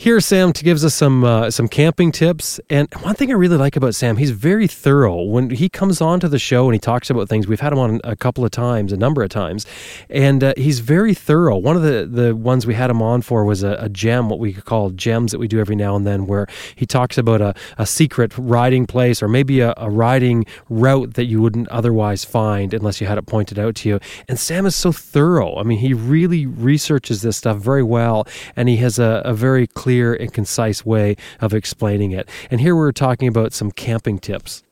Here, 0.00 0.20
Sam 0.20 0.52
gives 0.52 0.84
us 0.84 0.94
some 0.94 1.24
uh, 1.24 1.50
some 1.50 1.66
camping 1.66 2.12
tips, 2.12 2.60
and 2.70 2.86
one 3.00 3.16
thing 3.16 3.32
I 3.32 3.34
really 3.34 3.56
like 3.56 3.74
about 3.74 3.96
Sam, 3.96 4.16
he's 4.16 4.30
very 4.30 4.68
thorough. 4.68 5.22
When 5.22 5.50
he 5.50 5.68
comes 5.68 6.00
on 6.00 6.20
to 6.20 6.28
the 6.28 6.38
show 6.38 6.66
and 6.66 6.74
he 6.74 6.78
talks 6.78 7.10
about 7.10 7.28
things, 7.28 7.48
we've 7.48 7.58
had 7.58 7.72
him 7.72 7.80
on 7.80 8.00
a 8.04 8.14
couple 8.14 8.44
of 8.44 8.52
times, 8.52 8.92
a 8.92 8.96
number 8.96 9.24
of 9.24 9.30
times, 9.30 9.66
and 10.08 10.44
uh, 10.44 10.54
he's 10.56 10.78
very 10.78 11.14
thorough. 11.14 11.56
One 11.56 11.74
of 11.74 11.82
the, 11.82 12.06
the 12.06 12.36
ones 12.36 12.64
we 12.64 12.74
had 12.74 12.90
him 12.90 13.02
on 13.02 13.22
for 13.22 13.44
was 13.44 13.64
a, 13.64 13.72
a, 13.80 13.88
gem, 13.88 14.28
what 14.28 14.38
we 14.38 14.52
call 14.52 14.90
gems 14.90 15.32
that 15.32 15.40
we 15.40 15.48
do 15.48 15.58
every 15.58 15.74
now 15.74 15.96
and 15.96 16.06
then, 16.06 16.28
where 16.28 16.46
he 16.76 16.86
talks 16.86 17.18
about 17.18 17.40
a, 17.40 17.52
a 17.76 17.84
secret 17.84 18.32
riding 18.38 18.86
place 18.86 19.20
or 19.20 19.26
maybe 19.26 19.58
a, 19.58 19.74
a 19.78 19.90
riding 19.90 20.46
route 20.68 21.14
that 21.14 21.24
you 21.24 21.42
wouldn't 21.42 21.66
otherwise 21.70 22.24
find 22.24 22.72
unless 22.72 23.00
you 23.00 23.08
had 23.08 23.18
it 23.18 23.26
pointed 23.26 23.58
out 23.58 23.74
to 23.74 23.88
you. 23.88 23.98
And 24.28 24.38
Sam 24.38 24.64
is 24.64 24.76
so 24.76 24.92
thorough. 24.92 25.56
I 25.56 25.64
mean, 25.64 25.78
he 25.78 25.92
really 25.92 26.46
researches 26.46 27.22
this 27.22 27.36
stuff 27.36 27.56
very 27.56 27.82
well, 27.82 28.28
and 28.54 28.68
he 28.68 28.76
has 28.76 29.00
a, 29.00 29.22
a 29.24 29.34
very 29.34 29.66
clear 29.66 29.87
clear 29.88 30.12
and 30.12 30.34
concise 30.34 30.84
way 30.84 31.16
of 31.40 31.54
explaining 31.54 32.10
it. 32.10 32.28
And 32.50 32.60
here 32.60 32.76
we're 32.76 32.92
talking 32.92 33.26
about 33.26 33.54
some 33.54 33.70
camping 33.70 34.18
tips 34.18 34.62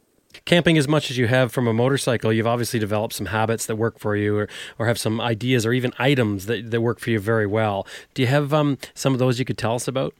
camping 0.44 0.76
as 0.78 0.86
much 0.86 1.10
as 1.10 1.18
you 1.18 1.26
have 1.26 1.50
from 1.50 1.66
a 1.66 1.72
motorcycle, 1.72 2.32
you've 2.32 2.46
obviously 2.46 2.78
developed 2.78 3.14
some 3.14 3.26
habits 3.26 3.66
that 3.66 3.74
work 3.74 3.98
for 3.98 4.14
you 4.14 4.36
or, 4.36 4.48
or 4.78 4.86
have 4.86 4.96
some 4.96 5.20
ideas 5.20 5.66
or 5.66 5.72
even 5.72 5.92
items 5.98 6.46
that, 6.46 6.70
that 6.70 6.80
work 6.80 7.00
for 7.00 7.10
you 7.10 7.18
very 7.18 7.46
well. 7.46 7.84
Do 8.14 8.22
you 8.22 8.28
have 8.28 8.54
um, 8.54 8.78
some 8.94 9.12
of 9.12 9.18
those 9.18 9.40
you 9.40 9.44
could 9.44 9.58
tell 9.58 9.74
us 9.74 9.88
about? 9.88 10.14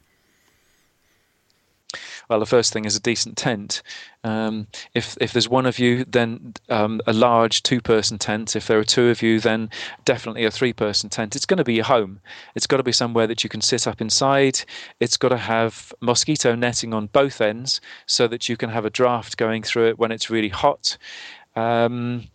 Well, 2.29 2.39
the 2.39 2.45
first 2.45 2.73
thing 2.73 2.83
is 2.83 2.95
a 2.95 2.99
decent 2.99 3.37
tent. 3.37 3.81
Um, 4.23 4.67
if 4.93 5.17
if 5.21 5.31
there's 5.31 5.47
one 5.47 5.65
of 5.65 5.79
you, 5.79 6.03
then 6.03 6.53
um, 6.67 6.99
a 7.07 7.13
large 7.13 7.63
two-person 7.63 8.17
tent. 8.17 8.55
If 8.55 8.67
there 8.67 8.79
are 8.79 8.83
two 8.83 9.07
of 9.07 9.21
you, 9.21 9.39
then 9.39 9.69
definitely 10.03 10.43
a 10.43 10.51
three-person 10.51 11.09
tent. 11.09 11.37
It's 11.37 11.45
going 11.45 11.59
to 11.59 11.63
be 11.63 11.75
your 11.75 11.85
home. 11.85 12.19
It's 12.53 12.67
got 12.67 12.77
to 12.77 12.83
be 12.83 12.91
somewhere 12.91 13.27
that 13.27 13.43
you 13.43 13.49
can 13.49 13.61
sit 13.61 13.87
up 13.87 14.01
inside. 14.01 14.59
It's 14.99 15.15
got 15.15 15.29
to 15.29 15.37
have 15.37 15.93
mosquito 16.01 16.53
netting 16.53 16.93
on 16.93 17.07
both 17.07 17.39
ends 17.39 17.79
so 18.07 18.27
that 18.27 18.49
you 18.49 18.57
can 18.57 18.69
have 18.69 18.83
a 18.83 18.89
draft 18.89 19.37
going 19.37 19.63
through 19.63 19.87
it 19.87 19.99
when 19.99 20.11
it's 20.11 20.29
really 20.29 20.49
hot. 20.49 20.97
Um, 21.55 22.25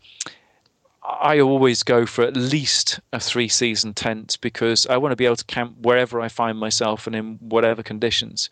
I 1.04 1.40
always 1.40 1.82
go 1.82 2.06
for 2.06 2.22
at 2.22 2.36
least 2.36 3.00
a 3.12 3.20
three 3.20 3.48
season 3.48 3.92
tent 3.92 4.38
because 4.40 4.86
I 4.86 4.96
want 4.96 5.12
to 5.12 5.16
be 5.16 5.26
able 5.26 5.36
to 5.36 5.44
camp 5.44 5.76
wherever 5.82 6.20
I 6.20 6.28
find 6.28 6.58
myself 6.58 7.06
and 7.06 7.16
in 7.16 7.38
whatever 7.40 7.82
conditions 7.82 8.48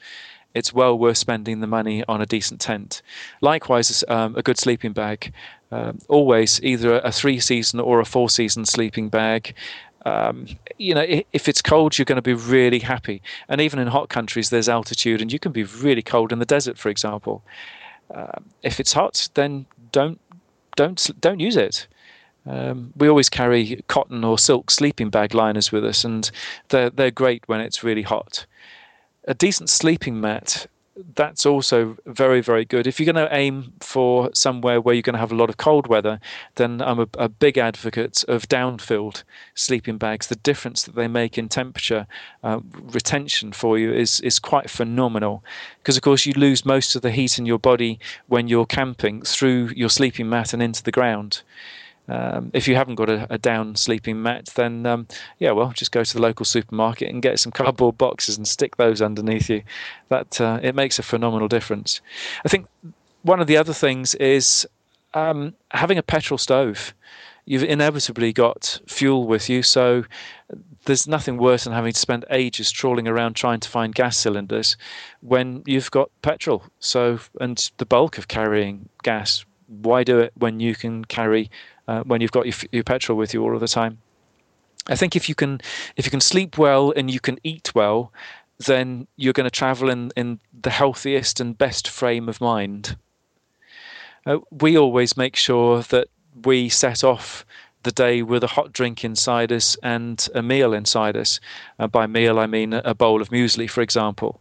it's 0.55 0.73
well 0.73 0.99
worth 0.99 1.19
spending 1.19 1.61
the 1.61 1.67
money 1.67 2.05
on 2.09 2.21
a 2.21 2.27
decent 2.27 2.61
tent. 2.61 3.03
Likewise, 3.41 4.05
um, 4.09 4.35
a 4.37 4.43
good 4.43 4.59
sleeping 4.59 4.93
bag. 4.93 5.33
Um, 5.73 5.99
always 6.09 6.61
either 6.63 6.99
a 7.05 7.13
three 7.13 7.39
season 7.41 7.79
or 7.81 8.01
a 8.01 8.05
four 8.05 8.29
season 8.29 8.67
sleeping 8.67 9.09
bag. 9.09 9.55
um, 10.07 10.47
you 10.79 10.95
know, 10.95 11.05
if 11.33 11.49
it's 11.49 11.61
cold, 11.61 11.99
you're 11.99 12.05
going 12.05 12.17
to 12.17 12.23
be 12.23 12.35
really 12.35 12.79
happy. 12.79 13.21
And 13.49 13.61
even 13.61 13.79
in 13.79 13.87
hot 13.89 14.09
countries, 14.09 14.51
there's 14.51 14.69
altitude, 14.69 15.21
and 15.21 15.33
you 15.33 15.39
can 15.39 15.53
be 15.53 15.65
really 15.65 16.03
cold 16.03 16.33
in 16.33 16.39
the 16.39 16.47
desert, 16.47 16.79
for 16.79 16.89
example. 16.89 17.43
Uh, 18.15 18.39
if 18.63 18.81
it's 18.81 18.93
hot, 18.93 19.29
then 19.35 19.67
don't 19.93 20.19
don't 20.77 21.11
don't 21.21 21.41
use 21.41 21.57
it. 21.57 21.87
Um, 22.47 22.93
we 22.97 23.09
always 23.09 23.29
carry 23.29 23.85
cotton 23.89 24.25
or 24.25 24.39
silk 24.39 24.71
sleeping 24.71 25.11
bag 25.11 25.35
liners 25.35 25.71
with 25.71 25.85
us, 25.85 26.05
and 26.05 26.31
they're 26.69 26.91
they're 26.91 27.11
great 27.11 27.47
when 27.47 27.61
it's 27.61 27.85
really 27.85 28.03
hot. 28.03 28.47
A 29.25 29.35
decent 29.35 29.71
sleeping 29.71 30.21
mat 30.21 30.67
that's 31.15 31.47
also 31.47 31.97
very, 32.07 32.41
very 32.41 32.65
good. 32.65 32.87
If 32.87 32.99
you're 32.99 33.13
going 33.13 33.27
to 33.27 33.35
aim 33.35 33.73
for 33.81 34.31
somewhere 34.35 34.81
where 34.81 34.95
you're 34.95 35.03
going 35.03 35.15
to 35.15 35.21
have 35.21 35.33
a 35.33 35.37
lot 35.37 35.49
of 35.49 35.57
cold 35.57 35.87
weather, 35.87 36.21
then 36.57 36.83
I'm 36.83 37.01
a, 37.01 37.09
a, 37.15 37.29
big 37.29 37.59
advocate 37.59 38.25
of 38.29 38.49
down-filled 38.49 39.25
sleeping 39.55 39.99
bags. 39.99 40.27
The 40.27 40.37
difference 40.37 40.83
that 40.85 40.95
they 40.95 41.09
make 41.09 41.39
in 41.39 41.49
temperature 41.49 42.07
uh, 42.43 42.61
retention 42.73 43.53
for 43.53 43.79
you 43.79 43.93
is 43.93 44.21
is 44.21 44.39
quite 44.39 44.69
phenomenal. 44.69 45.43
Because 45.79 45.97
of 45.97 46.03
course 46.03 46.27
you 46.27 46.33
lose 46.35 46.65
most 46.65 46.95
of 46.97 47.03
the 47.03 47.11
heat 47.11 47.39
in 47.39 47.47
your 47.47 47.59
body 47.59 47.99
when 48.27 48.49
you're 48.49 48.67
camping 48.67 49.23
through 49.23 49.71
your 49.75 49.91
sleeping 49.91 50.29
mat 50.29 50.53
and 50.53 50.63
into 50.63 50.83
the 50.83 50.93
ground. 50.93 51.43
Um, 52.11 52.51
if 52.53 52.67
you 52.67 52.75
haven't 52.75 52.97
got 52.97 53.09
a, 53.09 53.25
a 53.31 53.39
down 53.39 53.77
sleeping 53.77 54.21
mat, 54.21 54.47
then 54.57 54.85
um, 54.85 55.07
yeah, 55.39 55.53
well, 55.53 55.71
just 55.71 55.93
go 55.93 56.03
to 56.03 56.15
the 56.15 56.21
local 56.21 56.45
supermarket 56.45 57.09
and 57.09 57.23
get 57.23 57.39
some 57.39 57.53
cardboard 57.53 57.97
boxes 57.97 58.37
and 58.37 58.49
stick 58.49 58.77
those 58.77 59.01
underneath 59.01 59.49
you. 59.49 59.63
That 60.09 60.41
uh, 60.41 60.59
it 60.61 60.75
makes 60.75 60.99
a 60.99 61.05
phenomenal 61.05 61.47
difference. 61.47 62.01
I 62.45 62.49
think 62.49 62.67
one 63.23 63.41
of 63.41 63.47
the 63.47 63.57
other 63.57 63.73
things 63.73 64.17
is 64.17 64.67
um, 65.15 65.55
having 65.71 65.99
a 65.99 66.03
petrol 66.03 66.37
stove. 66.37 66.93
You've 67.47 67.63
inevitably 67.63 68.33
got 68.33 68.81
fuel 68.87 69.27
with 69.27 69.49
you, 69.49 69.63
so 69.63 70.05
there's 70.87 71.07
nothing 71.07 71.37
worse 71.37 71.65
than 71.65 71.73
having 71.73 71.93
to 71.93 71.99
spend 71.99 72.25
ages 72.31 72.73
trawling 72.73 73.07
around 73.07 73.35
trying 73.35 73.61
to 73.61 73.69
find 73.69 73.95
gas 73.95 74.17
cylinders 74.17 74.77
when 75.21 75.63
you've 75.65 75.91
got 75.93 76.11
petrol. 76.23 76.65
So, 76.81 77.21
and 77.41 77.71
the 77.79 77.87
bulk 77.87 78.19
of 78.19 78.29
carrying 78.29 78.89
gas, 79.05 79.45
why 79.69 80.03
do 80.05 80.19
it 80.19 80.33
when 80.37 80.59
you 80.59 80.75
can 80.75 81.05
carry 81.05 81.51
uh, 81.91 82.03
when 82.05 82.21
you've 82.21 82.31
got 82.31 82.47
your, 82.47 82.55
your 82.71 82.85
petrol 82.85 83.19
with 83.19 83.35
you 83.35 83.43
all 83.43 83.55
of 83.55 83.61
the 83.61 83.67
time. 83.67 83.99
I 84.87 84.95
think 84.95 85.17
if 85.17 85.29
you 85.29 85.35
can 85.35 85.61
if 85.97 86.05
you 86.07 86.11
can 86.11 86.21
sleep 86.21 86.57
well 86.57 86.93
and 86.97 87.11
you 87.11 87.19
can 87.21 87.39
eat 87.43 87.75
well, 87.75 88.13
then 88.59 89.09
you're 89.17 89.33
going 89.33 89.51
to 89.51 89.51
travel 89.51 89.91
in, 89.91 90.13
in 90.17 90.39
the 90.63 90.71
healthiest 90.71 91.41
and 91.41 91.59
best 91.59 91.89
frame 91.89 92.29
of 92.29 92.41
mind. 92.41 92.97
Uh, 94.25 94.39
we 94.51 94.79
always 94.79 95.17
make 95.17 95.35
sure 95.35 95.83
that 95.83 96.09
we 96.45 96.69
set 96.69 97.03
off 97.03 97.45
the 97.83 97.91
day 97.91 98.23
with 98.23 98.45
a 98.45 98.55
hot 98.55 98.73
drink 98.73 99.05
inside 99.05 99.51
us 99.51 99.77
and 99.83 100.29
a 100.35 100.43
meal 100.43 100.73
inside 100.73 101.17
us. 101.17 101.41
Uh, 101.79 101.89
by 101.89 102.07
meal, 102.07 102.39
I 102.39 102.47
mean 102.47 102.73
a 102.73 102.95
bowl 102.95 103.21
of 103.21 103.31
muesli, 103.31 103.69
for 103.69 103.81
example. 103.81 104.41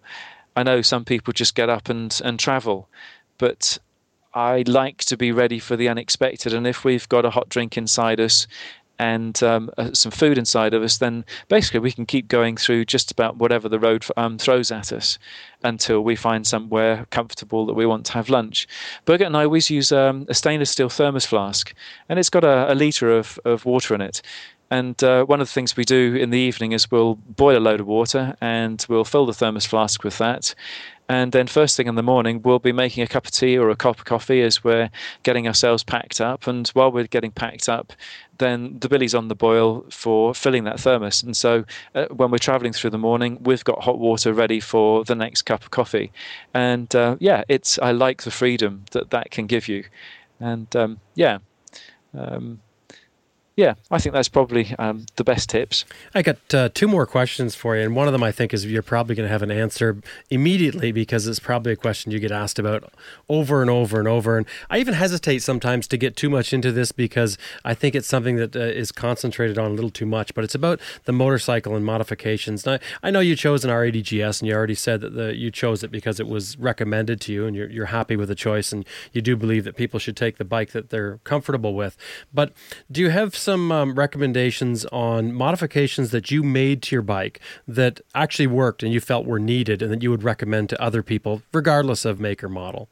I 0.55 0.63
know 0.63 0.81
some 0.81 1.05
people 1.05 1.33
just 1.33 1.55
get 1.55 1.69
up 1.69 1.89
and, 1.89 2.19
and 2.23 2.37
travel, 2.37 2.89
but 3.37 3.79
I 4.33 4.63
like 4.67 4.99
to 5.05 5.17
be 5.17 5.31
ready 5.31 5.59
for 5.59 5.75
the 5.75 5.89
unexpected. 5.89 6.53
And 6.53 6.67
if 6.67 6.83
we've 6.83 7.09
got 7.09 7.25
a 7.25 7.29
hot 7.29 7.49
drink 7.49 7.77
inside 7.77 8.19
us 8.19 8.47
and 8.99 9.41
um, 9.41 9.71
uh, 9.77 9.93
some 9.93 10.11
food 10.11 10.37
inside 10.37 10.73
of 10.73 10.83
us, 10.83 10.97
then 10.97 11.25
basically 11.47 11.79
we 11.79 11.91
can 11.91 12.05
keep 12.05 12.27
going 12.27 12.57
through 12.57 12.85
just 12.85 13.11
about 13.11 13.37
whatever 13.37 13.69
the 13.69 13.79
road 13.79 14.05
um, 14.17 14.37
throws 14.37 14.71
at 14.71 14.91
us 14.91 15.17
until 15.63 16.01
we 16.01 16.15
find 16.15 16.45
somewhere 16.45 17.07
comfortable 17.09 17.65
that 17.65 17.73
we 17.73 17.85
want 17.85 18.05
to 18.07 18.13
have 18.13 18.29
lunch. 18.29 18.67
Birgit 19.05 19.25
and 19.25 19.37
I 19.37 19.45
always 19.45 19.69
use 19.69 19.91
um, 19.91 20.25
a 20.27 20.33
stainless 20.33 20.69
steel 20.69 20.89
thermos 20.89 21.25
flask, 21.25 21.73
and 22.09 22.19
it's 22.19 22.29
got 22.29 22.43
a, 22.43 22.71
a 22.71 22.75
litre 22.75 23.17
of, 23.17 23.39
of 23.45 23.65
water 23.65 23.95
in 23.95 24.01
it. 24.01 24.21
And 24.71 25.01
uh, 25.03 25.25
one 25.25 25.41
of 25.41 25.47
the 25.47 25.53
things 25.53 25.75
we 25.75 25.83
do 25.83 26.15
in 26.15 26.29
the 26.29 26.37
evening 26.37 26.73
is 26.73 26.91
we'll 26.91 27.15
boil 27.15 27.57
a 27.57 27.59
load 27.59 27.79
of 27.79 27.87
water 27.87 28.35
and 28.39 28.85
we'll 28.87 29.03
fill 29.03 29.25
the 29.25 29.33
thermos 29.33 29.65
flask 29.65 30.03
with 30.03 30.19
that. 30.19 30.53
And 31.09 31.31
then 31.31 31.47
first 31.47 31.75
thing 31.75 31.87
in 31.87 31.95
the 31.95 32.03
morning, 32.03 32.43
we'll 32.43 32.59
be 32.59 32.71
making 32.71 33.01
a 33.01 33.07
cup 33.07 33.25
of 33.25 33.31
tea 33.31 33.57
or 33.57 33.71
a 33.71 33.75
cup 33.75 33.97
of 33.97 34.05
coffee 34.05 34.43
as 34.43 34.63
we're 34.63 34.91
getting 35.23 35.47
ourselves 35.47 35.83
packed 35.83 36.21
up. 36.21 36.45
And 36.45 36.67
while 36.69 36.91
we're 36.91 37.07
getting 37.07 37.31
packed 37.31 37.67
up, 37.67 37.93
then 38.37 38.77
the 38.79 38.87
billy's 38.87 39.15
on 39.15 39.27
the 39.27 39.35
boil 39.35 39.85
for 39.89 40.35
filling 40.35 40.65
that 40.65 40.79
thermos. 40.79 41.23
And 41.23 41.35
so 41.35 41.65
uh, 41.95 42.05
when 42.11 42.29
we're 42.29 42.37
traveling 42.37 42.73
through 42.73 42.91
the 42.91 42.99
morning, 42.99 43.39
we've 43.41 43.63
got 43.63 43.83
hot 43.83 43.97
water 43.97 44.33
ready 44.33 44.59
for 44.59 45.03
the 45.03 45.15
next 45.15 45.41
cup 45.41 45.63
of 45.63 45.71
coffee. 45.71 46.11
And 46.53 46.93
uh, 46.95 47.17
yeah, 47.19 47.43
it's 47.49 47.79
I 47.79 47.91
like 47.91 48.21
the 48.21 48.31
freedom 48.31 48.85
that 48.91 49.09
that 49.09 49.31
can 49.31 49.47
give 49.47 49.67
you. 49.67 49.85
And 50.39 50.73
um, 50.75 50.99
yeah. 51.15 51.39
Um, 52.13 52.61
yeah, 53.59 53.73
I 53.91 53.99
think 53.99 54.13
that's 54.13 54.29
probably 54.29 54.73
um, 54.79 55.05
the 55.17 55.25
best 55.25 55.49
tips. 55.49 55.83
I 56.15 56.21
got 56.21 56.37
uh, 56.53 56.69
two 56.73 56.87
more 56.87 57.05
questions 57.05 57.55
for 57.55 57.75
you, 57.75 57.83
and 57.83 57.93
one 57.93 58.07
of 58.07 58.13
them 58.13 58.23
I 58.23 58.31
think 58.31 58.53
is 58.53 58.65
you're 58.65 58.81
probably 58.81 59.15
going 59.15 59.27
to 59.27 59.31
have 59.31 59.41
an 59.41 59.51
answer 59.51 59.97
immediately 60.29 60.93
because 60.93 61.27
it's 61.27 61.41
probably 61.41 61.73
a 61.73 61.75
question 61.75 62.13
you 62.13 62.19
get 62.19 62.31
asked 62.31 62.57
about 62.57 62.93
over 63.27 63.59
and 63.59 63.69
over 63.69 63.99
and 63.99 64.07
over. 64.07 64.37
And 64.37 64.47
I 64.69 64.79
even 64.79 64.93
hesitate 64.93 65.39
sometimes 65.39 65.89
to 65.89 65.97
get 65.97 66.15
too 66.15 66.29
much 66.29 66.53
into 66.53 66.71
this 66.71 66.93
because 66.93 67.37
I 67.65 67.73
think 67.73 67.95
it's 67.95 68.07
something 68.07 68.37
that 68.37 68.55
uh, 68.55 68.59
is 68.59 68.93
concentrated 68.93 69.57
on 69.57 69.71
a 69.71 69.73
little 69.73 69.89
too 69.89 70.05
much. 70.05 70.33
But 70.33 70.45
it's 70.45 70.55
about 70.55 70.79
the 71.03 71.11
motorcycle 71.11 71.75
and 71.75 71.83
modifications. 71.83 72.65
Now, 72.65 72.79
I 73.03 73.11
know 73.11 73.19
you 73.19 73.35
chose 73.35 73.65
an 73.65 73.71
R80 73.71 74.39
and 74.39 74.47
you 74.47 74.55
already 74.55 74.73
said 74.73 75.01
that 75.01 75.15
the, 75.15 75.35
you 75.35 75.51
chose 75.51 75.83
it 75.83 75.91
because 75.91 76.21
it 76.21 76.29
was 76.29 76.57
recommended 76.57 77.19
to 77.21 77.33
you, 77.33 77.45
and 77.45 77.57
you're, 77.57 77.69
you're 77.69 77.87
happy 77.87 78.15
with 78.15 78.29
the 78.29 78.35
choice, 78.35 78.71
and 78.71 78.85
you 79.11 79.21
do 79.21 79.35
believe 79.35 79.65
that 79.65 79.75
people 79.75 79.99
should 79.99 80.15
take 80.15 80.37
the 80.37 80.45
bike 80.45 80.71
that 80.71 80.91
they're 80.91 81.17
comfortable 81.25 81.73
with. 81.73 81.97
But 82.33 82.53
do 82.89 83.01
you 83.01 83.09
have 83.09 83.35
some 83.35 83.48
um, 83.49 83.95
recommendations 83.95 84.85
on 84.85 85.33
modifications 85.33 86.11
that 86.11 86.31
you 86.31 86.43
made 86.43 86.81
to 86.83 86.95
your 86.95 87.01
bike 87.01 87.39
that 87.67 88.01
actually 88.13 88.47
worked 88.47 88.83
and 88.83 88.93
you 88.93 88.99
felt 88.99 89.25
were 89.25 89.39
needed 89.39 89.81
and 89.81 89.91
that 89.91 90.03
you 90.03 90.09
would 90.11 90.23
recommend 90.23 90.69
to 90.69 90.81
other 90.81 91.03
people, 91.03 91.41
regardless 91.53 92.05
of 92.05 92.19
maker 92.19 92.49
model? 92.49 92.89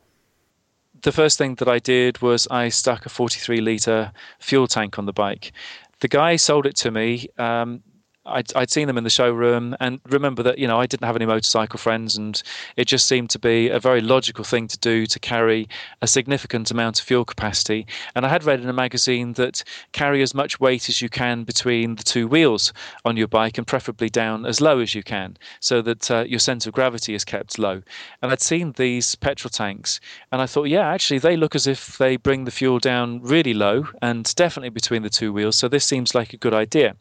The 1.01 1.12
first 1.12 1.38
thing 1.38 1.55
that 1.55 1.68
I 1.68 1.80
did 1.80 2.22
was 2.22 2.47
I 2.49 2.70
stuck 2.70 3.05
a 3.05 3.10
43 3.10 3.62
litre 3.62 4.12
fuel 4.39 4.68
tank 4.68 4.97
on 4.97 5.05
the 5.05 5.14
bike. 5.14 5.51
The 5.99 6.08
guy 6.08 6.36
sold 6.36 6.66
it 6.66 6.76
to 6.78 6.91
me. 6.91 7.28
Um, 7.38 7.84
I'd, 8.28 8.53
I'd 8.55 8.69
seen 8.69 8.88
them 8.88 8.97
in 8.97 9.03
the 9.03 9.09
showroom 9.09 9.75
and 9.80 9.99
remember 10.09 10.43
that 10.43 10.57
you 10.57 10.67
know 10.67 10.80
I 10.80 10.86
didn't 10.86 11.05
have 11.05 11.15
any 11.15 11.25
motorcycle 11.25 11.78
friends 11.78 12.17
and 12.17 12.41
it 12.75 12.86
just 12.86 13.07
seemed 13.07 13.30
to 13.32 13.39
be 13.39 13.69
a 13.69 13.80
very 13.80 14.01
logical 14.01 14.43
thing 14.43 14.67
to 14.67 14.78
do 14.78 15.05
to 15.05 15.19
carry 15.19 15.67
a 16.01 16.07
significant 16.07 16.71
amount 16.71 16.99
of 16.99 17.05
fuel 17.05 17.25
capacity. 17.25 17.88
And 18.15 18.25
I 18.25 18.30
had 18.30 18.43
read 18.43 18.59
in 18.59 18.69
a 18.69 18.73
magazine 18.73 19.34
that 19.34 19.63
carry 19.91 20.21
as 20.21 20.34
much 20.34 20.59
weight 20.59 20.89
as 20.89 21.01
you 21.01 21.09
can 21.09 21.43
between 21.43 21.95
the 21.95 22.03
two 22.03 22.28
wheels 22.28 22.73
on 23.05 23.17
your 23.17 23.28
bike 23.28 23.57
and 23.57 23.65
preferably 23.65 24.09
down 24.09 24.45
as 24.45 24.61
low 24.61 24.80
as 24.80 24.93
you 24.93 25.03
can 25.03 25.38
so 25.59 25.82
that 25.82 26.11
uh, 26.11 26.25
your 26.28 26.39
center 26.39 26.69
of 26.69 26.75
gravity 26.75 27.13
is 27.13 27.25
kept 27.25 27.57
low. 27.57 27.82
And 28.21 28.32
I'd 28.32 28.41
seen 28.41 28.73
these 28.73 29.15
petrol 29.15 29.49
tanks 29.49 29.99
and 30.32 30.41
I 30.41 30.45
thought 30.45 30.65
yeah 30.65 30.88
actually 30.88 31.19
they 31.19 31.38
look 31.38 31.55
as 31.55 31.67
if 31.67 31.97
they 31.97 32.17
bring 32.17 32.45
the 32.45 32.51
fuel 32.51 32.80
down 32.80 33.21
really 33.21 33.53
low 33.53 33.88
and 34.01 34.34
definitely 34.36 34.69
between 34.69 35.03
the 35.03 35.09
two 35.09 35.34
wheels 35.34 35.55
so 35.55 35.67
this 35.67 35.86
seems 35.86 36.15
like 36.15 36.34
a 36.34 36.38
good 36.38 36.53
idea 36.53 36.95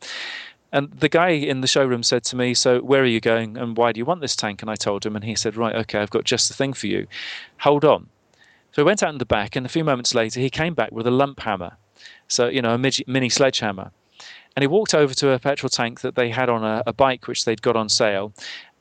and 0.72 0.90
the 0.92 1.08
guy 1.08 1.28
in 1.28 1.60
the 1.60 1.66
showroom 1.66 2.02
said 2.02 2.24
to 2.24 2.36
me, 2.36 2.54
So, 2.54 2.80
where 2.80 3.02
are 3.02 3.06
you 3.06 3.20
going 3.20 3.56
and 3.56 3.76
why 3.76 3.92
do 3.92 3.98
you 3.98 4.04
want 4.04 4.20
this 4.20 4.36
tank? 4.36 4.62
And 4.62 4.70
I 4.70 4.74
told 4.74 5.06
him, 5.06 5.14
and 5.14 5.24
he 5.24 5.34
said, 5.34 5.56
Right, 5.56 5.74
okay, 5.76 6.00
I've 6.00 6.10
got 6.10 6.24
just 6.24 6.48
the 6.48 6.54
thing 6.54 6.72
for 6.72 6.86
you. 6.86 7.06
Hold 7.60 7.84
on. 7.84 8.08
So, 8.72 8.82
he 8.82 8.86
went 8.86 9.02
out 9.02 9.12
in 9.12 9.18
the 9.18 9.24
back, 9.24 9.56
and 9.56 9.64
a 9.64 9.70
few 9.70 9.84
moments 9.84 10.14
later, 10.14 10.40
he 10.40 10.50
came 10.50 10.74
back 10.74 10.92
with 10.92 11.06
a 11.06 11.10
lump 11.10 11.40
hammer. 11.40 11.76
So, 12.28 12.48
you 12.48 12.60
know, 12.60 12.74
a 12.74 12.78
mini 13.06 13.28
sledgehammer. 13.28 13.92
And 14.54 14.62
he 14.62 14.66
walked 14.66 14.94
over 14.94 15.14
to 15.14 15.30
a 15.30 15.38
petrol 15.38 15.70
tank 15.70 16.00
that 16.00 16.14
they 16.14 16.30
had 16.30 16.48
on 16.48 16.64
a, 16.64 16.82
a 16.86 16.92
bike, 16.92 17.28
which 17.28 17.44
they'd 17.44 17.62
got 17.62 17.76
on 17.76 17.88
sale. 17.88 18.32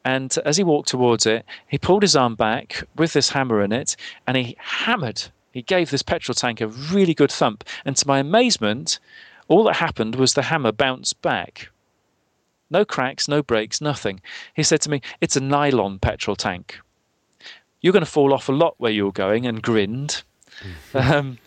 And 0.04 0.36
as 0.46 0.58
he 0.58 0.64
walked 0.64 0.90
towards 0.90 1.26
it, 1.26 1.46
he 1.68 1.78
pulled 1.78 2.02
his 2.02 2.16
arm 2.16 2.36
back 2.36 2.84
with 2.96 3.14
this 3.14 3.30
hammer 3.30 3.62
in 3.62 3.72
it, 3.72 3.96
and 4.26 4.38
he 4.38 4.56
hammered. 4.60 5.24
He 5.52 5.62
gave 5.62 5.92
this 5.92 6.02
petrol 6.02 6.36
tank 6.36 6.62
a 6.62 6.68
really 6.68 7.14
good 7.14 7.32
thump. 7.32 7.64
And 7.86 7.96
to 7.98 8.08
my 8.08 8.20
amazement, 8.20 9.00
all 9.48 9.64
that 9.66 9.76
happened 9.76 10.16
was 10.16 10.34
the 10.34 10.44
hammer 10.44 10.72
bounced 10.72 11.22
back 11.22 11.70
no 12.76 12.84
cracks, 12.84 13.30
no 13.30 13.42
breaks, 13.42 13.80
nothing. 13.80 14.20
He 14.54 14.64
said 14.64 14.82
to 14.82 14.90
me, 14.90 15.02
It's 15.22 15.38
a 15.38 15.40
nylon 15.40 15.98
petrol 16.00 16.36
tank. 16.36 16.78
You're 17.80 17.94
going 17.94 18.04
to 18.04 18.12
fall 18.12 18.34
off 18.34 18.50
a 18.50 18.52
lot 18.52 18.76
where 18.80 18.92
you're 18.92 19.14
going, 19.14 19.46
and 19.46 19.62
grinned. 19.62 20.24
um, 20.94 21.38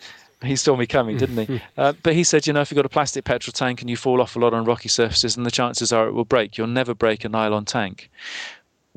he 0.42 0.56
saw 0.56 0.74
me 0.74 0.86
coming, 0.86 1.18
didn't 1.18 1.46
he? 1.46 1.60
Uh, 1.76 1.92
but 2.02 2.14
he 2.14 2.24
said, 2.24 2.46
you 2.46 2.52
know, 2.52 2.60
if 2.60 2.70
you've 2.70 2.76
got 2.76 2.86
a 2.86 2.88
plastic 2.88 3.24
petrol 3.24 3.52
tank 3.52 3.80
and 3.80 3.90
you 3.90 3.96
fall 3.96 4.20
off 4.20 4.36
a 4.36 4.38
lot 4.38 4.54
on 4.54 4.64
rocky 4.64 4.88
surfaces, 4.88 5.36
and 5.36 5.44
the 5.44 5.50
chances 5.50 5.92
are 5.92 6.08
it 6.08 6.12
will 6.12 6.24
break, 6.24 6.56
you'll 6.56 6.66
never 6.66 6.94
break 6.94 7.24
a 7.24 7.28
nylon 7.28 7.64
tank. 7.64 8.10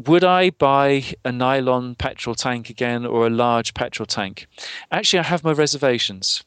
Would 0.05 0.23
I 0.23 0.51
buy 0.51 1.03
a 1.25 1.31
nylon 1.31 1.95
petrol 1.95 2.33
tank 2.33 2.69
again 2.69 3.05
or 3.05 3.27
a 3.27 3.29
large 3.29 3.73
petrol 3.73 4.07
tank? 4.07 4.47
Actually, 4.91 5.19
I 5.19 5.23
have 5.23 5.43
my 5.43 5.51
reservations. 5.51 6.43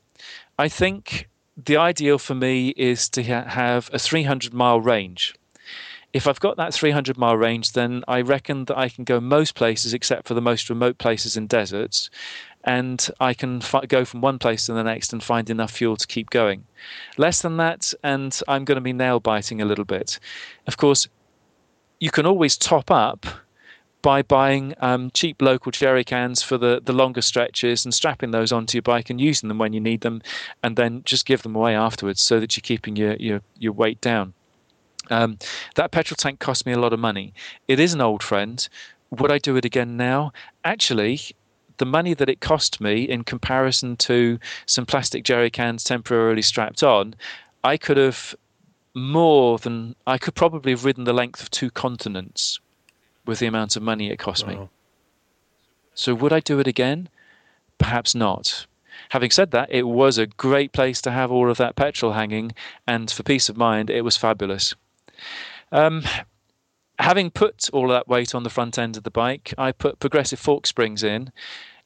I 0.59 0.69
think 0.69 1.29
the 1.57 1.77
ideal 1.77 2.19
for 2.19 2.35
me 2.35 2.71
is 2.71 3.09
to 3.11 3.23
ha- 3.23 3.49
have 3.49 3.91
a 3.93 3.99
300 3.99 4.55
mile 4.55 4.81
range 4.81 5.35
if 6.15 6.29
I've 6.29 6.41
got 6.41 6.57
that 6.57 6.73
300 6.73 7.19
mile 7.19 7.37
range, 7.37 7.73
then 7.73 8.05
I 8.07 8.21
reckon 8.21 8.65
that 8.67 8.79
I 8.79 8.89
can 8.89 9.03
go 9.03 9.21
most 9.21 9.57
places 9.57 9.93
except 9.93 10.27
for 10.27 10.35
the 10.35 10.41
most 10.41 10.71
remote 10.71 10.97
places 10.97 11.37
in 11.37 11.49
deserts. 11.49 12.09
and 12.67 13.11
I 13.21 13.35
can 13.35 13.61
go 13.89 14.07
from 14.07 14.23
one 14.23 14.39
place 14.39 14.67
to 14.67 14.73
the 14.73 14.83
next 14.83 15.13
and 15.13 15.23
find 15.23 15.51
enough 15.51 15.73
fuel 15.73 15.97
to 15.97 16.07
keep 16.07 16.31
going. 16.31 16.65
Less 17.19 17.43
than 17.43 17.59
that, 17.59 17.93
and 18.03 18.41
I'm 18.49 18.65
going 18.65 18.77
to 18.77 18.81
be 18.81 18.95
nail 18.95 19.21
biting 19.21 19.61
a 19.61 19.67
little 19.67 19.85
bit. 19.85 20.19
Of 20.67 20.79
course, 20.79 21.07
you 22.01 22.11
can 22.11 22.25
always 22.25 22.57
top 22.57 22.91
up 22.91 23.27
by 24.01 24.23
buying 24.23 24.75
um, 24.81 25.11
cheap 25.13 25.43
local 25.43 25.73
jerry 25.73 26.05
cans 26.05 26.43
for 26.43 26.57
the, 26.57 26.81
the 26.83 26.93
longer 26.95 27.23
stretches 27.23 27.85
and 27.85 27.93
strapping 27.93 28.31
those 28.31 28.51
onto 28.51 28.77
your 28.77 28.83
bike 28.83 29.11
and 29.11 29.21
using 29.21 29.49
them 29.49 29.59
when 29.59 29.75
you 29.75 29.81
need 29.81 30.01
them, 30.01 30.23
and 30.63 30.77
then 30.77 31.03
just 31.05 31.27
give 31.27 31.43
them 31.43 31.57
away 31.57 31.75
afterwards 31.75 32.23
so 32.23 32.41
that 32.41 32.57
you're 32.57 32.63
keeping 32.63 32.97
your, 32.97 33.15
your, 33.17 33.43
your 33.59 33.73
weight 33.73 34.01
down. 34.01 34.33
Um, 35.11 35.39
that 35.75 35.91
petrol 35.91 36.17
tank 36.17 36.41
cost 36.41 36.67
me 36.67 36.73
a 36.73 36.79
lot 36.79 36.93
of 36.93 37.01
money. 37.01 37.35
It 37.69 37.79
is 37.79 37.95
an 37.95 38.01
old 38.01 38.23
friend. 38.23 38.67
Would 39.11 39.31
I 39.31 39.39
do 39.39 39.57
it 39.57 39.65
again 39.65 39.97
now? 39.97 40.33
Actually, 40.65 41.21
the 41.77 41.87
money 41.87 42.15
that 42.15 42.29
it 42.29 42.41
cost 42.41 42.81
me 42.81 43.03
in 43.03 43.25
comparison 43.25 43.97
to 43.97 44.39
some 44.67 44.87
plastic 44.87 45.25
jerry 45.25 45.51
cans 45.51 45.85
temporarily 45.85 46.43
strapped 46.43 46.83
on, 46.83 47.15
I 47.63 47.77
could 47.77 47.97
have 47.97 48.35
more 48.95 49.59
than 49.59 49.97
I 50.07 50.19
could 50.19 50.35
probably 50.35 50.73
have 50.73 50.85
ridden 50.85 51.05
the 51.05 51.13
length 51.13 51.43
of 51.43 51.51
two 51.51 51.71
continents 51.71 52.61
with 53.27 53.41
the 53.41 53.47
amount 53.47 53.77
of 53.77 53.83
money 53.83 54.11
it 54.11 54.19
cost 54.19 54.47
me. 54.47 54.69
So 55.95 56.15
would 56.15 56.33
I 56.33 56.41
do 56.41 56.61
it 56.61 56.67
again? 56.67 57.09
Perhaps 57.79 58.15
not. 58.15 58.67
Having 59.11 59.31
said 59.31 59.51
that, 59.51 59.71
it 59.71 59.85
was 59.85 60.19
a 60.19 60.27
great 60.27 60.73
place 60.73 61.01
to 61.03 61.11
have 61.11 61.31
all 61.33 61.51
of 61.51 61.57
that 61.59 61.77
petrol 61.77 62.13
hanging, 62.13 62.53
and 62.87 63.11
for 63.11 63.23
peace 63.23 63.49
of 63.49 63.57
mind, 63.57 63.91
it 63.91 64.03
was 64.03 64.17
fabulous. 64.17 64.75
Um, 65.73 66.03
having 66.99 67.31
put 67.31 67.69
all 67.73 67.89
that 67.89 68.09
weight 68.09 68.35
on 68.35 68.43
the 68.43 68.51
front 68.51 68.79
end 68.79 68.97
of 68.97 69.03
the 69.03 69.11
bike, 69.11 69.53
I 69.59 69.73
put 69.73 69.99
progressive 69.99 70.39
fork 70.39 70.67
springs 70.67 71.03
in 71.03 71.33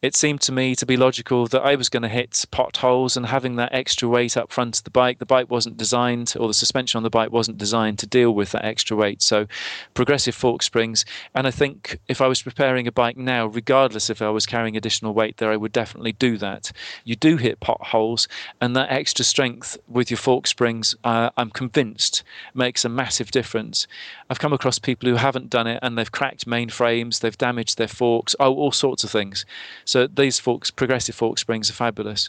it 0.01 0.15
seemed 0.15 0.41
to 0.41 0.53
me 0.53 0.77
to 0.77 0.87
be 0.87 0.97
logical 0.97 1.49
that 1.49 1.63
I 1.63 1.75
was 1.75 1.89
going 1.89 2.05
to 2.05 2.09
hit 2.09 2.45
potholes 2.53 3.17
and 3.17 3.27
having 3.27 3.57
that 3.57 3.75
extra 3.75 4.09
weight 4.09 4.37
up 4.37 4.53
front 4.53 4.79
of 4.79 4.85
the 4.85 4.91
bike. 4.91 5.19
The 5.19 5.27
bike 5.27 5.51
wasn't 5.51 5.77
designed, 5.77 6.35
or 6.39 6.47
the 6.47 6.55
suspension 6.55 6.99
on 6.99 7.03
the 7.03 7.11
bike 7.11 7.33
wasn't 7.33 7.59
designed 7.59 7.99
to 7.99 8.07
deal 8.07 8.31
with 8.31 8.53
that 8.53 8.65
extra 8.65 8.97
weight. 8.97 9.23
So, 9.23 9.49
progressive 9.95 10.37
fork 10.37 10.63
springs. 10.63 11.05
And 11.35 11.49
I 11.49 11.51
think 11.51 11.99
if 12.07 12.21
I 12.21 12.29
was 12.29 12.41
preparing 12.41 12.87
a 12.87 12.93
bike 12.93 13.17
now, 13.17 13.47
regardless 13.47 14.09
if 14.09 14.23
I 14.23 14.31
was 14.31 14.47
carrying 14.47 14.77
additional 14.77 15.15
weight 15.15 15.39
there, 15.39 15.51
I 15.51 15.57
would 15.57 15.73
definitely 15.73 16.13
do 16.13 16.39
that. 16.39 16.71
You 17.05 17.17
do 17.17 17.37
hit 17.37 17.59
potholes, 17.59 18.29
and 18.61 18.77
that 18.77 18.93
extra 18.93 19.25
strength 19.25 19.77
with 19.89 20.13
your 20.13 20.19
fork 20.19 20.47
springs, 20.47 20.95
uh, 21.03 21.31
I'm 21.37 21.51
convinced, 21.51 22.23
makes 22.55 22.85
a 22.85 22.89
massive 22.89 23.33
difference. 23.33 23.89
I've 24.31 24.39
come 24.39 24.53
across 24.53 24.79
people 24.79 25.09
who 25.09 25.17
haven't 25.17 25.51
done 25.51 25.67
it 25.67 25.81
and 25.83 25.99
they've 25.99 26.13
cracked 26.13 26.47
mainframes, 26.47 27.21
they've 27.21 27.37
damaged 27.37 27.79
their 27.79 27.89
forks, 27.89 28.37
oh, 28.39 28.55
all 28.55 28.71
sorts 28.71 29.03
of 29.03 29.11
things. 29.11 29.45
So 29.89 30.07
these 30.07 30.39
forks, 30.39 30.70
progressive 30.70 31.14
fork 31.14 31.39
springs, 31.39 31.70
are 31.70 31.72
fabulous. 31.72 32.28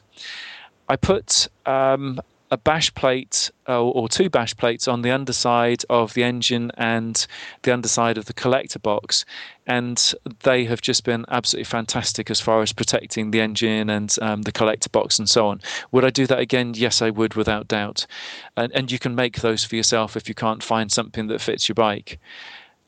I 0.87 0.95
put 0.95 1.49
um, 1.65 2.21
a 2.51 2.57
bash 2.57 2.93
plate 2.93 3.51
uh, 3.67 3.83
or 3.83 4.07
two 4.07 4.29
bash 4.29 4.55
plates 4.55 4.87
on 4.87 5.01
the 5.01 5.11
underside 5.11 5.83
of 5.89 6.13
the 6.13 6.23
engine 6.23 6.71
and 6.77 7.27
the 7.63 7.73
underside 7.73 8.17
of 8.17 8.25
the 8.25 8.33
collector 8.33 8.79
box, 8.79 9.25
and 9.67 10.13
they 10.43 10.63
have 10.63 10.79
just 10.79 11.03
been 11.03 11.25
absolutely 11.27 11.65
fantastic 11.65 12.31
as 12.31 12.39
far 12.39 12.61
as 12.61 12.71
protecting 12.71 13.31
the 13.31 13.41
engine 13.41 13.89
and 13.89 14.15
um, 14.21 14.43
the 14.43 14.53
collector 14.53 14.89
box 14.89 15.19
and 15.19 15.29
so 15.29 15.49
on. 15.49 15.59
Would 15.91 16.05
I 16.05 16.11
do 16.11 16.25
that 16.27 16.39
again? 16.39 16.75
Yes, 16.75 17.01
I 17.01 17.09
would, 17.09 17.33
without 17.33 17.67
doubt. 17.67 18.07
And, 18.55 18.71
and 18.71 18.89
you 18.89 18.99
can 18.99 19.15
make 19.15 19.41
those 19.41 19.65
for 19.65 19.75
yourself 19.75 20.15
if 20.15 20.29
you 20.29 20.33
can't 20.33 20.63
find 20.63 20.89
something 20.89 21.27
that 21.27 21.41
fits 21.41 21.67
your 21.67 21.75
bike. 21.75 22.19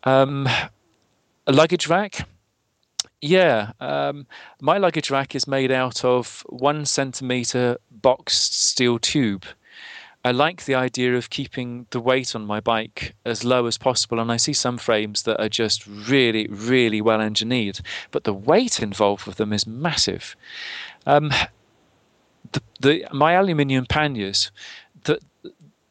Um, 0.06 0.48
a 1.46 1.52
luggage 1.52 1.88
rack 1.88 2.26
yeah, 3.22 3.72
um, 3.80 4.26
my 4.60 4.78
luggage 4.78 5.12
rack 5.12 5.36
is 5.36 5.48
made 5.48 5.72
out 5.72 6.04
of 6.04 6.44
one 6.50 6.86
centimeter 6.86 7.78
boxed 7.92 8.60
steel 8.60 8.98
tube. 8.98 9.46
I 10.24 10.32
like 10.32 10.66
the 10.66 10.76
idea 10.76 11.16
of 11.16 11.32
keeping 11.32 11.88
the 11.90 12.00
weight 12.00 12.36
on 12.36 12.46
my 12.46 12.60
bike 12.60 13.16
as 13.26 13.44
low 13.44 13.66
as 13.66 13.78
possible, 13.78 14.20
and 14.20 14.32
I 14.32 14.38
see 14.38 14.54
some 14.54 14.78
frames 14.78 15.24
that 15.24 15.42
are 15.42 15.50
just 15.50 15.86
really, 15.88 16.48
really 16.48 17.02
well 17.02 17.22
engineered, 17.22 17.80
but 18.12 18.24
the 18.24 18.34
weight 18.34 18.82
involved 18.82 19.26
with 19.26 19.38
them 19.38 19.54
is 19.54 19.66
massive. 19.66 20.36
Um, 21.08 21.32
the, 22.52 22.62
the, 22.80 23.08
my 23.12 23.34
aluminium 23.34 23.88
panniers, 23.88 24.52
the, 25.06 25.20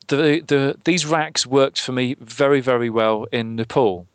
the, 0.06 0.42
the, 0.46 0.76
these 0.84 1.06
racks 1.06 1.44
worked 1.44 1.80
for 1.80 1.90
me 1.92 2.14
very, 2.20 2.60
very 2.60 2.90
well 2.90 3.26
in 3.32 3.56
Nepal 3.56 4.06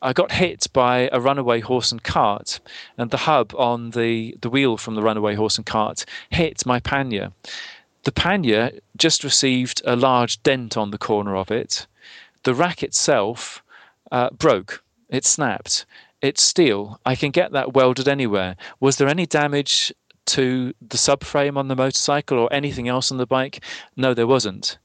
I 0.00 0.12
got 0.12 0.30
hit 0.30 0.66
by 0.72 1.08
a 1.12 1.20
runaway 1.20 1.60
horse 1.60 1.90
and 1.90 2.02
cart, 2.02 2.60
and 2.96 3.10
the 3.10 3.16
hub 3.16 3.52
on 3.56 3.90
the, 3.90 4.36
the 4.40 4.50
wheel 4.50 4.76
from 4.76 4.94
the 4.94 5.02
runaway 5.02 5.34
horse 5.34 5.56
and 5.56 5.66
cart 5.66 6.04
hit 6.30 6.64
my 6.64 6.78
pannier. 6.78 7.32
The 8.04 8.12
pannier 8.12 8.78
just 8.96 9.24
received 9.24 9.82
a 9.84 9.96
large 9.96 10.42
dent 10.42 10.76
on 10.76 10.92
the 10.92 10.98
corner 10.98 11.36
of 11.36 11.50
it. 11.50 11.86
The 12.44 12.54
rack 12.54 12.82
itself 12.82 13.62
uh, 14.12 14.30
broke, 14.30 14.84
it 15.08 15.24
snapped. 15.24 15.84
It's 16.22 16.42
steel. 16.42 17.00
I 17.04 17.14
can 17.14 17.30
get 17.30 17.52
that 17.52 17.74
welded 17.74 18.08
anywhere. 18.08 18.56
Was 18.80 18.96
there 18.96 19.08
any 19.08 19.26
damage 19.26 19.92
to 20.26 20.74
the 20.80 20.96
subframe 20.96 21.56
on 21.56 21.68
the 21.68 21.76
motorcycle 21.76 22.38
or 22.38 22.52
anything 22.52 22.88
else 22.88 23.10
on 23.10 23.18
the 23.18 23.26
bike? 23.26 23.64
No, 23.96 24.14
there 24.14 24.26
wasn't 24.26 24.78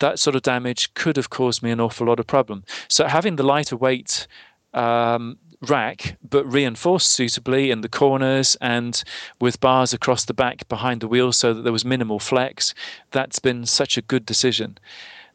that 0.00 0.18
sort 0.18 0.36
of 0.36 0.42
damage 0.42 0.92
could 0.94 1.16
have 1.16 1.30
caused 1.30 1.62
me 1.62 1.70
an 1.70 1.80
awful 1.80 2.06
lot 2.06 2.20
of 2.20 2.26
problem. 2.26 2.64
So 2.88 3.06
having 3.06 3.36
the 3.36 3.42
lighter 3.42 3.76
weight 3.76 4.26
um, 4.74 5.38
rack, 5.62 6.16
but 6.28 6.50
reinforced 6.50 7.12
suitably 7.12 7.70
in 7.70 7.82
the 7.82 7.88
corners 7.88 8.56
and 8.60 9.02
with 9.40 9.60
bars 9.60 9.92
across 9.92 10.24
the 10.24 10.34
back 10.34 10.68
behind 10.68 11.00
the 11.00 11.08
wheel 11.08 11.32
so 11.32 11.54
that 11.54 11.62
there 11.62 11.72
was 11.72 11.84
minimal 11.84 12.18
flex, 12.18 12.74
that's 13.10 13.38
been 13.38 13.66
such 13.66 13.96
a 13.96 14.02
good 14.02 14.26
decision. 14.26 14.78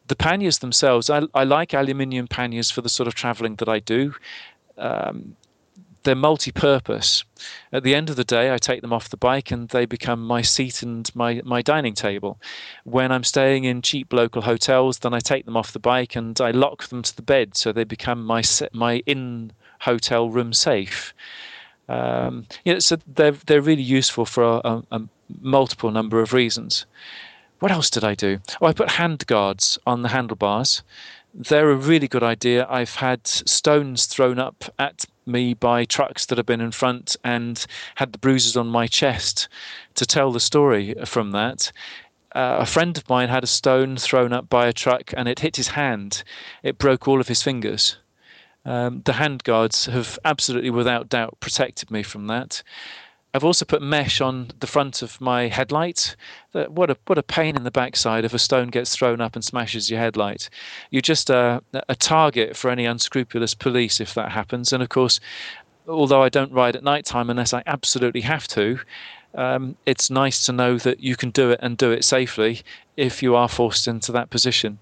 The 0.08 0.16
panniers 0.16 0.58
themselves, 0.58 1.10
I, 1.10 1.22
I 1.34 1.44
like 1.44 1.74
aluminium 1.74 2.28
panniers 2.28 2.70
for 2.70 2.80
the 2.80 2.88
sort 2.88 3.06
of 3.06 3.14
traveling 3.14 3.56
that 3.56 3.68
I 3.68 3.80
do. 3.80 4.14
Um, 4.78 5.36
they're 6.06 6.14
multi-purpose. 6.14 7.24
At 7.72 7.82
the 7.82 7.94
end 7.94 8.08
of 8.08 8.16
the 8.16 8.24
day, 8.24 8.54
I 8.54 8.58
take 8.58 8.80
them 8.80 8.92
off 8.92 9.08
the 9.08 9.16
bike 9.16 9.50
and 9.50 9.68
they 9.68 9.86
become 9.86 10.24
my 10.24 10.40
seat 10.40 10.82
and 10.82 11.10
my, 11.16 11.42
my 11.44 11.62
dining 11.62 11.94
table. 11.94 12.38
When 12.84 13.10
I'm 13.10 13.24
staying 13.24 13.64
in 13.64 13.82
cheap 13.82 14.12
local 14.12 14.42
hotels, 14.42 15.00
then 15.00 15.12
I 15.12 15.18
take 15.18 15.44
them 15.44 15.56
off 15.56 15.72
the 15.72 15.80
bike 15.80 16.14
and 16.14 16.40
I 16.40 16.52
lock 16.52 16.84
them 16.84 17.02
to 17.02 17.14
the 17.14 17.22
bed 17.22 17.56
so 17.56 17.72
they 17.72 17.84
become 17.84 18.24
my 18.24 18.42
my 18.72 19.02
in 19.04 19.52
hotel 19.80 20.30
room 20.30 20.52
safe. 20.52 21.12
Um, 21.88 22.46
you 22.64 22.74
know, 22.74 22.78
so 22.78 22.98
they're 23.06 23.32
they're 23.46 23.60
really 23.60 23.82
useful 23.82 24.26
for 24.26 24.44
a, 24.44 24.60
a, 24.64 24.82
a 24.92 25.02
multiple 25.40 25.90
number 25.90 26.20
of 26.20 26.32
reasons. 26.32 26.86
What 27.58 27.72
else 27.72 27.90
did 27.90 28.04
I 28.04 28.14
do? 28.14 28.38
Oh, 28.60 28.66
I 28.66 28.72
put 28.72 28.90
hand 28.92 29.26
guards 29.26 29.78
on 29.86 30.02
the 30.02 30.10
handlebars 30.10 30.82
they're 31.36 31.70
a 31.70 31.76
really 31.76 32.08
good 32.08 32.22
idea. 32.22 32.66
I've 32.68 32.96
had 32.96 33.26
stones 33.26 34.06
thrown 34.06 34.38
up 34.38 34.64
at 34.78 35.04
me 35.26 35.54
by 35.54 35.84
trucks 35.84 36.26
that 36.26 36.38
have 36.38 36.46
been 36.46 36.60
in 36.60 36.70
front 36.70 37.16
and 37.24 37.64
had 37.96 38.12
the 38.12 38.18
bruises 38.18 38.56
on 38.56 38.68
my 38.68 38.86
chest 38.86 39.48
to 39.96 40.06
tell 40.06 40.32
the 40.32 40.40
story 40.40 40.94
from 41.04 41.32
that. 41.32 41.72
Uh, 42.34 42.58
a 42.60 42.66
friend 42.66 42.96
of 42.96 43.08
mine 43.08 43.28
had 43.28 43.44
a 43.44 43.48
stone 43.48 43.96
thrown 43.96 44.32
up 44.32 44.48
by 44.48 44.66
a 44.66 44.72
truck 44.72 45.12
and 45.16 45.28
it 45.28 45.40
hit 45.40 45.56
his 45.56 45.68
hand. 45.68 46.22
It 46.62 46.78
broke 46.78 47.06
all 47.06 47.20
of 47.20 47.28
his 47.28 47.42
fingers. 47.42 47.96
Um, 48.64 49.02
the 49.04 49.12
hand 49.12 49.44
guards 49.44 49.86
have 49.86 50.18
absolutely, 50.24 50.70
without 50.70 51.08
doubt, 51.08 51.38
protected 51.40 51.90
me 51.90 52.02
from 52.02 52.26
that. 52.26 52.62
I've 53.36 53.44
also 53.44 53.66
put 53.66 53.82
mesh 53.82 54.22
on 54.22 54.48
the 54.60 54.66
front 54.66 55.02
of 55.02 55.20
my 55.20 55.48
headlight. 55.48 56.16
What 56.52 56.90
a 56.90 56.96
what 57.06 57.18
a 57.18 57.22
pain 57.22 57.54
in 57.54 57.64
the 57.64 57.70
backside 57.70 58.24
if 58.24 58.32
a 58.32 58.38
stone 58.38 58.68
gets 58.68 58.96
thrown 58.96 59.20
up 59.20 59.36
and 59.36 59.44
smashes 59.44 59.90
your 59.90 60.00
headlight. 60.00 60.48
You're 60.90 61.02
just 61.02 61.28
a, 61.28 61.62
a 61.90 61.94
target 61.94 62.56
for 62.56 62.70
any 62.70 62.86
unscrupulous 62.86 63.52
police 63.52 64.00
if 64.00 64.14
that 64.14 64.32
happens. 64.32 64.72
And 64.72 64.82
of 64.82 64.88
course, 64.88 65.20
although 65.86 66.22
I 66.22 66.30
don't 66.30 66.50
ride 66.50 66.76
at 66.76 66.82
night 66.82 67.04
time 67.04 67.28
unless 67.28 67.52
I 67.52 67.62
absolutely 67.66 68.22
have 68.22 68.48
to, 68.48 68.78
um, 69.34 69.76
it's 69.84 70.08
nice 70.08 70.46
to 70.46 70.52
know 70.52 70.78
that 70.78 71.00
you 71.00 71.14
can 71.14 71.28
do 71.28 71.50
it 71.50 71.60
and 71.62 71.76
do 71.76 71.92
it 71.92 72.04
safely 72.04 72.62
if 72.96 73.22
you 73.22 73.36
are 73.36 73.50
forced 73.50 73.86
into 73.86 74.12
that 74.12 74.30
position. 74.30 74.78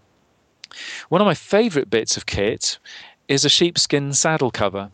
One 1.08 1.20
of 1.20 1.26
my 1.26 1.34
favourite 1.34 1.90
bits 1.90 2.16
of 2.16 2.26
kit 2.26 2.78
is 3.26 3.44
a 3.44 3.48
sheepskin 3.48 4.12
saddle 4.12 4.52
cover. 4.52 4.92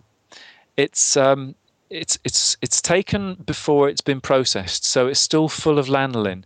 It's 0.79 1.15
um, 1.15 1.57
it's 1.91 2.19
it's 2.25 2.57
it's 2.63 2.81
taken 2.81 3.35
before 3.35 3.89
it's 3.89 4.01
been 4.01 4.21
processed, 4.21 4.85
so 4.85 5.09
it's 5.09 5.21
still 5.21 5.49
full 5.49 5.79
of 5.79 5.89
lanolin. 5.89 6.45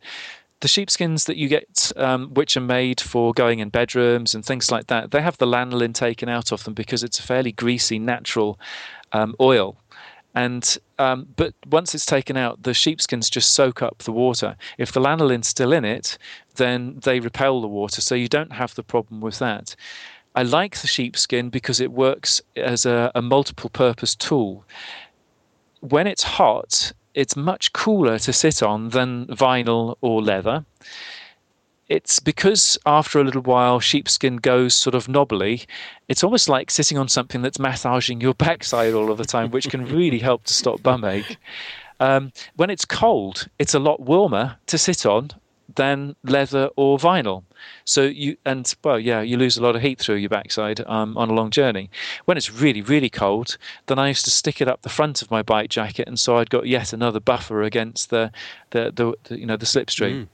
The 0.60 0.68
sheepskins 0.68 1.24
that 1.26 1.36
you 1.36 1.48
get, 1.48 1.92
um, 1.96 2.32
which 2.32 2.56
are 2.56 2.62
made 2.62 3.00
for 3.00 3.34
going 3.34 3.58
in 3.58 3.68
bedrooms 3.68 4.34
and 4.34 4.42
things 4.44 4.70
like 4.70 4.86
that, 4.86 5.10
they 5.10 5.20
have 5.20 5.36
the 5.36 5.46
lanolin 5.46 5.92
taken 5.92 6.28
out 6.28 6.52
of 6.52 6.64
them 6.64 6.72
because 6.72 7.04
it's 7.04 7.18
a 7.18 7.22
fairly 7.22 7.52
greasy, 7.52 7.98
natural 7.98 8.58
um, 9.12 9.34
oil. 9.40 9.76
And 10.34 10.78
um, 10.98 11.28
but 11.36 11.52
once 11.66 11.94
it's 11.94 12.06
taken 12.06 12.36
out, 12.36 12.62
the 12.62 12.72
sheepskins 12.72 13.28
just 13.28 13.52
soak 13.52 13.82
up 13.82 13.98
the 13.98 14.12
water. 14.12 14.56
If 14.78 14.92
the 14.92 15.00
lanolin's 15.00 15.48
still 15.48 15.72
in 15.72 15.84
it, 15.84 16.16
then 16.56 16.98
they 17.04 17.20
repel 17.20 17.60
the 17.60 17.68
water, 17.68 18.00
so 18.00 18.14
you 18.14 18.28
don't 18.28 18.52
have 18.52 18.74
the 18.74 18.82
problem 18.82 19.20
with 19.20 19.38
that. 19.40 19.76
I 20.34 20.42
like 20.42 20.78
the 20.78 20.88
sheepskin 20.88 21.50
because 21.50 21.78
it 21.78 21.92
works 21.92 22.40
as 22.56 22.86
a, 22.86 23.12
a 23.14 23.22
multiple 23.22 23.70
purpose 23.70 24.16
tool 24.16 24.64
when 25.88 26.06
it's 26.06 26.22
hot, 26.22 26.92
it's 27.12 27.36
much 27.36 27.72
cooler 27.74 28.18
to 28.18 28.32
sit 28.32 28.62
on 28.62 28.88
than 28.88 29.26
vinyl 29.26 29.96
or 30.00 30.22
leather. 30.22 30.64
It's 31.88 32.18
because 32.20 32.78
after 32.86 33.20
a 33.20 33.24
little 33.24 33.42
while 33.42 33.80
sheepskin 33.80 34.36
goes 34.36 34.72
sort 34.72 34.94
of 34.94 35.08
knobbly. 35.08 35.62
It's 36.08 36.24
almost 36.24 36.48
like 36.48 36.70
sitting 36.70 36.96
on 36.96 37.08
something 37.08 37.42
that's 37.42 37.58
massaging 37.58 38.22
your 38.22 38.34
backside 38.46 38.94
all 38.94 39.10
of 39.10 39.18
the 39.18 39.26
time, 39.26 39.50
which 39.50 39.68
can 39.68 39.84
really 39.84 40.18
help 40.18 40.44
to 40.44 40.54
stop 40.54 40.82
bum 40.82 41.04
ache. 41.04 41.36
Um, 42.00 42.32
when 42.56 42.70
it's 42.70 42.86
cold, 42.86 43.48
it's 43.58 43.74
a 43.74 43.78
lot 43.78 44.00
warmer 44.00 44.56
to 44.66 44.78
sit 44.78 45.04
on 45.04 45.30
than 45.74 46.14
leather 46.24 46.68
or 46.76 46.98
vinyl. 46.98 47.42
So 47.84 48.02
you 48.02 48.36
and 48.44 48.72
well, 48.82 48.98
yeah, 48.98 49.20
you 49.20 49.36
lose 49.36 49.56
a 49.56 49.62
lot 49.62 49.76
of 49.76 49.82
heat 49.82 49.98
through 49.98 50.16
your 50.16 50.28
backside 50.28 50.80
um, 50.86 51.16
on 51.16 51.30
a 51.30 51.34
long 51.34 51.50
journey. 51.50 51.90
When 52.24 52.36
it's 52.36 52.52
really, 52.52 52.82
really 52.82 53.10
cold, 53.10 53.56
then 53.86 53.98
I 53.98 54.08
used 54.08 54.24
to 54.24 54.30
stick 54.30 54.60
it 54.60 54.68
up 54.68 54.82
the 54.82 54.88
front 54.88 55.22
of 55.22 55.30
my 55.30 55.42
bike 55.42 55.70
jacket, 55.70 56.06
and 56.06 56.18
so 56.18 56.38
I'd 56.38 56.50
got 56.50 56.66
yet 56.66 56.92
another 56.92 57.20
buffer 57.20 57.62
against 57.62 58.10
the 58.10 58.30
the, 58.70 58.92
the, 58.94 59.14
the 59.24 59.38
you 59.38 59.46
know 59.46 59.56
the 59.56 59.66
slipstream. 59.66 60.28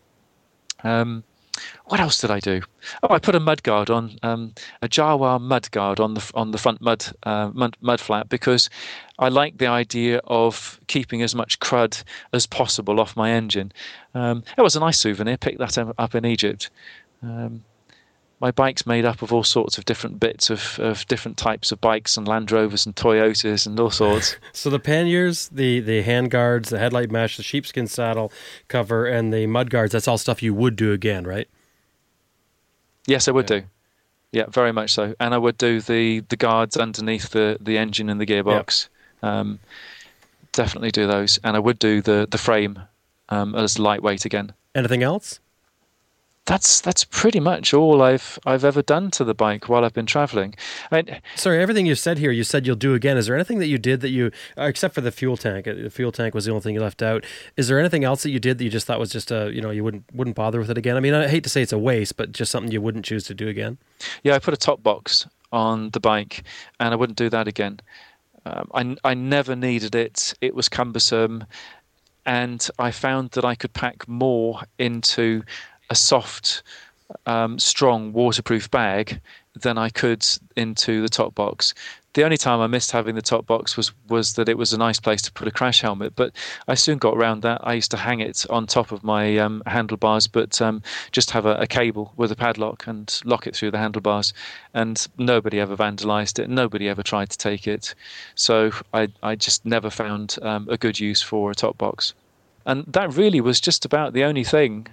Mm. 0.82 0.88
Um, 0.88 1.24
what 1.86 2.00
else 2.00 2.20
did 2.20 2.30
I 2.30 2.40
do? 2.40 2.62
Oh, 3.02 3.12
I 3.14 3.18
put 3.18 3.34
a 3.34 3.40
mud 3.40 3.62
guard 3.62 3.90
on, 3.90 4.18
um, 4.22 4.54
a 4.82 4.88
Jawa 4.88 5.40
mud 5.40 5.70
guard 5.70 6.00
on 6.00 6.14
the 6.14 6.30
on 6.34 6.50
the 6.50 6.58
front 6.58 6.80
mud, 6.80 7.04
uh, 7.24 7.50
mud 7.52 7.76
mud 7.80 8.00
flap 8.00 8.28
because 8.28 8.70
I 9.18 9.28
like 9.28 9.58
the 9.58 9.66
idea 9.66 10.20
of 10.24 10.80
keeping 10.86 11.22
as 11.22 11.34
much 11.34 11.58
crud 11.60 12.02
as 12.32 12.46
possible 12.46 13.00
off 13.00 13.16
my 13.16 13.30
engine. 13.30 13.72
Um, 14.14 14.42
it 14.56 14.62
was 14.62 14.76
a 14.76 14.80
nice 14.80 14.98
souvenir. 14.98 15.36
Picked 15.36 15.58
that 15.58 15.78
up 15.98 16.14
in 16.14 16.24
Egypt. 16.24 16.70
Um, 17.22 17.62
my 18.40 18.50
bike's 18.50 18.86
made 18.86 19.04
up 19.04 19.20
of 19.20 19.32
all 19.32 19.44
sorts 19.44 19.76
of 19.76 19.84
different 19.84 20.18
bits 20.18 20.48
of, 20.48 20.78
of 20.78 21.06
different 21.06 21.36
types 21.36 21.70
of 21.72 21.80
bikes 21.80 22.16
and 22.16 22.26
Land 22.26 22.50
Rovers 22.50 22.86
and 22.86 22.96
Toyotas 22.96 23.66
and 23.66 23.78
all 23.78 23.90
sorts. 23.90 24.36
so 24.52 24.70
the 24.70 24.78
panniers, 24.78 25.48
the 25.48 25.80
the 25.80 26.02
hand 26.02 26.30
guards, 26.30 26.70
the 26.70 26.78
headlight 26.78 27.10
mesh, 27.10 27.36
the 27.36 27.42
sheepskin 27.42 27.86
saddle 27.86 28.32
cover, 28.68 29.06
and 29.06 29.32
the 29.32 29.46
mud 29.46 29.70
guards, 29.70 29.92
that's 29.92 30.08
all 30.08 30.18
stuff 30.18 30.42
you 30.42 30.54
would 30.54 30.76
do 30.76 30.92
again, 30.92 31.26
right? 31.26 31.48
Yes, 33.06 33.28
I 33.28 33.32
would 33.32 33.48
yeah. 33.50 33.60
do. 33.60 33.66
Yeah, 34.32 34.46
very 34.46 34.72
much 34.72 34.92
so. 34.92 35.14
And 35.18 35.34
I 35.34 35.38
would 35.38 35.58
do 35.58 35.80
the, 35.80 36.20
the 36.20 36.36
guards 36.36 36.76
underneath 36.76 37.30
the, 37.30 37.58
the 37.60 37.76
engine 37.76 38.08
and 38.08 38.20
the 38.20 38.26
gearbox. 38.26 38.88
Um, 39.22 39.58
definitely 40.52 40.92
do 40.92 41.06
those. 41.06 41.40
And 41.42 41.56
I 41.56 41.58
would 41.58 41.78
do 41.78 42.00
the, 42.00 42.28
the 42.30 42.38
frame 42.38 42.80
um, 43.28 43.54
as 43.56 43.78
lightweight 43.78 44.24
again. 44.24 44.52
Anything 44.74 45.02
else? 45.02 45.40
That's 46.46 46.80
that's 46.80 47.04
pretty 47.04 47.38
much 47.38 47.72
all 47.72 48.02
I've 48.02 48.38
I've 48.44 48.64
ever 48.64 48.82
done 48.82 49.10
to 49.12 49.24
the 49.24 49.34
bike 49.34 49.68
while 49.68 49.84
I've 49.84 49.92
been 49.92 50.06
traveling. 50.06 50.54
I 50.90 50.96
mean, 50.96 51.20
sorry, 51.36 51.62
everything 51.62 51.86
you 51.86 51.94
said 51.94 52.18
here, 52.18 52.30
you 52.30 52.44
said 52.44 52.66
you'll 52.66 52.76
do 52.76 52.94
again. 52.94 53.16
Is 53.16 53.26
there 53.26 53.36
anything 53.36 53.58
that 53.58 53.66
you 53.66 53.78
did 53.78 54.00
that 54.00 54.08
you, 54.10 54.32
uh, 54.58 54.64
except 54.64 54.94
for 54.94 55.00
the 55.00 55.12
fuel 55.12 55.36
tank? 55.36 55.68
Uh, 55.68 55.74
the 55.74 55.90
fuel 55.90 56.12
tank 56.12 56.34
was 56.34 56.46
the 56.46 56.50
only 56.50 56.62
thing 56.62 56.74
you 56.74 56.80
left 56.80 57.02
out. 57.02 57.24
Is 57.56 57.68
there 57.68 57.78
anything 57.78 58.04
else 58.04 58.22
that 58.22 58.30
you 58.30 58.40
did 58.40 58.58
that 58.58 58.64
you 58.64 58.70
just 58.70 58.86
thought 58.86 58.98
was 58.98 59.12
just 59.12 59.30
a, 59.30 59.52
you 59.52 59.60
know, 59.60 59.70
you 59.70 59.84
wouldn't 59.84 60.04
wouldn't 60.12 60.36
bother 60.36 60.58
with 60.58 60.70
it 60.70 60.78
again? 60.78 60.96
I 60.96 61.00
mean, 61.00 61.14
I 61.14 61.28
hate 61.28 61.44
to 61.44 61.50
say 61.50 61.62
it's 61.62 61.72
a 61.72 61.78
waste, 61.78 62.16
but 62.16 62.32
just 62.32 62.50
something 62.50 62.72
you 62.72 62.80
wouldn't 62.80 63.04
choose 63.04 63.24
to 63.24 63.34
do 63.34 63.48
again. 63.48 63.78
Yeah, 64.22 64.34
I 64.34 64.38
put 64.38 64.54
a 64.54 64.58
top 64.58 64.82
box 64.82 65.28
on 65.52 65.90
the 65.90 66.00
bike, 66.00 66.42
and 66.78 66.92
I 66.92 66.96
wouldn't 66.96 67.18
do 67.18 67.28
that 67.30 67.46
again. 67.48 67.80
Um, 68.46 68.96
I 69.04 69.10
I 69.10 69.14
never 69.14 69.54
needed 69.54 69.94
it. 69.94 70.34
It 70.40 70.54
was 70.54 70.68
cumbersome 70.68 71.44
and 72.26 72.68
I 72.78 72.90
found 72.90 73.30
that 73.32 73.44
I 73.44 73.54
could 73.54 73.72
pack 73.72 74.06
more 74.06 74.62
into 74.78 75.42
a 75.90 75.94
soft, 75.94 76.62
um, 77.26 77.58
strong, 77.58 78.12
waterproof 78.12 78.70
bag 78.70 79.20
than 79.54 79.76
I 79.76 79.90
could 79.90 80.26
into 80.56 81.02
the 81.02 81.08
top 81.08 81.34
box. 81.34 81.74
The 82.14 82.24
only 82.24 82.36
time 82.36 82.60
I 82.60 82.66
missed 82.66 82.90
having 82.90 83.14
the 83.14 83.22
top 83.22 83.46
box 83.46 83.76
was 83.76 83.92
was 84.08 84.34
that 84.34 84.48
it 84.48 84.58
was 84.58 84.72
a 84.72 84.78
nice 84.78 84.98
place 84.98 85.22
to 85.22 85.32
put 85.32 85.46
a 85.46 85.52
crash 85.52 85.80
helmet, 85.80 86.14
but 86.16 86.32
I 86.66 86.74
soon 86.74 86.98
got 86.98 87.16
around 87.16 87.42
that. 87.42 87.60
I 87.62 87.74
used 87.74 87.92
to 87.92 87.96
hang 87.96 88.18
it 88.18 88.44
on 88.50 88.66
top 88.66 88.90
of 88.90 89.04
my 89.04 89.38
um, 89.38 89.62
handlebars, 89.66 90.26
but 90.26 90.60
um, 90.60 90.82
just 91.12 91.30
have 91.30 91.46
a, 91.46 91.54
a, 91.54 91.68
cable 91.68 92.12
with 92.16 92.32
a 92.32 92.36
padlock 92.36 92.88
and 92.88 93.20
lock 93.24 93.46
it 93.46 93.54
through 93.54 93.70
the 93.70 93.78
handlebars. 93.78 94.32
And 94.74 95.06
nobody 95.18 95.60
ever 95.60 95.76
vandalized 95.76 96.40
it. 96.40 96.50
Nobody 96.50 96.88
ever 96.88 97.04
tried 97.04 97.30
to 97.30 97.38
take 97.38 97.68
it. 97.68 97.94
So 98.34 98.72
I 98.92 99.08
I 99.22 99.36
just 99.36 99.64
never 99.64 99.90
found 99.90 100.36
um, 100.42 100.68
a 100.68 100.76
good 100.76 100.98
use 100.98 101.22
for 101.22 101.52
a 101.52 101.54
top 101.54 101.78
box. 101.78 102.12
And 102.66 102.84
that 102.86 103.14
really 103.14 103.40
was 103.40 103.60
just 103.60 103.84
about 103.84 104.14
the 104.14 104.24
only 104.24 104.44
thing 104.44 104.88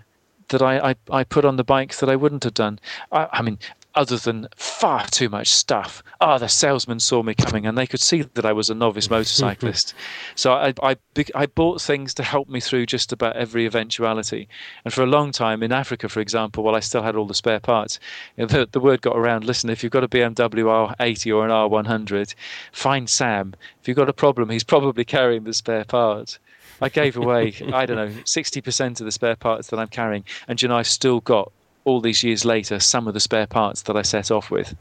that 0.49 0.61
I, 0.61 0.91
I, 0.91 0.95
I 1.09 1.23
put 1.23 1.45
on 1.45 1.57
the 1.57 1.63
bike 1.63 1.95
that 1.97 2.09
I 2.09 2.15
wouldn't 2.15 2.43
have 2.43 2.53
done. 2.53 2.79
I, 3.11 3.27
I 3.31 3.41
mean, 3.41 3.59
other 3.97 4.17
than 4.17 4.47
far 4.55 5.07
too 5.07 5.27
much 5.27 5.47
stuff. 5.47 6.03
Ah, 6.21 6.35
oh, 6.35 6.37
the 6.37 6.47
salesman 6.47 6.99
saw 6.99 7.23
me 7.23 7.33
coming, 7.33 7.65
and 7.65 7.75
they 7.75 7.87
could 7.87 7.99
see 7.99 8.21
that 8.21 8.45
I 8.45 8.53
was 8.53 8.69
a 8.69 8.75
novice 8.75 9.09
motorcyclist. 9.09 9.95
so 10.35 10.53
I, 10.53 10.73
I, 10.83 10.95
I 11.33 11.47
bought 11.47 11.81
things 11.81 12.13
to 12.13 12.23
help 12.23 12.47
me 12.47 12.59
through 12.59 12.85
just 12.85 13.11
about 13.11 13.35
every 13.35 13.65
eventuality. 13.65 14.47
And 14.85 14.93
for 14.93 15.01
a 15.01 15.07
long 15.07 15.31
time 15.31 15.63
in 15.63 15.71
Africa, 15.71 16.09
for 16.09 16.19
example, 16.19 16.63
while 16.63 16.75
I 16.75 16.79
still 16.79 17.01
had 17.01 17.15
all 17.15 17.25
the 17.25 17.33
spare 17.33 17.59
parts, 17.59 17.99
the, 18.35 18.69
the 18.71 18.79
word 18.79 19.01
got 19.01 19.17
around. 19.17 19.45
Listen, 19.45 19.71
if 19.71 19.83
you've 19.83 19.91
got 19.91 20.03
a 20.03 20.07
BMW 20.07 20.95
R80 20.95 21.35
or 21.35 21.45
an 21.45 21.51
R100, 21.51 22.35
find 22.71 23.09
Sam. 23.09 23.55
If 23.81 23.87
you've 23.87 23.97
got 23.97 24.09
a 24.09 24.13
problem, 24.13 24.51
he's 24.51 24.63
probably 24.63 25.05
carrying 25.05 25.43
the 25.43 25.53
spare 25.53 25.85
parts. 25.85 26.37
I 26.81 26.89
gave 26.89 27.17
away, 27.17 27.53
I 27.73 27.85
don't 27.85 27.97
know, 27.97 28.07
60% 28.07 28.99
of 28.99 29.05
the 29.05 29.11
spare 29.11 29.35
parts 29.35 29.69
that 29.69 29.79
I'm 29.79 29.87
carrying. 29.87 30.23
And 30.47 30.61
you 30.61 30.67
know, 30.67 30.77
I've 30.77 30.87
still 30.87 31.19
got, 31.21 31.51
all 31.85 32.01
these 32.01 32.23
years 32.23 32.43
later, 32.43 32.79
some 32.79 33.07
of 33.07 33.13
the 33.13 33.19
spare 33.19 33.47
parts 33.47 33.83
that 33.83 33.95
I 33.95 34.01
set 34.01 34.29
off 34.29 34.51
with. 34.51 34.75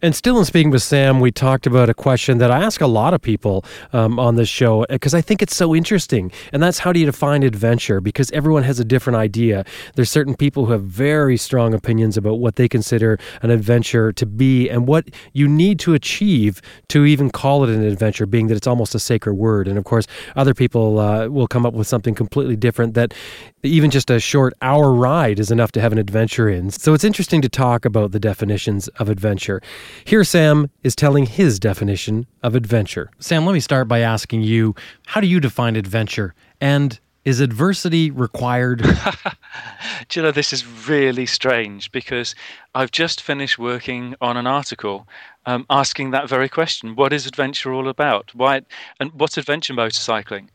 And 0.00 0.14
still 0.14 0.38
in 0.38 0.44
speaking 0.44 0.70
with 0.70 0.84
Sam, 0.84 1.18
we 1.18 1.32
talked 1.32 1.66
about 1.66 1.90
a 1.90 1.94
question 1.94 2.38
that 2.38 2.52
I 2.52 2.62
ask 2.62 2.80
a 2.80 2.86
lot 2.86 3.14
of 3.14 3.20
people 3.20 3.64
um, 3.92 4.20
on 4.20 4.36
this 4.36 4.48
show 4.48 4.86
because 4.88 5.12
I 5.12 5.20
think 5.20 5.42
it's 5.42 5.56
so 5.56 5.74
interesting. 5.74 6.30
And 6.52 6.62
that's 6.62 6.78
how 6.78 6.92
do 6.92 7.00
you 7.00 7.06
define 7.06 7.42
adventure? 7.42 8.00
Because 8.00 8.30
everyone 8.30 8.62
has 8.62 8.78
a 8.78 8.84
different 8.84 9.16
idea. 9.16 9.64
There's 9.96 10.08
certain 10.08 10.36
people 10.36 10.66
who 10.66 10.72
have 10.72 10.84
very 10.84 11.36
strong 11.36 11.74
opinions 11.74 12.16
about 12.16 12.34
what 12.34 12.54
they 12.54 12.68
consider 12.68 13.18
an 13.42 13.50
adventure 13.50 14.12
to 14.12 14.24
be 14.24 14.68
and 14.68 14.86
what 14.86 15.08
you 15.32 15.48
need 15.48 15.80
to 15.80 15.94
achieve 15.94 16.62
to 16.90 17.04
even 17.04 17.28
call 17.28 17.64
it 17.64 17.70
an 17.70 17.82
adventure, 17.82 18.24
being 18.24 18.46
that 18.46 18.56
it's 18.56 18.68
almost 18.68 18.94
a 18.94 19.00
sacred 19.00 19.34
word. 19.34 19.66
And 19.66 19.76
of 19.78 19.82
course, 19.84 20.06
other 20.36 20.54
people 20.54 21.00
uh, 21.00 21.26
will 21.26 21.48
come 21.48 21.66
up 21.66 21.74
with 21.74 21.88
something 21.88 22.14
completely 22.14 22.54
different 22.54 22.94
that 22.94 23.14
even 23.62 23.90
just 23.90 24.10
a 24.10 24.20
short 24.20 24.54
hour 24.62 24.92
ride 24.92 25.38
is 25.38 25.50
enough 25.50 25.72
to 25.72 25.80
have 25.80 25.92
an 25.92 25.98
adventure 25.98 26.48
in. 26.48 26.70
So 26.70 26.94
it's 26.94 27.04
interesting 27.04 27.42
to 27.42 27.48
talk 27.48 27.84
about 27.84 28.12
the 28.12 28.20
definitions 28.20 28.88
of 28.88 29.08
adventure. 29.08 29.60
Here, 30.04 30.24
Sam 30.24 30.70
is 30.82 30.94
telling 30.94 31.26
his 31.26 31.58
definition 31.58 32.26
of 32.42 32.54
adventure. 32.54 33.10
Sam, 33.18 33.44
let 33.46 33.52
me 33.52 33.60
start 33.60 33.88
by 33.88 34.00
asking 34.00 34.42
you 34.42 34.74
how 35.06 35.20
do 35.20 35.26
you 35.26 35.40
define 35.40 35.76
adventure? 35.76 36.34
And 36.60 36.98
is 37.24 37.40
adversity 37.40 38.10
required? 38.10 38.82
do 40.08 40.20
you 40.20 40.22
know, 40.22 40.30
this 40.30 40.52
is 40.52 40.66
really 40.88 41.26
strange 41.26 41.92
because 41.92 42.34
I've 42.74 42.90
just 42.90 43.20
finished 43.20 43.58
working 43.58 44.14
on 44.20 44.36
an 44.36 44.46
article 44.46 45.06
um, 45.44 45.66
asking 45.68 46.12
that 46.12 46.28
very 46.28 46.48
question 46.48 46.94
What 46.94 47.12
is 47.12 47.26
adventure 47.26 47.72
all 47.72 47.88
about? 47.88 48.34
Why, 48.34 48.62
and 49.00 49.12
what's 49.12 49.36
adventure 49.36 49.74
motorcycling? 49.74 50.48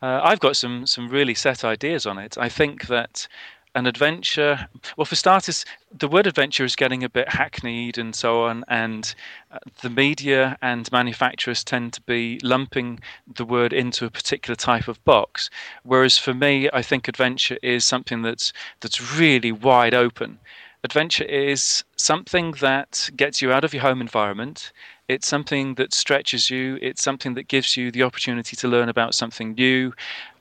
Uh, 0.00 0.20
I've 0.22 0.40
got 0.40 0.56
some 0.56 0.86
some 0.86 1.08
really 1.08 1.34
set 1.34 1.64
ideas 1.64 2.06
on 2.06 2.18
it. 2.18 2.38
I 2.38 2.48
think 2.48 2.86
that 2.86 3.26
an 3.74 3.86
adventure. 3.86 4.68
Well, 4.96 5.04
for 5.04 5.14
starters, 5.14 5.64
the 5.96 6.08
word 6.08 6.26
adventure 6.26 6.64
is 6.64 6.74
getting 6.76 7.04
a 7.04 7.08
bit 7.08 7.28
hackneyed 7.28 7.98
and 7.98 8.14
so 8.14 8.42
on, 8.42 8.64
and 8.68 9.14
uh, 9.52 9.58
the 9.82 9.90
media 9.90 10.56
and 10.62 10.90
manufacturers 10.90 11.62
tend 11.64 11.92
to 11.94 12.00
be 12.02 12.40
lumping 12.42 13.00
the 13.32 13.44
word 13.44 13.72
into 13.72 14.04
a 14.04 14.10
particular 14.10 14.56
type 14.56 14.88
of 14.88 15.02
box. 15.04 15.50
Whereas 15.84 16.18
for 16.18 16.34
me, 16.34 16.68
I 16.72 16.82
think 16.82 17.08
adventure 17.08 17.58
is 17.62 17.84
something 17.84 18.22
that's 18.22 18.52
that's 18.80 19.00
really 19.18 19.52
wide 19.52 19.94
open. 19.94 20.38
Adventure 20.84 21.24
is 21.24 21.84
something 21.96 22.52
that 22.60 23.10
gets 23.16 23.42
you 23.42 23.52
out 23.52 23.64
of 23.64 23.74
your 23.74 23.82
home 23.82 24.00
environment. 24.00 24.72
It's 25.08 25.26
something 25.26 25.74
that 25.74 25.94
stretches 25.94 26.50
you. 26.50 26.78
It's 26.82 27.02
something 27.02 27.34
that 27.34 27.48
gives 27.48 27.76
you 27.76 27.90
the 27.90 28.02
opportunity 28.02 28.56
to 28.56 28.68
learn 28.68 28.88
about 28.88 29.14
something 29.14 29.54
new. 29.54 29.92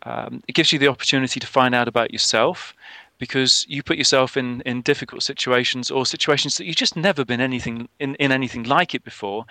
Um, 0.03 0.41
it 0.47 0.53
gives 0.53 0.71
you 0.71 0.79
the 0.79 0.89
opportunity 0.89 1.39
to 1.39 1.47
find 1.47 1.73
out 1.73 1.87
about 1.87 2.11
yourself 2.11 2.73
because 3.17 3.65
you 3.67 3.81
put 3.81 3.97
yourself 3.97 4.37
in, 4.37 4.61
in 4.61 4.81
difficult 4.81 5.23
situations 5.23 5.89
or 5.89 6.05
situations 6.05 6.57
that 6.57 6.65
you've 6.65 6.75
just 6.75 6.95
never 6.95 7.25
been 7.25 7.41
anything 7.41 7.89
in, 7.99 8.15
in 8.15 8.31
anything 8.31 8.63
like 8.63 8.93
it 8.93 9.03
before 9.03 9.45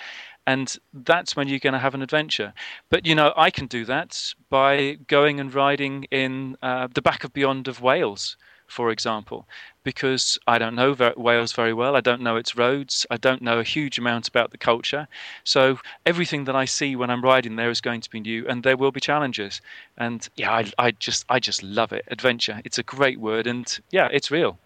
and 0.46 0.76
that's 0.92 1.34
when 1.34 1.48
you're 1.48 1.58
going 1.58 1.72
to 1.72 1.78
have 1.78 1.94
an 1.94 2.02
adventure 2.02 2.52
but 2.90 3.04
you 3.04 3.14
know 3.14 3.32
i 3.36 3.50
can 3.50 3.66
do 3.66 3.84
that 3.84 4.32
by 4.48 4.96
going 5.08 5.40
and 5.40 5.54
riding 5.54 6.04
in 6.10 6.56
uh, 6.62 6.86
the 6.94 7.02
back 7.02 7.24
of 7.24 7.32
beyond 7.32 7.68
of 7.68 7.80
wales 7.80 8.36
for 8.66 8.90
example, 8.90 9.46
because 9.84 10.38
I 10.46 10.58
don't 10.58 10.74
know 10.74 10.96
Wales 11.16 11.52
very 11.52 11.72
well. 11.72 11.96
I 11.96 12.00
don't 12.00 12.20
know 12.20 12.36
its 12.36 12.56
roads. 12.56 13.06
I 13.10 13.16
don't 13.16 13.42
know 13.42 13.58
a 13.58 13.64
huge 13.64 13.98
amount 13.98 14.28
about 14.28 14.50
the 14.50 14.58
culture. 14.58 15.06
So 15.44 15.78
everything 16.04 16.44
that 16.44 16.56
I 16.56 16.64
see 16.64 16.96
when 16.96 17.10
I'm 17.10 17.22
riding 17.22 17.56
there 17.56 17.70
is 17.70 17.80
going 17.80 18.00
to 18.00 18.10
be 18.10 18.20
new, 18.20 18.46
and 18.48 18.62
there 18.62 18.76
will 18.76 18.92
be 18.92 19.00
challenges. 19.00 19.60
And 19.96 20.28
yeah, 20.36 20.52
I, 20.52 20.72
I 20.78 20.90
just 20.90 21.24
I 21.28 21.38
just 21.40 21.62
love 21.62 21.92
it. 21.92 22.04
Adventure. 22.08 22.60
It's 22.64 22.78
a 22.78 22.82
great 22.82 23.20
word, 23.20 23.46
and 23.46 23.78
yeah, 23.90 24.08
it's 24.12 24.30
real 24.30 24.58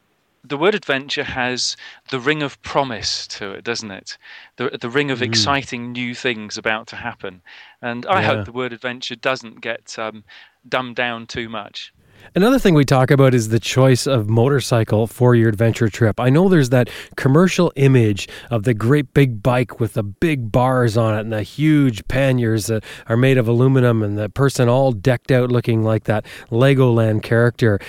the 0.42 0.56
word 0.56 0.74
adventure 0.74 1.24
has 1.24 1.76
the 2.08 2.18
ring 2.18 2.42
of 2.42 2.60
promise 2.62 3.26
to 3.26 3.52
it, 3.52 3.64
doesn't 3.64 3.90
it? 3.90 4.16
The 4.56 4.70
the 4.80 4.88
ring 4.88 5.10
of 5.10 5.18
mm. 5.18 5.26
exciting 5.26 5.92
new 5.92 6.14
things 6.14 6.56
about 6.56 6.86
to 6.88 6.96
happen. 6.96 7.42
And 7.82 8.06
I 8.06 8.20
yeah. 8.20 8.26
hope 8.26 8.46
the 8.46 8.52
word 8.52 8.72
adventure 8.72 9.16
doesn't 9.16 9.60
get 9.60 9.98
um, 9.98 10.24
dumbed 10.68 10.96
down 10.96 11.26
too 11.26 11.48
much. 11.48 11.92
Another 12.34 12.60
thing 12.60 12.74
we 12.74 12.84
talk 12.84 13.10
about 13.10 13.34
is 13.34 13.48
the 13.48 13.58
choice 13.58 14.06
of 14.06 14.28
motorcycle 14.28 15.08
for 15.08 15.34
your 15.34 15.48
adventure 15.48 15.88
trip. 15.88 16.20
I 16.20 16.30
know 16.30 16.48
there's 16.48 16.70
that 16.70 16.88
commercial 17.16 17.72
image 17.74 18.28
of 18.50 18.62
the 18.62 18.72
great 18.72 19.12
big 19.12 19.42
bike 19.42 19.80
with 19.80 19.94
the 19.94 20.04
big 20.04 20.52
bars 20.52 20.96
on 20.96 21.16
it 21.16 21.20
and 21.20 21.32
the 21.32 21.42
huge 21.42 22.06
panniers 22.06 22.66
that 22.66 22.84
are 23.08 23.16
made 23.16 23.36
of 23.36 23.48
aluminum 23.48 24.02
and 24.02 24.16
the 24.16 24.28
person 24.28 24.68
all 24.68 24.92
decked 24.92 25.32
out 25.32 25.50
looking 25.50 25.82
like 25.82 26.04
that 26.04 26.24
Legoland 26.50 27.24
character. 27.24 27.80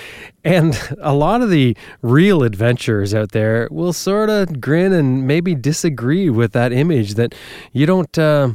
And 0.44 0.76
a 1.00 1.14
lot 1.14 1.42
of 1.42 1.52
the 1.52 1.78
real 2.02 2.42
adventurers 2.42 3.14
out 3.14 3.34
there 3.34 3.68
will 3.70 3.94
sort 3.94 4.32
of 4.32 4.60
grin 4.60 4.92
and 4.92 5.28
maybe 5.28 5.54
disagree 5.54 6.32
with 6.32 6.54
that 6.54 6.74
image 6.74 7.14
that 7.14 7.36
you 7.74 7.86
don't. 7.86 8.18
Uh, 8.18 8.54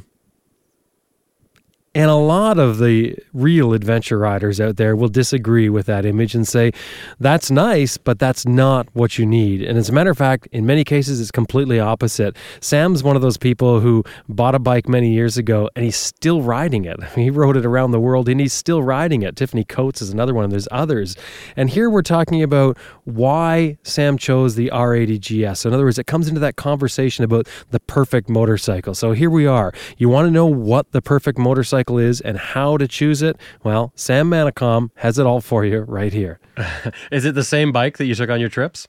and 1.97 2.11
a 2.11 2.14
lot 2.14 2.59
of 2.59 2.76
the 2.76 3.16
real 3.32 3.72
adventure 3.72 4.18
riders 4.18 4.61
out 4.61 4.76
there 4.76 4.94
will 4.94 5.09
disagree 5.09 5.70
with 5.70 5.86
that 5.86 6.05
image 6.05 6.34
and 6.34 6.47
say, 6.47 6.72
that's 7.20 7.51
nice, 7.51 7.97
but 7.97 8.18
that's 8.18 8.44
not 8.44 8.86
what 8.92 9.16
you 9.16 9.24
need. 9.24 9.62
And 9.62 9.78
as 9.78 9.88
a 9.88 9.94
matter 9.94 10.11
of 10.11 10.18
fact, 10.18 10.47
in 10.53 10.66
many 10.66 10.84
cases, 10.84 11.22
it's 11.22 11.30
completely 11.30 11.80
opposite. 11.80 12.36
Sam's 12.61 13.03
one 13.03 13.16
of 13.16 13.22
those 13.22 13.38
people 13.38 13.80
who 13.80 14.05
bought 14.28 14.55
a 14.55 14.59
bike 14.59 14.90
many 14.90 15.11
years 15.11 15.38
ago 15.38 15.70
and 15.74 15.86
he's 15.86 15.97
still 15.97 16.42
riding 16.42 16.84
it. 16.84 17.03
He 17.16 17.30
rode 17.30 17.57
it 17.57 17.64
around 17.64 17.92
the 17.92 17.99
world 17.99 18.28
and 18.28 18.38
he's 18.38 18.53
still 18.53 18.82
riding 18.82 19.22
it. 19.22 19.34
Tiffany 19.36 19.64
Coates 19.64 20.03
is 20.03 20.11
another 20.11 20.34
one. 20.34 20.51
There's 20.51 20.68
others. 20.70 21.16
And 21.57 21.70
here 21.70 21.88
we're 21.88 22.03
talking 22.03 22.42
about 22.42 22.76
why 23.07 23.78
Sam 23.82 24.18
chose 24.18 24.54
the 24.54 24.70
R80GS. 24.72 25.57
So 25.59 25.68
in 25.68 25.74
other 25.74 25.84
words, 25.84 25.98
it 25.98 26.07
comes 26.07 26.28
into 26.28 26.40
that 26.40 26.54
conversation 26.54 27.24
about 27.24 27.48
the 27.70 27.80
perfect 27.80 28.28
motorcycle. 28.28 28.94
So 28.94 29.12
here 29.12 29.30
we 29.30 29.46
are. 29.46 29.72
You 29.98 30.09
want 30.09 30.26
to 30.26 30.30
know 30.30 30.46
what 30.46 30.92
the 30.92 31.02
perfect 31.02 31.38
motorcycle 31.38 31.57
motorcycle 31.57 31.98
is 31.98 32.20
and 32.20 32.38
how 32.38 32.76
to 32.76 32.86
choose 32.86 33.22
it, 33.22 33.36
well, 33.64 33.92
Sam 33.96 34.30
Manicom 34.30 34.90
has 34.96 35.18
it 35.18 35.26
all 35.26 35.40
for 35.40 35.64
you 35.64 35.80
right 35.80 36.12
here. 36.12 36.38
is 37.11 37.24
it 37.24 37.34
the 37.34 37.44
same 37.44 37.72
bike 37.72 37.98
that 37.98 38.07
you 38.07 38.14
took 38.14 38.30
on 38.30 38.40
your 38.40 38.48
trips? 38.48 38.88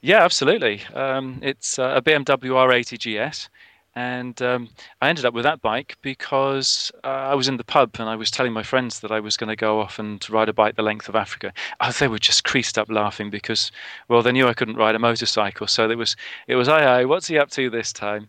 Yeah, 0.00 0.22
absolutely. 0.22 0.82
Um, 0.92 1.40
it's 1.42 1.78
uh, 1.78 1.94
a 1.96 2.02
BMW 2.02 2.50
R80 2.50 2.98
GS. 2.98 3.48
And 3.96 4.40
um, 4.42 4.70
I 5.00 5.08
ended 5.08 5.24
up 5.24 5.34
with 5.34 5.44
that 5.44 5.62
bike 5.62 5.96
because 6.02 6.90
uh, 7.04 7.08
I 7.08 7.34
was 7.34 7.46
in 7.46 7.58
the 7.58 7.64
pub 7.64 7.96
and 8.00 8.08
I 8.08 8.16
was 8.16 8.30
telling 8.30 8.52
my 8.52 8.64
friends 8.64 9.00
that 9.00 9.12
I 9.12 9.20
was 9.20 9.36
going 9.36 9.48
to 9.48 9.56
go 9.56 9.80
off 9.80 10.00
and 10.00 10.28
ride 10.28 10.48
a 10.48 10.52
bike 10.52 10.74
the 10.74 10.82
length 10.82 11.08
of 11.08 11.14
Africa. 11.14 11.52
Oh, 11.80 11.92
they 11.92 12.08
were 12.08 12.18
just 12.18 12.42
creased 12.42 12.76
up 12.76 12.90
laughing 12.90 13.30
because, 13.30 13.70
well, 14.08 14.22
they 14.22 14.32
knew 14.32 14.48
I 14.48 14.54
couldn't 14.54 14.76
ride 14.76 14.96
a 14.96 14.98
motorcycle. 14.98 15.68
So 15.68 15.88
it 15.88 15.96
was, 15.96 16.16
it 16.48 16.56
was, 16.56 16.68
aye, 16.68 16.82
aye, 16.82 17.04
what's 17.04 17.28
he 17.28 17.38
up 17.38 17.50
to 17.50 17.70
this 17.70 17.92
time? 17.92 18.28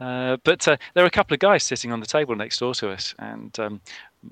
Uh, 0.00 0.36
but 0.42 0.66
uh, 0.66 0.76
there 0.94 1.04
were 1.04 1.08
a 1.08 1.10
couple 1.10 1.32
of 1.32 1.38
guys 1.38 1.62
sitting 1.62 1.92
on 1.92 2.00
the 2.00 2.06
table 2.06 2.34
next 2.34 2.58
door 2.58 2.74
to 2.74 2.90
us, 2.90 3.14
and 3.20 3.56
um, 3.60 3.80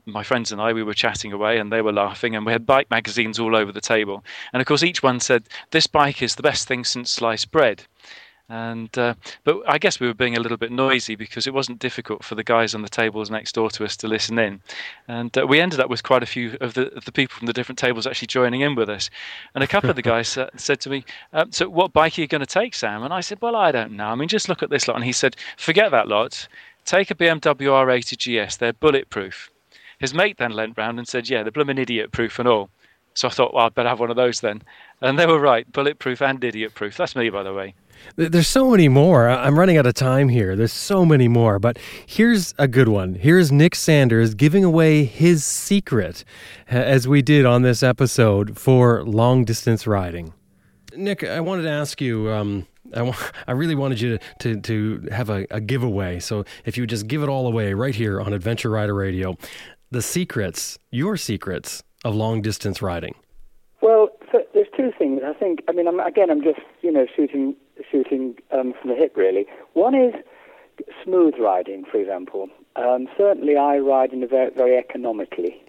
my 0.05 0.25
friends 0.25 0.51
and 0.51 0.61
I, 0.61 0.73
we 0.73 0.83
were 0.83 0.95
chatting 0.95 1.33
away, 1.33 1.59
and 1.59 1.71
they 1.71 1.81
were 1.81 1.93
laughing, 1.93 2.35
and 2.35 2.45
we 2.45 2.51
had 2.51 2.67
bike 2.67 2.91
magazines 2.91 3.39
all 3.39 3.55
over 3.55 3.71
the 3.71 3.81
table. 3.81 4.25
And 4.53 4.61
of 4.61 4.67
course, 4.67 4.83
each 4.83 5.01
one 5.01 5.21
said, 5.21 5.45
"This 5.71 5.87
bike 5.87 6.23
is 6.23 6.35
the 6.35 6.43
best 6.43 6.67
thing 6.67 6.83
since 6.83 7.13
sliced 7.13 7.53
bread." 7.53 7.85
And 8.51 8.99
uh, 8.99 9.15
but 9.45 9.63
I 9.65 9.79
guess 9.79 10.01
we 10.01 10.09
were 10.09 10.15
being 10.15 10.37
a 10.37 10.41
little 10.41 10.57
bit 10.57 10.73
noisy 10.73 11.15
because 11.15 11.47
it 11.47 11.55
wasn't 11.55 11.79
difficult 11.79 12.25
for 12.25 12.35
the 12.35 12.43
guys 12.43 12.75
on 12.75 12.83
the 12.83 12.89
tables 12.89 13.31
next 13.31 13.55
door 13.55 13.71
to 13.71 13.85
us 13.85 13.97
to 13.99 14.09
listen 14.09 14.41
in, 14.41 14.61
and 15.07 15.39
uh, 15.39 15.47
we 15.47 15.61
ended 15.61 15.79
up 15.79 15.89
with 15.89 16.03
quite 16.03 16.25
a 16.25 16.27
few 16.27 16.59
of 16.61 16.75
the 16.75 16.93
of 16.97 17.05
the 17.05 17.13
people 17.13 17.37
from 17.37 17.47
the 17.47 17.53
different 17.53 17.79
tables 17.79 18.09
actually 18.09 18.27
joining 18.27 18.63
in 18.63 18.75
with 18.75 18.91
us. 18.91 19.09
And 19.55 19.63
a 19.63 19.69
couple 19.69 19.89
of 19.89 19.95
the 19.95 20.03
guys 20.03 20.37
uh, 20.37 20.51
said 20.57 20.81
to 20.81 20.91
me, 20.91 21.05
um, 21.33 21.53
"So 21.53 21.69
what 21.69 21.93
bike 21.93 22.19
are 22.19 22.23
you 22.23 22.27
going 22.27 22.41
to 22.41 22.47
take, 22.47 22.75
Sam?" 22.75 23.05
And 23.05 23.15
I 23.15 23.21
said, 23.21 23.41
"Well, 23.41 23.55
I 23.55 23.71
don't 23.71 23.93
know. 23.93 24.07
I 24.07 24.17
mean, 24.17 24.27
just 24.27 24.49
look 24.49 24.65
at 24.65 24.71
this 24.71 24.89
lot." 24.89 24.97
And 24.97 25.05
he 25.05 25.13
said, 25.13 25.37
"Forget 25.57 25.93
that 25.93 26.09
lot. 26.09 26.49
Take 26.85 27.13
a 27.13 27.15
BMW 27.15 27.69
R80 27.69 28.49
GS. 28.49 28.57
They're 28.57 28.73
bulletproof." 28.73 29.49
His 30.01 30.13
mate 30.13 30.39
then 30.39 30.51
leant 30.51 30.77
round 30.77 30.99
and 30.99 31.07
said, 31.07 31.29
"Yeah, 31.29 31.45
they're 31.45 31.53
blooming 31.53 31.79
idiot 31.79 32.11
proof 32.11 32.41
and 32.41 32.49
all." 32.49 32.69
So 33.15 33.29
I 33.29 33.31
thought, 33.31 33.55
well, 33.55 33.67
I'd 33.67 33.75
better 33.75 33.89
have 33.89 34.01
one 34.01 34.11
of 34.11 34.17
those 34.17 34.41
then. 34.41 34.63
And 35.01 35.19
they 35.19 35.27
were 35.27 35.41
right, 35.41 35.71
bulletproof 35.71 36.23
and 36.23 36.43
idiot 36.43 36.75
proof. 36.75 36.97
That's 36.97 37.17
me, 37.17 37.29
by 37.29 37.43
the 37.43 37.53
way. 37.53 37.75
There's 38.17 38.49
so 38.49 38.71
many 38.71 38.89
more. 38.89 39.29
I'm 39.29 39.59
running 39.59 39.77
out 39.77 39.87
of 39.87 39.95
time 39.95 40.29
here. 40.29 40.57
There's 40.57 40.73
so 40.73 41.05
many 41.05 41.29
more, 41.29 41.59
but 41.59 41.79
here's 42.07 42.55
a 42.59 42.69
good 42.69 42.89
one. 42.89 43.15
Here's 43.15 43.51
Nick 43.51 43.75
Sanders 43.75 44.35
giving 44.35 44.65
away 44.65 45.05
his 45.05 45.45
secret, 45.45 46.25
as 46.69 47.07
we 47.07 47.23
did 47.23 47.47
on 47.47 47.63
this 47.63 47.83
episode 47.83 48.59
for 48.59 49.05
long 49.05 49.45
distance 49.45 49.87
riding. 49.87 50.33
Nick, 50.97 51.25
I 51.25 51.41
wanted 51.41 51.63
to 51.63 51.71
ask 51.71 52.01
you. 52.01 52.31
Um, 52.31 52.67
I, 52.95 53.17
I 53.47 53.53
really 53.53 53.75
wanted 53.75 54.01
you 54.01 54.19
to, 54.19 54.57
to, 54.57 54.61
to 54.61 55.09
have 55.13 55.31
a, 55.31 55.47
a 55.51 55.61
giveaway. 55.61 56.19
So 56.19 56.45
if 56.65 56.77
you 56.77 56.83
would 56.83 56.91
just 56.91 57.07
give 57.07 57.23
it 57.23 57.29
all 57.29 57.47
away 57.47 57.73
right 57.75 57.95
here 57.95 58.21
on 58.21 58.33
Adventure 58.33 58.71
Rider 58.71 58.95
Radio, 58.95 59.37
the 59.91 60.03
secrets, 60.03 60.79
your 60.91 61.17
secrets 61.17 61.83
of 62.05 62.15
long 62.15 62.43
distance 62.43 62.83
riding. 62.83 63.15
Well, 63.83 64.09
so 64.33 64.43
there's 64.55 64.69
two 64.77 64.93
things. 64.99 65.23
I 65.25 65.33
think. 65.33 65.61
I 65.69 65.73
mean, 65.73 65.89
I'm, 65.89 66.01
again, 66.01 66.31
I'm 66.31 66.43
just 66.43 66.61
you 66.83 66.93
know 66.93 67.07
shooting 67.17 67.57
shooting 67.91 68.37
um, 68.51 68.75
from 68.81 68.91
the 68.91 68.97
hip, 68.97 69.17
really. 69.17 69.47
One 69.75 69.95
is 69.95 70.15
smooth 71.05 71.35
riding, 71.39 71.85
for 71.85 71.99
example. 71.99 72.49
Um, 72.77 73.09
certainly, 73.17 73.57
I 73.57 73.79
ride 73.79 74.13
in 74.13 74.23
a 74.23 74.27
very, 74.27 74.51
very 74.51 74.77
economically. 74.77 75.61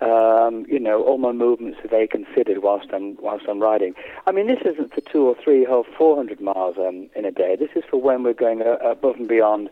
Um, 0.00 0.66
you 0.68 0.80
know, 0.80 1.04
all 1.04 1.18
my 1.18 1.30
movements 1.30 1.78
are 1.84 1.88
very 1.88 2.08
considered 2.08 2.58
whilst 2.62 2.88
I'm 2.92 3.16
whilst 3.20 3.46
I'm 3.48 3.60
riding. 3.60 3.94
I 4.26 4.32
mean, 4.32 4.48
this 4.48 4.58
isn't 4.64 4.92
for 4.92 5.00
two 5.00 5.28
or 5.28 5.36
three 5.42 5.64
or 5.64 5.84
four 5.96 6.16
hundred 6.16 6.40
miles 6.40 6.76
um, 6.76 7.08
in 7.14 7.24
a 7.24 7.30
day. 7.30 7.56
This 7.56 7.70
is 7.76 7.84
for 7.88 8.00
when 8.00 8.24
we're 8.24 8.32
going 8.32 8.62
uh, 8.62 8.78
above 8.84 9.16
and 9.16 9.28
beyond 9.28 9.70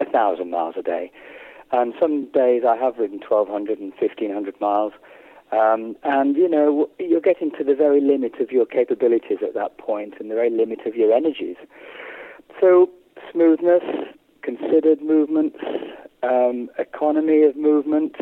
a 0.00 0.06
thousand 0.06 0.50
miles 0.50 0.76
a 0.78 0.82
day. 0.82 1.12
And 1.72 1.92
some 2.00 2.26
days 2.32 2.62
I 2.66 2.76
have 2.76 2.96
ridden 2.96 3.18
1,200 3.18 3.78
and 3.78 3.92
1,500 3.98 4.60
miles. 4.60 4.92
Um, 5.52 5.96
and, 6.02 6.36
you 6.36 6.48
know, 6.48 6.90
you're 6.98 7.20
getting 7.20 7.50
to 7.52 7.64
the 7.64 7.74
very 7.74 8.00
limit 8.00 8.40
of 8.40 8.50
your 8.50 8.66
capabilities 8.66 9.38
at 9.42 9.54
that 9.54 9.78
point 9.78 10.14
and 10.18 10.30
the 10.30 10.34
very 10.34 10.50
limit 10.50 10.80
of 10.86 10.96
your 10.96 11.12
energies. 11.12 11.56
So, 12.60 12.90
smoothness, 13.32 13.82
considered 14.42 15.00
movements, 15.02 15.58
um, 16.22 16.68
economy 16.78 17.42
of 17.42 17.56
movement, 17.56 18.16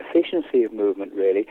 efficiency 0.00 0.62
of 0.64 0.72
movement, 0.72 1.12
really. 1.14 1.46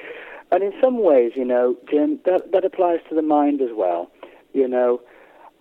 And 0.51 0.63
in 0.63 0.73
some 0.81 1.03
ways, 1.03 1.33
you 1.35 1.45
know, 1.45 1.75
Jim, 1.89 2.19
that, 2.25 2.51
that 2.51 2.65
applies 2.65 2.99
to 3.09 3.15
the 3.15 3.21
mind 3.21 3.61
as 3.61 3.69
well. 3.73 4.09
You 4.53 4.67
know, 4.67 4.99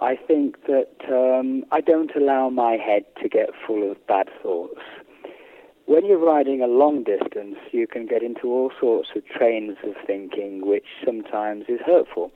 I 0.01 0.17
think 0.17 0.65
that 0.67 0.95
um, 1.11 1.65
I 1.71 1.83
don't 1.83 2.15
allow 2.17 2.49
my 2.49 2.77
head 2.77 3.05
to 3.23 3.29
get 3.29 3.51
full 3.67 3.91
of 3.91 4.07
bad 4.07 4.29
thoughts 4.43 4.81
when 5.89 6.05
you're 6.05 6.19
riding 6.19 6.61
a 6.61 6.67
long 6.67 7.03
distance, 7.03 7.57
you 7.73 7.87
can 7.87 8.05
get 8.07 8.23
into 8.23 8.49
all 8.49 8.71
sorts 8.79 9.09
of 9.17 9.25
trains 9.27 9.79
of 9.83 9.95
thinking, 10.07 10.67
which 10.67 10.85
sometimes 11.03 11.65
is 11.67 11.81
hurtful. 11.85 12.31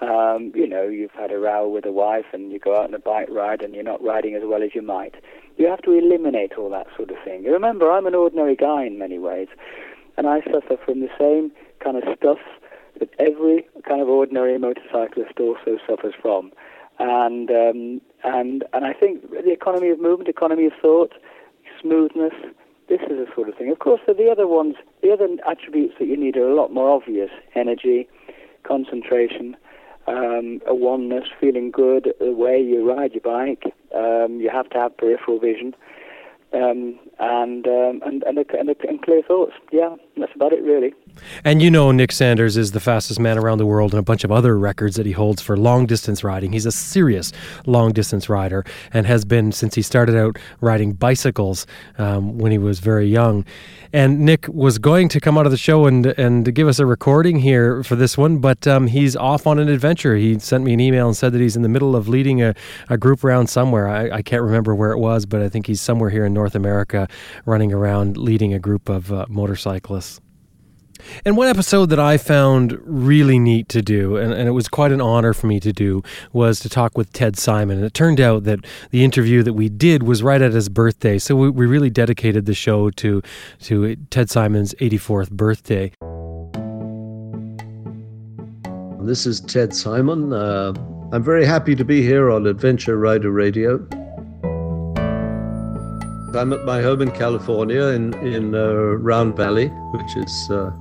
Um, 0.00 0.52
you 0.54 0.66
know, 0.66 0.88
you've 0.88 1.12
had 1.12 1.30
a 1.30 1.38
row 1.38 1.68
with 1.68 1.84
a 1.84 1.92
wife 1.92 2.24
and 2.32 2.50
you 2.50 2.58
go 2.58 2.74
out 2.74 2.88
on 2.88 2.94
a 2.94 2.98
bike 2.98 3.28
ride 3.28 3.60
and 3.60 3.74
you're 3.74 3.84
not 3.84 4.02
riding 4.02 4.34
as 4.34 4.42
well 4.42 4.62
as 4.62 4.70
you 4.74 4.80
might. 4.80 5.16
You 5.58 5.68
have 5.68 5.82
to 5.82 5.92
eliminate 5.92 6.54
all 6.54 6.70
that 6.70 6.86
sort 6.96 7.10
of 7.10 7.16
thing. 7.22 7.44
Remember, 7.44 7.92
I'm 7.92 8.06
an 8.06 8.14
ordinary 8.14 8.56
guy 8.56 8.84
in 8.84 8.98
many 8.98 9.18
ways, 9.18 9.48
and 10.16 10.26
I 10.26 10.40
suffer 10.40 10.78
from 10.82 11.00
the 11.00 11.10
same 11.18 11.52
kind 11.80 11.98
of 11.98 12.04
stuff 12.16 12.38
that 13.00 13.10
every 13.18 13.66
kind 13.86 14.00
of 14.00 14.08
ordinary 14.08 14.56
motorcyclist 14.58 15.38
also 15.38 15.76
suffers 15.86 16.14
from. 16.22 16.52
And 16.98 17.50
um, 17.50 18.00
and 18.24 18.64
and 18.72 18.86
I 18.86 18.94
think 18.94 19.30
the 19.30 19.52
economy 19.52 19.90
of 19.90 20.00
movement, 20.00 20.30
economy 20.30 20.66
of 20.66 20.72
thought, 20.80 21.12
smoothness, 21.82 22.32
this 22.88 23.00
is 23.02 23.16
the 23.16 23.26
sort 23.34 23.48
of 23.48 23.56
thing. 23.56 23.70
Of 23.70 23.78
course, 23.78 24.00
the 24.06 24.28
other 24.30 24.46
ones, 24.46 24.76
the 25.02 25.10
other 25.12 25.28
attributes 25.48 25.94
that 25.98 26.06
you 26.06 26.16
need 26.16 26.36
are 26.36 26.48
a 26.48 26.54
lot 26.54 26.72
more 26.72 26.90
obvious: 26.90 27.30
energy, 27.54 28.08
concentration, 28.62 29.56
um, 30.06 30.60
a 30.66 30.74
oneness, 30.74 31.24
feeling 31.40 31.70
good 31.70 32.12
the 32.20 32.32
way 32.32 32.60
you 32.60 32.88
ride 32.88 33.12
your 33.12 33.22
bike. 33.22 33.64
Um, 33.94 34.40
you 34.40 34.50
have 34.50 34.68
to 34.70 34.78
have 34.78 34.96
peripheral 34.96 35.38
vision 35.38 35.74
um, 36.54 36.98
and, 37.18 37.66
um, 37.66 38.02
and, 38.04 38.22
and, 38.24 38.38
and, 38.38 38.68
and 38.68 39.02
clear 39.02 39.22
thoughts. 39.22 39.52
Yeah, 39.72 39.96
that's 40.16 40.32
about 40.34 40.52
it, 40.52 40.62
really. 40.62 40.92
And 41.44 41.62
you 41.62 41.70
know, 41.70 41.92
Nick 41.92 42.12
Sanders 42.12 42.56
is 42.56 42.72
the 42.72 42.80
fastest 42.80 43.20
man 43.20 43.38
around 43.38 43.58
the 43.58 43.66
world 43.66 43.92
and 43.92 43.98
a 43.98 44.02
bunch 44.02 44.24
of 44.24 44.32
other 44.32 44.58
records 44.58 44.96
that 44.96 45.06
he 45.06 45.12
holds 45.12 45.40
for 45.40 45.56
long 45.56 45.86
distance 45.86 46.24
riding. 46.24 46.52
He's 46.52 46.66
a 46.66 46.72
serious 46.72 47.32
long 47.66 47.92
distance 47.92 48.28
rider 48.28 48.64
and 48.92 49.06
has 49.06 49.24
been 49.24 49.52
since 49.52 49.74
he 49.74 49.82
started 49.82 50.16
out 50.16 50.38
riding 50.60 50.92
bicycles 50.92 51.66
um, 51.98 52.38
when 52.38 52.52
he 52.52 52.58
was 52.58 52.80
very 52.80 53.06
young. 53.06 53.44
And 53.92 54.20
Nick 54.20 54.48
was 54.48 54.78
going 54.78 55.08
to 55.10 55.20
come 55.20 55.38
out 55.38 55.46
of 55.46 55.52
the 55.52 55.58
show 55.58 55.86
and 55.86 56.06
and 56.18 56.52
give 56.52 56.66
us 56.66 56.80
a 56.80 56.86
recording 56.86 57.38
here 57.38 57.84
for 57.84 57.94
this 57.94 58.18
one, 58.18 58.38
but 58.38 58.66
um, 58.66 58.88
he's 58.88 59.14
off 59.14 59.46
on 59.46 59.60
an 59.60 59.68
adventure. 59.68 60.16
He 60.16 60.36
sent 60.40 60.64
me 60.64 60.72
an 60.74 60.80
email 60.80 61.06
and 61.06 61.16
said 61.16 61.32
that 61.32 61.40
he's 61.40 61.54
in 61.54 61.62
the 61.62 61.68
middle 61.68 61.94
of 61.94 62.08
leading 62.08 62.42
a, 62.42 62.54
a 62.88 62.98
group 62.98 63.22
around 63.22 63.46
somewhere. 63.46 63.86
I, 63.88 64.10
I 64.10 64.22
can't 64.22 64.42
remember 64.42 64.74
where 64.74 64.90
it 64.90 64.98
was, 64.98 65.26
but 65.26 65.42
I 65.42 65.48
think 65.48 65.68
he's 65.68 65.80
somewhere 65.80 66.10
here 66.10 66.24
in 66.24 66.34
North 66.34 66.43
America 66.52 67.08
running 67.46 67.72
around 67.72 68.16
leading 68.16 68.52
a 68.52 68.58
group 68.58 68.88
of 68.88 69.12
uh, 69.12 69.26
motorcyclists. 69.28 70.20
And 71.24 71.36
one 71.36 71.48
episode 71.48 71.86
that 71.90 71.98
I 71.98 72.16
found 72.16 72.78
really 72.84 73.38
neat 73.38 73.68
to 73.70 73.82
do, 73.82 74.16
and, 74.16 74.32
and, 74.32 74.48
it 74.48 74.52
was 74.52 74.68
quite 74.68 74.92
an 74.92 75.00
honor 75.00 75.32
for 75.32 75.46
me 75.46 75.60
to 75.60 75.72
do, 75.72 76.02
was 76.32 76.60
to 76.60 76.68
talk 76.68 76.96
with 76.96 77.12
Ted 77.12 77.36
Simon. 77.36 77.78
And 77.78 77.86
it 77.86 77.94
turned 77.94 78.20
out 78.20 78.44
that 78.44 78.60
the 78.90 79.04
interview 79.04 79.42
that 79.42 79.54
we 79.54 79.68
did 79.68 80.02
was 80.02 80.22
right 80.22 80.40
at 80.40 80.52
his 80.52 80.68
birthday. 80.68 81.18
So 81.18 81.36
we, 81.36 81.50
we 81.50 81.66
really 81.66 81.90
dedicated 81.90 82.46
the 82.46 82.54
show 82.54 82.90
to, 82.90 83.22
to 83.60 83.96
Ted 84.10 84.30
Simon's 84.30 84.74
84th 84.74 85.30
birthday. 85.30 85.92
This 89.06 89.26
is 89.26 89.40
Ted 89.40 89.74
Simon. 89.74 90.32
Uh, 90.32 90.72
I'm 91.12 91.22
very 91.22 91.44
happy 91.44 91.74
to 91.76 91.84
be 91.84 92.02
here 92.02 92.30
on 92.30 92.46
Adventure 92.46 92.96
Rider 92.96 93.30
Radio. 93.30 93.86
I'm 96.34 96.52
at 96.52 96.64
my 96.64 96.82
home 96.82 97.00
in 97.00 97.10
California 97.12 97.84
in, 97.88 98.14
in 98.26 98.54
uh, 98.54 98.72
Round 98.98 99.36
Valley, 99.36 99.68
which 99.68 100.16
is 100.16 100.50
uh, 100.50 100.72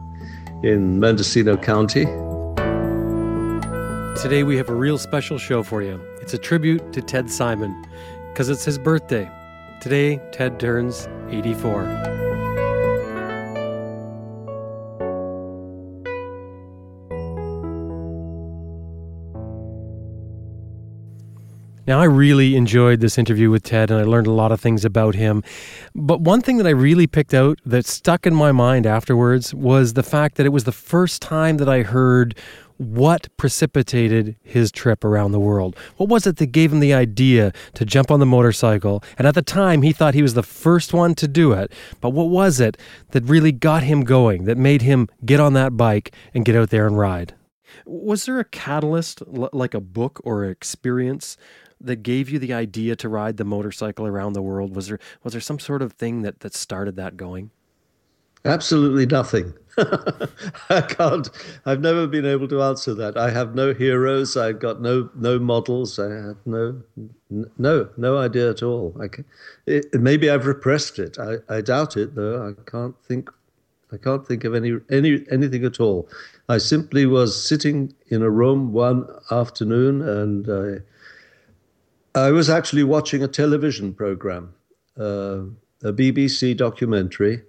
in 0.63 0.99
Mendocino 0.99 1.57
County. 1.57 2.05
Today 4.21 4.43
we 4.43 4.57
have 4.57 4.69
a 4.69 4.75
real 4.75 4.97
special 4.97 5.37
show 5.37 5.63
for 5.63 5.81
you. 5.81 5.99
It's 6.21 6.33
a 6.33 6.37
tribute 6.37 6.93
to 6.93 7.01
Ted 7.01 7.29
Simon 7.29 7.85
because 8.29 8.49
it's 8.49 8.65
his 8.65 8.77
birthday. 8.77 9.29
Today, 9.81 10.21
Ted 10.31 10.59
turns 10.59 11.07
84. 11.29 12.22
Now, 21.85 21.99
I 21.99 22.05
really 22.05 22.55
enjoyed 22.55 23.01
this 23.01 23.17
interview 23.17 23.49
with 23.49 23.63
Ted 23.63 23.91
and 23.91 23.99
I 23.99 24.03
learned 24.03 24.27
a 24.27 24.31
lot 24.31 24.53
of 24.53 24.61
things 24.61 24.85
about 24.85 25.15
him. 25.15 25.43
But 25.93 26.21
one 26.21 26.39
thing 26.39 26.55
that 26.57 26.67
I 26.67 26.69
really 26.69 27.07
picked 27.07 27.33
out 27.33 27.59
that 27.65 27.85
stuck 27.85 28.25
in 28.25 28.33
my 28.33 28.53
mind 28.53 28.85
afterwards 28.85 29.53
was 29.53 29.93
the 29.93 30.03
fact 30.03 30.37
that 30.37 30.45
it 30.45 30.53
was 30.53 30.63
the 30.63 30.71
first 30.71 31.21
time 31.21 31.57
that 31.57 31.67
I 31.67 31.81
heard 31.81 32.37
what 32.77 33.27
precipitated 33.35 34.37
his 34.43 34.71
trip 34.71 35.03
around 35.03 35.33
the 35.33 35.41
world. 35.41 35.77
What 35.97 36.07
was 36.07 36.25
it 36.25 36.37
that 36.37 36.47
gave 36.47 36.71
him 36.71 36.79
the 36.79 36.93
idea 36.93 37.51
to 37.73 37.83
jump 37.83 38.11
on 38.11 38.21
the 38.21 38.25
motorcycle? 38.25 39.03
And 39.17 39.27
at 39.27 39.35
the 39.35 39.41
time, 39.41 39.81
he 39.81 39.91
thought 39.91 40.13
he 40.13 40.21
was 40.21 40.35
the 40.35 40.41
first 40.41 40.93
one 40.93 41.15
to 41.15 41.27
do 41.27 41.51
it. 41.51 41.69
But 41.99 42.11
what 42.11 42.29
was 42.29 42.61
it 42.61 42.77
that 43.11 43.25
really 43.25 43.51
got 43.51 43.83
him 43.83 44.05
going, 44.05 44.45
that 44.45 44.57
made 44.57 44.83
him 44.83 45.09
get 45.25 45.41
on 45.41 45.51
that 45.53 45.75
bike 45.75 46.15
and 46.33 46.45
get 46.45 46.55
out 46.55 46.69
there 46.69 46.87
and 46.87 46.97
ride? 46.97 47.35
Was 47.85 48.25
there 48.25 48.39
a 48.39 48.45
catalyst, 48.45 49.21
like 49.27 49.73
a 49.73 49.81
book 49.81 50.21
or 50.23 50.45
experience, 50.45 51.37
that 51.83 51.97
gave 51.97 52.29
you 52.29 52.39
the 52.39 52.53
idea 52.53 52.95
to 52.95 53.09
ride 53.09 53.37
the 53.37 53.45
motorcycle 53.45 54.07
around 54.07 54.33
the 54.33 54.41
world? 54.41 54.75
Was 54.75 54.87
there 54.87 54.99
was 55.23 55.33
there 55.33 55.41
some 55.41 55.59
sort 55.59 55.81
of 55.81 55.93
thing 55.93 56.21
that 56.21 56.39
that 56.39 56.53
started 56.53 56.95
that 56.95 57.17
going? 57.17 57.51
Absolutely 58.45 59.05
nothing. 59.05 59.53
I 60.69 60.81
can't. 60.81 61.29
I've 61.65 61.79
never 61.79 62.05
been 62.07 62.25
able 62.25 62.47
to 62.49 62.61
answer 62.61 62.93
that. 62.93 63.17
I 63.17 63.29
have 63.29 63.55
no 63.55 63.73
heroes. 63.73 64.35
I've 64.35 64.59
got 64.59 64.81
no 64.81 65.09
no 65.15 65.39
models. 65.39 65.97
I 65.97 66.09
have 66.11 66.37
no 66.45 66.81
no 67.57 67.89
no 67.97 68.17
idea 68.17 68.49
at 68.49 68.61
all. 68.61 68.95
I 69.01 69.07
can, 69.07 69.25
it, 69.65 69.93
maybe 69.93 70.29
I've 70.29 70.45
repressed 70.45 70.99
it. 70.99 71.17
I, 71.17 71.37
I 71.49 71.61
doubt 71.61 71.95
it 71.95 72.15
though. 72.15 72.49
I 72.49 72.69
can't 72.69 72.95
think. 73.03 73.29
I 73.91 73.97
can't 73.97 74.27
think 74.27 74.43
of 74.43 74.55
any 74.55 74.73
any 74.91 75.25
anything 75.31 75.63
at 75.63 75.79
all. 75.79 76.09
I 76.49 76.57
simply 76.57 77.05
was 77.05 77.41
sitting 77.41 77.93
in 78.09 78.21
a 78.21 78.29
room 78.29 78.73
one 78.73 79.07
afternoon 79.31 80.01
and 80.01 80.49
I 80.49 80.81
I 82.15 82.31
was 82.31 82.47
actually 82.49 82.83
watching 82.83 83.23
a 83.23 83.27
television 83.27 83.93
program, 83.93 84.53
uh, 84.99 85.45
a 85.83 85.91
BBC 85.91 86.55
documentary. 86.55 87.41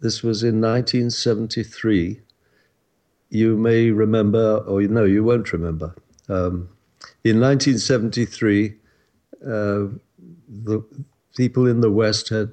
This 0.00 0.24
was 0.24 0.42
in 0.42 0.60
1973. 0.60 2.20
You 3.30 3.56
may 3.56 3.90
remember, 3.90 4.58
or 4.66 4.82
no, 4.82 5.04
you 5.04 5.22
won't 5.22 5.52
remember. 5.52 5.94
Um, 6.28 6.68
in 7.22 7.40
1973, 7.40 8.74
uh, 9.44 9.86
the 10.48 10.84
people 11.36 11.68
in 11.68 11.80
the 11.80 11.92
West 11.92 12.30
had 12.30 12.50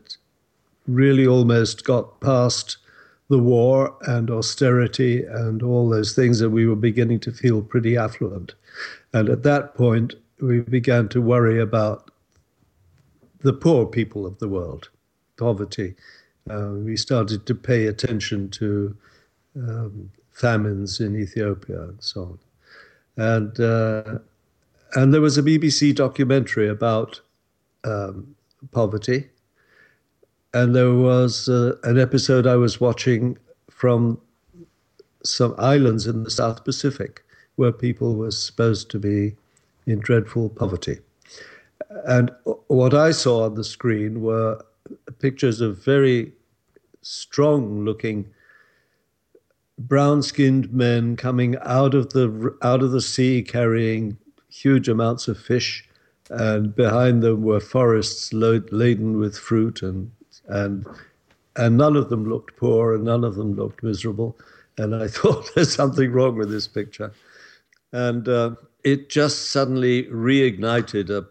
really 0.88 1.26
almost 1.26 1.84
got 1.84 2.22
past 2.22 2.78
the 3.30 3.40
war 3.40 3.96
and 4.02 4.30
austerity 4.30 5.24
and 5.24 5.64
all 5.64 5.90
those 5.90 6.14
things, 6.14 6.42
and 6.42 6.54
we 6.54 6.68
were 6.68 6.76
beginning 6.76 7.20
to 7.22 7.32
feel 7.32 7.64
pretty 7.64 7.98
affluent. 7.98 8.54
And 9.14 9.30
at 9.30 9.44
that 9.44 9.74
point, 9.74 10.14
we 10.42 10.62
began 10.62 11.08
to 11.10 11.22
worry 11.22 11.60
about 11.60 12.12
the 13.42 13.54
poor 13.54 13.86
people 13.86 14.26
of 14.26 14.40
the 14.40 14.48
world, 14.48 14.90
poverty. 15.38 15.96
Uh, 16.50 16.72
we 16.72 16.98
started 16.98 17.46
to 17.46 17.56
pay 17.56 17.88
attention 17.88 18.50
to 18.50 18.96
um, 19.56 20.10
famines 20.32 21.00
in 21.00 21.16
Ethiopia 21.16 21.84
and 21.84 22.04
so 22.04 22.22
on. 22.22 22.40
And, 23.18 23.60
uh, 23.60 24.20
and 24.96 25.14
there 25.14 25.22
was 25.22 25.38
a 25.38 25.44
BBC 25.44 25.96
documentary 25.96 26.68
about 26.68 27.22
um, 27.84 28.36
poverty. 28.72 29.30
And 30.54 30.76
there 30.76 30.94
was 30.94 31.48
uh, 31.48 31.76
an 31.84 32.00
episode 32.00 32.48
I 32.48 32.56
was 32.56 32.82
watching 32.82 33.38
from 33.70 34.20
some 35.24 35.54
islands 35.58 36.08
in 36.08 36.24
the 36.24 36.32
South 36.32 36.66
Pacific 36.66 37.24
where 37.56 37.72
people 37.72 38.16
were 38.16 38.32
supposed 38.32 38.90
to 38.92 39.00
be 39.00 39.36
in 39.86 40.00
dreadful 40.00 40.50
poverty. 40.50 41.00
And 42.06 42.32
what 42.68 42.94
I 42.94 43.12
saw 43.12 43.46
on 43.46 43.56
the 43.56 43.64
screen 43.64 44.22
were 44.22 44.64
pictures 45.20 45.62
of 45.62 45.84
very 45.84 46.34
strong 47.02 47.84
looking 47.84 48.30
brown 49.78 50.22
skinned 50.22 50.72
men 50.72 51.16
coming 51.16 51.56
out 51.64 51.94
of 51.94 52.12
the 52.12 52.56
out 52.62 52.84
of 52.84 52.92
the 52.92 53.02
sea 53.02 53.42
carrying 53.42 54.18
huge 54.50 54.88
amounts 54.88 55.28
of 55.28 55.38
fish 55.40 55.88
and 56.30 56.76
behind 56.76 57.22
them 57.22 57.44
were 57.44 57.60
forests 57.60 58.32
load, 58.32 58.72
laden 58.72 59.18
with 59.18 59.38
fruit 59.38 59.82
and 59.82 60.12
and 60.48 60.86
and 61.58 61.78
none 61.78 61.96
of 61.96 62.10
them 62.10 62.30
looked 62.30 62.56
poor 62.56 62.94
and 62.94 63.04
none 63.04 63.24
of 63.24 63.36
them 63.36 63.56
looked 63.56 63.84
miserable 63.84 64.38
and 64.78 64.96
I 64.96 65.08
thought 65.16 65.50
there's 65.56 65.74
something 65.74 66.12
wrong 66.12 66.36
with 66.36 66.52
this 66.52 66.68
picture 66.68 67.12
and 67.92 68.28
uh, 68.28 68.52
it 68.84 69.10
just 69.10 69.52
suddenly 69.52 70.04
reignited 70.06 71.10
a, 71.10 71.26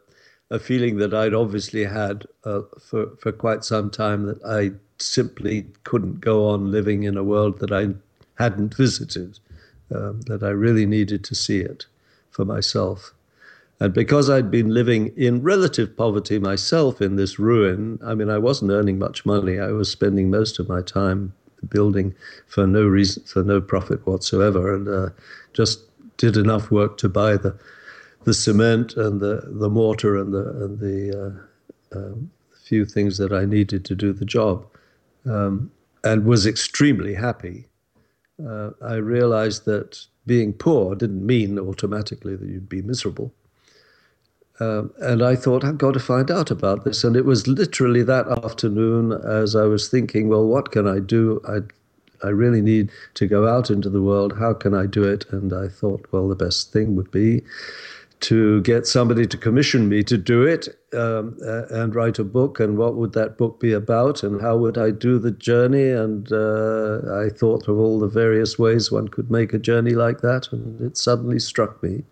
a 0.54 0.58
feeling 0.58 0.96
that 0.98 1.14
I'd 1.14 1.34
obviously 1.34 1.84
had 1.84 2.26
uh, 2.44 2.62
for, 2.80 3.16
for 3.16 3.32
quite 3.32 3.64
some 3.64 3.90
time 3.90 4.26
that 4.26 4.42
I 4.44 4.72
simply 4.98 5.66
couldn't 5.84 6.20
go 6.20 6.48
on 6.48 6.70
living 6.70 7.04
in 7.04 7.16
a 7.16 7.24
world 7.24 7.58
that 7.60 7.72
I 7.72 7.94
hadn't 8.42 8.74
visited, 8.74 9.38
um, 9.94 10.20
that 10.22 10.42
I 10.42 10.50
really 10.50 10.86
needed 10.86 11.24
to 11.24 11.34
see 11.34 11.60
it 11.60 11.86
for 12.30 12.44
myself. 12.44 13.12
And 13.80 13.94
because 13.94 14.28
I'd 14.28 14.50
been 14.50 14.74
living 14.74 15.12
in 15.16 15.42
relative 15.42 15.96
poverty 15.96 16.38
myself 16.38 17.00
in 17.00 17.16
this 17.16 17.38
ruin, 17.38 17.98
I 18.04 18.14
mean, 18.14 18.28
I 18.28 18.36
wasn't 18.36 18.72
earning 18.72 18.98
much 18.98 19.24
money. 19.24 19.58
I 19.58 19.72
was 19.72 19.90
spending 19.90 20.30
most 20.30 20.58
of 20.58 20.68
my 20.68 20.82
time 20.82 21.32
building 21.68 22.14
for 22.46 22.66
no 22.66 22.84
reason, 22.84 23.22
for 23.24 23.42
no 23.42 23.60
profit 23.60 24.06
whatsoever, 24.06 24.74
and 24.74 24.86
uh, 24.88 25.08
just 25.54 25.80
did 26.20 26.36
enough 26.36 26.70
work 26.70 26.98
to 26.98 27.08
buy 27.08 27.36
the 27.36 27.58
the 28.24 28.34
cement 28.34 28.94
and 28.98 29.20
the, 29.20 29.40
the 29.46 29.70
mortar 29.70 30.18
and 30.18 30.34
the 30.34 30.46
and 30.62 30.78
the 30.78 30.98
uh, 31.22 31.98
uh, 31.98 32.14
few 32.62 32.84
things 32.84 33.16
that 33.16 33.32
I 33.32 33.46
needed 33.46 33.84
to 33.86 33.94
do 33.94 34.12
the 34.12 34.26
job, 34.26 34.66
um, 35.24 35.72
and 36.04 36.26
was 36.26 36.46
extremely 36.46 37.14
happy. 37.14 37.66
Uh, 38.46 38.70
I 38.82 38.96
realized 38.96 39.64
that 39.64 40.06
being 40.26 40.52
poor 40.52 40.94
didn't 40.94 41.24
mean 41.24 41.58
automatically 41.58 42.36
that 42.36 42.48
you'd 42.48 42.68
be 42.68 42.82
miserable. 42.82 43.32
Um, 44.60 44.92
and 44.98 45.22
I 45.22 45.36
thought, 45.36 45.64
I've 45.64 45.78
got 45.78 45.94
to 45.94 46.00
find 46.00 46.30
out 46.30 46.50
about 46.50 46.84
this. 46.84 47.02
And 47.02 47.16
it 47.16 47.24
was 47.24 47.46
literally 47.46 48.02
that 48.02 48.28
afternoon 48.44 49.12
as 49.12 49.56
I 49.56 49.64
was 49.64 49.88
thinking, 49.88 50.28
well, 50.28 50.46
what 50.46 50.70
can 50.70 50.86
I 50.86 50.98
do? 50.98 51.40
I 51.48 51.60
I 52.22 52.28
really 52.28 52.62
need 52.62 52.90
to 53.14 53.26
go 53.26 53.48
out 53.48 53.70
into 53.70 53.88
the 53.88 54.02
world. 54.02 54.38
How 54.38 54.54
can 54.54 54.74
I 54.74 54.86
do 54.86 55.04
it? 55.04 55.24
And 55.30 55.52
I 55.52 55.68
thought, 55.68 56.06
well, 56.12 56.28
the 56.28 56.34
best 56.34 56.72
thing 56.72 56.96
would 56.96 57.10
be 57.10 57.42
to 58.20 58.60
get 58.62 58.86
somebody 58.86 59.26
to 59.26 59.36
commission 59.38 59.88
me 59.88 60.02
to 60.04 60.18
do 60.18 60.42
it 60.42 60.68
um, 60.92 61.38
uh, 61.42 61.66
and 61.70 61.94
write 61.94 62.18
a 62.18 62.24
book. 62.24 62.60
And 62.60 62.76
what 62.76 62.96
would 62.96 63.14
that 63.14 63.38
book 63.38 63.58
be 63.60 63.72
about? 63.72 64.22
And 64.22 64.40
how 64.40 64.56
would 64.58 64.76
I 64.76 64.90
do 64.90 65.18
the 65.18 65.30
journey? 65.30 65.88
And 65.88 66.30
uh, 66.30 67.00
I 67.24 67.30
thought 67.30 67.66
of 67.66 67.78
all 67.78 67.98
the 67.98 68.08
various 68.08 68.58
ways 68.58 68.92
one 68.92 69.08
could 69.08 69.30
make 69.30 69.54
a 69.54 69.58
journey 69.58 69.92
like 69.92 70.20
that. 70.20 70.52
And 70.52 70.80
it 70.82 70.98
suddenly 70.98 71.38
struck 71.38 71.82
me 71.82 72.04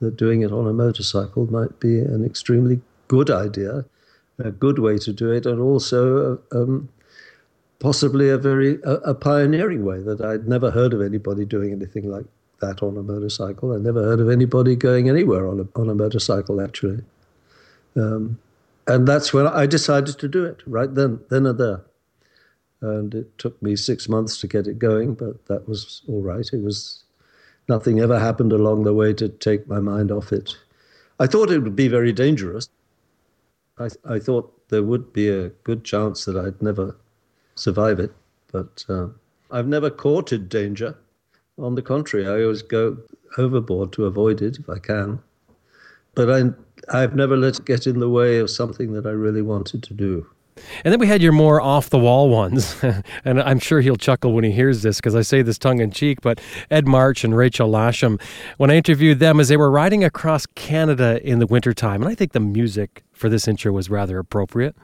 that 0.00 0.16
doing 0.16 0.42
it 0.42 0.52
on 0.52 0.66
a 0.66 0.72
motorcycle 0.72 1.50
might 1.50 1.80
be 1.80 1.98
an 1.98 2.24
extremely 2.24 2.80
good 3.08 3.30
idea, 3.30 3.84
a 4.38 4.50
good 4.50 4.78
way 4.78 4.98
to 4.98 5.12
do 5.12 5.30
it, 5.30 5.46
and 5.46 5.60
also 5.60 6.40
um, 6.52 6.88
possibly 7.80 8.28
a 8.28 8.38
very 8.38 8.78
a, 8.84 8.94
a, 9.12 9.14
pioneering 9.14 9.84
way 9.84 10.00
that 10.00 10.20
I'd 10.20 10.46
never 10.46 10.70
heard 10.70 10.92
of 10.92 11.00
anybody 11.02 11.44
doing 11.44 11.72
anything 11.72 12.08
like 12.10 12.26
that 12.60 12.82
on 12.82 12.96
a 12.96 13.02
motorcycle. 13.02 13.74
I 13.74 13.78
never 13.78 14.02
heard 14.02 14.20
of 14.20 14.30
anybody 14.30 14.76
going 14.76 15.08
anywhere 15.08 15.48
on 15.48 15.60
a 15.60 15.78
on 15.80 15.88
a 15.88 15.94
motorcycle 15.94 16.60
actually. 16.60 17.02
Um, 17.96 18.38
and 18.86 19.06
that's 19.06 19.32
when 19.32 19.46
I 19.46 19.66
decided 19.66 20.18
to 20.18 20.28
do 20.28 20.44
it 20.44 20.62
right 20.66 20.92
then, 20.94 21.20
then 21.28 21.46
and 21.46 21.58
there. 21.58 21.80
And 22.80 23.14
it 23.14 23.38
took 23.38 23.60
me 23.62 23.76
six 23.76 24.08
months 24.08 24.40
to 24.40 24.46
get 24.46 24.66
it 24.66 24.78
going, 24.78 25.14
but 25.14 25.46
that 25.46 25.68
was 25.68 26.02
all 26.08 26.22
right. 26.22 26.48
It 26.52 26.62
was 26.62 27.04
nothing 27.68 28.00
ever 28.00 28.18
happened 28.18 28.52
along 28.52 28.84
the 28.84 28.94
way 28.94 29.12
to 29.14 29.28
take 29.28 29.68
my 29.68 29.80
mind 29.80 30.10
off 30.10 30.32
it. 30.32 30.56
I 31.18 31.26
thought 31.26 31.50
it 31.50 31.60
would 31.60 31.76
be 31.76 31.88
very 31.88 32.12
dangerous. 32.12 32.68
I, 33.78 33.88
I 34.04 34.18
thought 34.18 34.68
there 34.70 34.82
would 34.82 35.12
be 35.12 35.28
a 35.28 35.50
good 35.64 35.84
chance 35.84 36.24
that 36.24 36.36
I'd 36.36 36.60
never 36.62 36.96
survive 37.60 38.00
it. 38.00 38.12
But 38.52 38.84
uh, 38.88 39.08
I've 39.50 39.68
never 39.68 39.90
courted 39.90 40.48
danger. 40.48 40.96
On 41.58 41.74
the 41.74 41.82
contrary, 41.82 42.26
I 42.26 42.42
always 42.42 42.62
go 42.62 42.96
overboard 43.36 43.92
to 43.92 44.06
avoid 44.06 44.42
it 44.42 44.58
if 44.58 44.68
I 44.68 44.78
can. 44.78 45.20
But 46.14 46.30
I, 46.30 46.50
I've 46.88 47.14
never 47.14 47.36
let 47.36 47.58
it 47.58 47.64
get 47.64 47.86
in 47.86 48.00
the 48.00 48.08
way 48.08 48.38
of 48.38 48.50
something 48.50 48.92
that 48.94 49.06
I 49.06 49.10
really 49.10 49.42
wanted 49.42 49.82
to 49.84 49.94
do. 49.94 50.26
And 50.84 50.92
then 50.92 50.98
we 50.98 51.06
had 51.06 51.22
your 51.22 51.32
more 51.32 51.60
off 51.60 51.90
the 51.90 51.98
wall 51.98 52.28
ones. 52.28 52.76
and 53.24 53.40
I'm 53.40 53.58
sure 53.58 53.80
he'll 53.80 53.96
chuckle 53.96 54.32
when 54.32 54.44
he 54.44 54.50
hears 54.50 54.82
this 54.82 54.96
because 54.96 55.14
I 55.14 55.22
say 55.22 55.42
this 55.42 55.58
tongue 55.58 55.80
in 55.80 55.90
cheek. 55.90 56.20
But 56.22 56.40
Ed 56.70 56.86
March 56.86 57.24
and 57.24 57.36
Rachel 57.36 57.70
Lasham, 57.70 58.20
when 58.56 58.70
I 58.70 58.76
interviewed 58.76 59.20
them 59.20 59.38
as 59.38 59.48
they 59.48 59.56
were 59.56 59.70
riding 59.70 60.02
across 60.02 60.46
Canada 60.46 61.20
in 61.22 61.38
the 61.38 61.46
wintertime, 61.46 62.02
and 62.02 62.10
I 62.10 62.14
think 62.14 62.32
the 62.32 62.40
music 62.40 63.04
for 63.12 63.28
this 63.28 63.46
intro 63.46 63.72
was 63.72 63.88
rather 63.88 64.18
appropriate. 64.18 64.74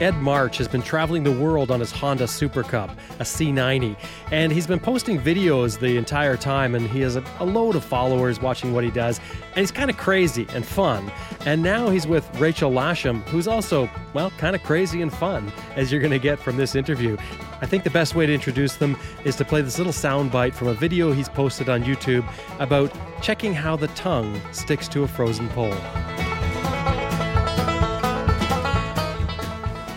Ed 0.00 0.16
March 0.16 0.56
has 0.56 0.66
been 0.66 0.80
traveling 0.80 1.22
the 1.22 1.30
world 1.32 1.70
on 1.70 1.80
his 1.80 1.92
Honda 1.92 2.26
Super 2.26 2.62
Cub, 2.62 2.90
a 3.18 3.22
C90, 3.22 3.96
and 4.30 4.50
he's 4.50 4.66
been 4.66 4.80
posting 4.80 5.20
videos 5.20 5.78
the 5.78 5.98
entire 5.98 6.38
time, 6.38 6.74
and 6.74 6.88
he 6.88 7.00
has 7.00 7.16
a, 7.16 7.24
a 7.38 7.44
load 7.44 7.76
of 7.76 7.84
followers 7.84 8.40
watching 8.40 8.72
what 8.72 8.82
he 8.82 8.90
does, 8.90 9.20
and 9.48 9.58
he's 9.58 9.70
kind 9.70 9.90
of 9.90 9.98
crazy 9.98 10.46
and 10.54 10.64
fun. 10.64 11.12
And 11.44 11.62
now 11.62 11.90
he's 11.90 12.06
with 12.06 12.26
Rachel 12.40 12.70
Lasham, 12.70 13.22
who's 13.24 13.46
also, 13.46 13.90
well, 14.14 14.30
kind 14.38 14.56
of 14.56 14.62
crazy 14.62 15.02
and 15.02 15.12
fun, 15.12 15.52
as 15.76 15.92
you're 15.92 16.00
going 16.00 16.12
to 16.12 16.18
get 16.18 16.38
from 16.38 16.56
this 16.56 16.74
interview. 16.74 17.18
I 17.60 17.66
think 17.66 17.84
the 17.84 17.90
best 17.90 18.14
way 18.14 18.24
to 18.24 18.32
introduce 18.32 18.76
them 18.76 18.96
is 19.24 19.36
to 19.36 19.44
play 19.44 19.60
this 19.60 19.76
little 19.76 19.92
soundbite 19.92 20.54
from 20.54 20.68
a 20.68 20.74
video 20.74 21.12
he's 21.12 21.28
posted 21.28 21.68
on 21.68 21.84
YouTube 21.84 22.26
about 22.58 22.90
checking 23.20 23.52
how 23.52 23.76
the 23.76 23.88
tongue 23.88 24.40
sticks 24.52 24.88
to 24.88 25.02
a 25.02 25.08
frozen 25.08 25.50
pole. 25.50 25.76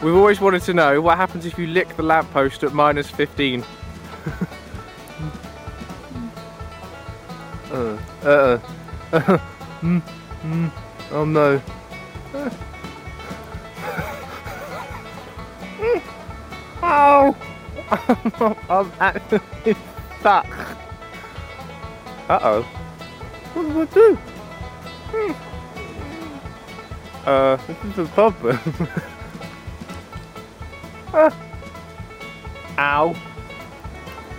We've 0.04 0.16
always 0.16 0.42
wanted 0.42 0.64
to 0.64 0.74
know 0.74 1.00
what 1.00 1.16
happens 1.16 1.46
if 1.46 1.58
you 1.58 1.68
lick 1.68 1.96
the 1.96 2.04
lamppost 2.04 2.66
at 2.66 2.74
minus 2.74 3.10
15. 3.10 3.62
uh, 7.72 7.72
uh, 7.72 7.98
uh, 8.26 8.60
mm, 9.82 10.02
mm, 10.42 10.72
oh 11.12 11.24
no. 11.24 11.62
oh! 16.84 17.34
I'm 18.70 18.92
actually 19.00 19.78
stuck. 20.20 20.46
Uh 22.28 22.40
oh. 22.44 22.64
What 23.54 23.68
did 23.68 23.78
I 23.78 23.86
do? 23.94 24.18
Hmm. 25.14 25.32
Uh, 27.26 27.56
this 27.56 27.78
is 27.86 28.00
a 28.00 28.06
problem. 28.12 28.60
Ow. 32.80 33.16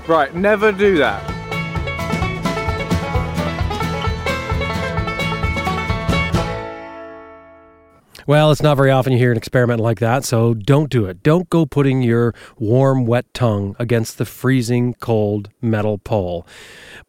Right, 0.09 0.35
never 0.35 0.73
do 0.73 0.99
that. 0.99 1.35
Well, 8.27 8.51
it's 8.51 8.63
not 8.63 8.79
very 8.79 8.91
often 8.91 9.13
you 9.13 9.19
hear 9.19 9.31
an 9.31 9.37
experiment 9.37 9.81
like 9.81 10.01
that, 10.01 10.25
so 10.25 10.55
don't 10.55 10.89
do 10.89 11.05
it. 11.05 11.23
Don't 11.23 11.49
go 11.51 11.67
putting 11.67 12.01
your 12.01 12.35
warm, 12.57 13.05
wet 13.05 13.27
tongue 13.35 13.77
against 13.79 14.17
the 14.17 14.25
freezing 14.25 14.95
cold 14.95 15.51
metal 15.61 15.99
pole. 15.99 16.47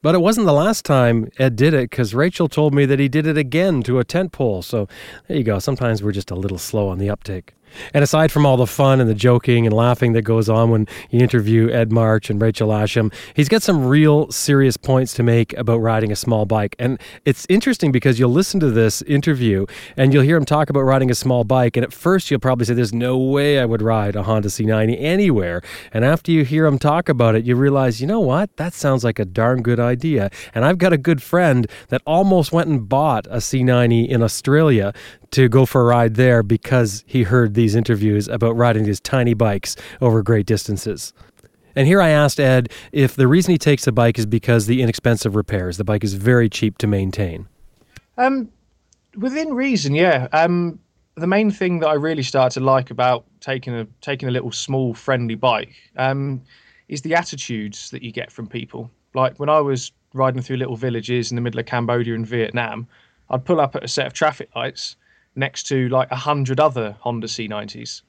But 0.01 0.13
it 0.13 0.17
wasn't 0.19 0.45
the 0.45 0.53
last 0.53 0.83
time 0.83 1.29
Ed 1.39 1.55
did 1.55 1.73
it 1.73 1.89
because 1.89 2.13
Rachel 2.13 2.49
told 2.49 2.73
me 2.73 2.85
that 2.85 2.99
he 2.99 3.07
did 3.07 3.27
it 3.27 3.37
again 3.37 3.81
to 3.83 3.99
a 3.99 4.03
tent 4.03 4.33
pole. 4.33 4.61
So 4.61 4.89
there 5.27 5.37
you 5.37 5.43
go. 5.43 5.57
Sometimes 5.57 6.03
we're 6.03 6.11
just 6.11 6.31
a 6.31 6.35
little 6.35 6.57
slow 6.57 6.89
on 6.89 6.97
the 6.99 7.09
uptake. 7.09 7.53
And 7.93 8.03
aside 8.03 8.31
from 8.31 8.45
all 8.45 8.57
the 8.57 8.67
fun 8.67 8.99
and 8.99 9.09
the 9.09 9.15
joking 9.15 9.65
and 9.65 9.75
laughing 9.75 10.13
that 10.13 10.23
goes 10.23 10.49
on 10.49 10.69
when 10.69 10.87
you 11.09 11.19
interview 11.19 11.69
Ed 11.69 11.91
March 11.91 12.29
and 12.29 12.41
Rachel 12.41 12.69
Asham, 12.69 13.13
he's 13.33 13.49
got 13.49 13.63
some 13.63 13.85
real 13.85 14.31
serious 14.31 14.77
points 14.77 15.13
to 15.15 15.23
make 15.23 15.53
about 15.53 15.77
riding 15.77 16.11
a 16.11 16.15
small 16.15 16.45
bike. 16.45 16.75
And 16.79 16.99
it's 17.25 17.45
interesting 17.49 17.91
because 17.91 18.19
you'll 18.19 18.31
listen 18.31 18.59
to 18.59 18.71
this 18.71 19.01
interview 19.03 19.65
and 19.97 20.13
you'll 20.13 20.23
hear 20.23 20.37
him 20.37 20.45
talk 20.45 20.69
about 20.69 20.81
riding 20.81 21.11
a 21.11 21.15
small 21.15 21.43
bike. 21.43 21.77
And 21.77 21.83
at 21.83 21.93
first, 21.93 22.29
you'll 22.29 22.39
probably 22.39 22.65
say, 22.65 22.73
There's 22.73 22.93
no 22.93 23.17
way 23.17 23.59
I 23.59 23.65
would 23.65 23.81
ride 23.81 24.15
a 24.15 24.23
Honda 24.23 24.49
C90 24.49 24.97
anywhere. 24.99 25.61
And 25.93 26.05
after 26.05 26.31
you 26.31 26.43
hear 26.43 26.65
him 26.65 26.79
talk 26.79 27.09
about 27.09 27.35
it, 27.35 27.45
you 27.45 27.55
realize, 27.55 28.01
you 28.01 28.07
know 28.07 28.19
what? 28.19 28.55
That 28.57 28.73
sounds 28.73 29.03
like 29.03 29.19
a 29.19 29.25
darn 29.25 29.61
good 29.61 29.79
idea. 29.79 30.29
And 30.53 30.65
I've 30.65 30.77
got 30.77 30.93
a 30.93 30.97
good 30.97 31.21
friend 31.21 31.67
that 31.89 32.01
almost 32.05 32.51
went 32.51 32.69
and 32.69 32.87
bought 32.87 33.25
a 33.27 33.37
C90 33.37 34.07
in 34.07 34.21
Australia 34.21 34.93
to 35.31 35.49
go 35.49 35.65
for 35.65 35.81
a 35.81 35.83
ride 35.83 36.15
there 36.15 36.43
because 36.43 37.03
he 37.07 37.23
heard 37.23 37.55
these 37.65 37.75
interviews 37.75 38.27
about 38.27 38.55
riding 38.55 38.83
these 38.83 38.99
tiny 38.99 39.33
bikes 39.33 39.75
over 39.99 40.21
great 40.21 40.45
distances. 40.45 41.13
And 41.75 41.87
here 41.87 41.99
I 41.99 42.09
asked 42.09 42.39
Ed 42.39 42.71
if 42.91 43.15
the 43.15 43.27
reason 43.27 43.51
he 43.53 43.57
takes 43.57 43.87
a 43.87 43.91
bike 43.91 44.19
is 44.19 44.27
because 44.27 44.67
the 44.67 44.83
inexpensive 44.83 45.35
repairs. 45.35 45.77
The 45.77 45.83
bike 45.83 46.03
is 46.03 46.13
very 46.13 46.47
cheap 46.47 46.77
to 46.77 46.87
maintain. 46.87 47.47
Um, 48.19 48.49
within 49.17 49.55
reason, 49.55 49.95
yeah. 49.95 50.27
Um, 50.31 50.79
the 51.15 51.25
main 51.25 51.49
thing 51.49 51.79
that 51.79 51.87
I 51.87 51.93
really 51.93 52.21
started 52.21 52.53
to 52.59 52.63
like 52.63 52.91
about 52.91 53.25
taking 53.39 53.73
a 53.73 53.87
taking 53.99 54.29
a 54.29 54.31
little 54.31 54.51
small 54.51 54.93
friendly 54.93 55.35
bike 55.35 55.73
um, 55.97 56.43
is 56.87 57.01
the 57.01 57.15
attitudes 57.15 57.89
that 57.89 58.03
you 58.03 58.11
get 58.11 58.31
from 58.31 58.45
people. 58.45 58.91
Like 59.15 59.39
when 59.39 59.49
I 59.49 59.59
was 59.59 59.91
riding 60.13 60.43
through 60.43 60.57
little 60.57 60.75
villages 60.75 61.31
in 61.31 61.35
the 61.35 61.41
middle 61.41 61.59
of 61.59 61.65
Cambodia 61.65 62.13
and 62.13 62.27
Vietnam, 62.27 62.87
I'd 63.31 63.43
pull 63.43 63.59
up 63.59 63.75
at 63.75 63.83
a 63.83 63.87
set 63.87 64.05
of 64.05 64.13
traffic 64.13 64.49
lights 64.55 64.97
next 65.35 65.63
to 65.67 65.89
like 65.89 66.09
a 66.11 66.15
hundred 66.15 66.59
other 66.59 66.95
Honda 66.99 67.27
C90s. 67.27 68.01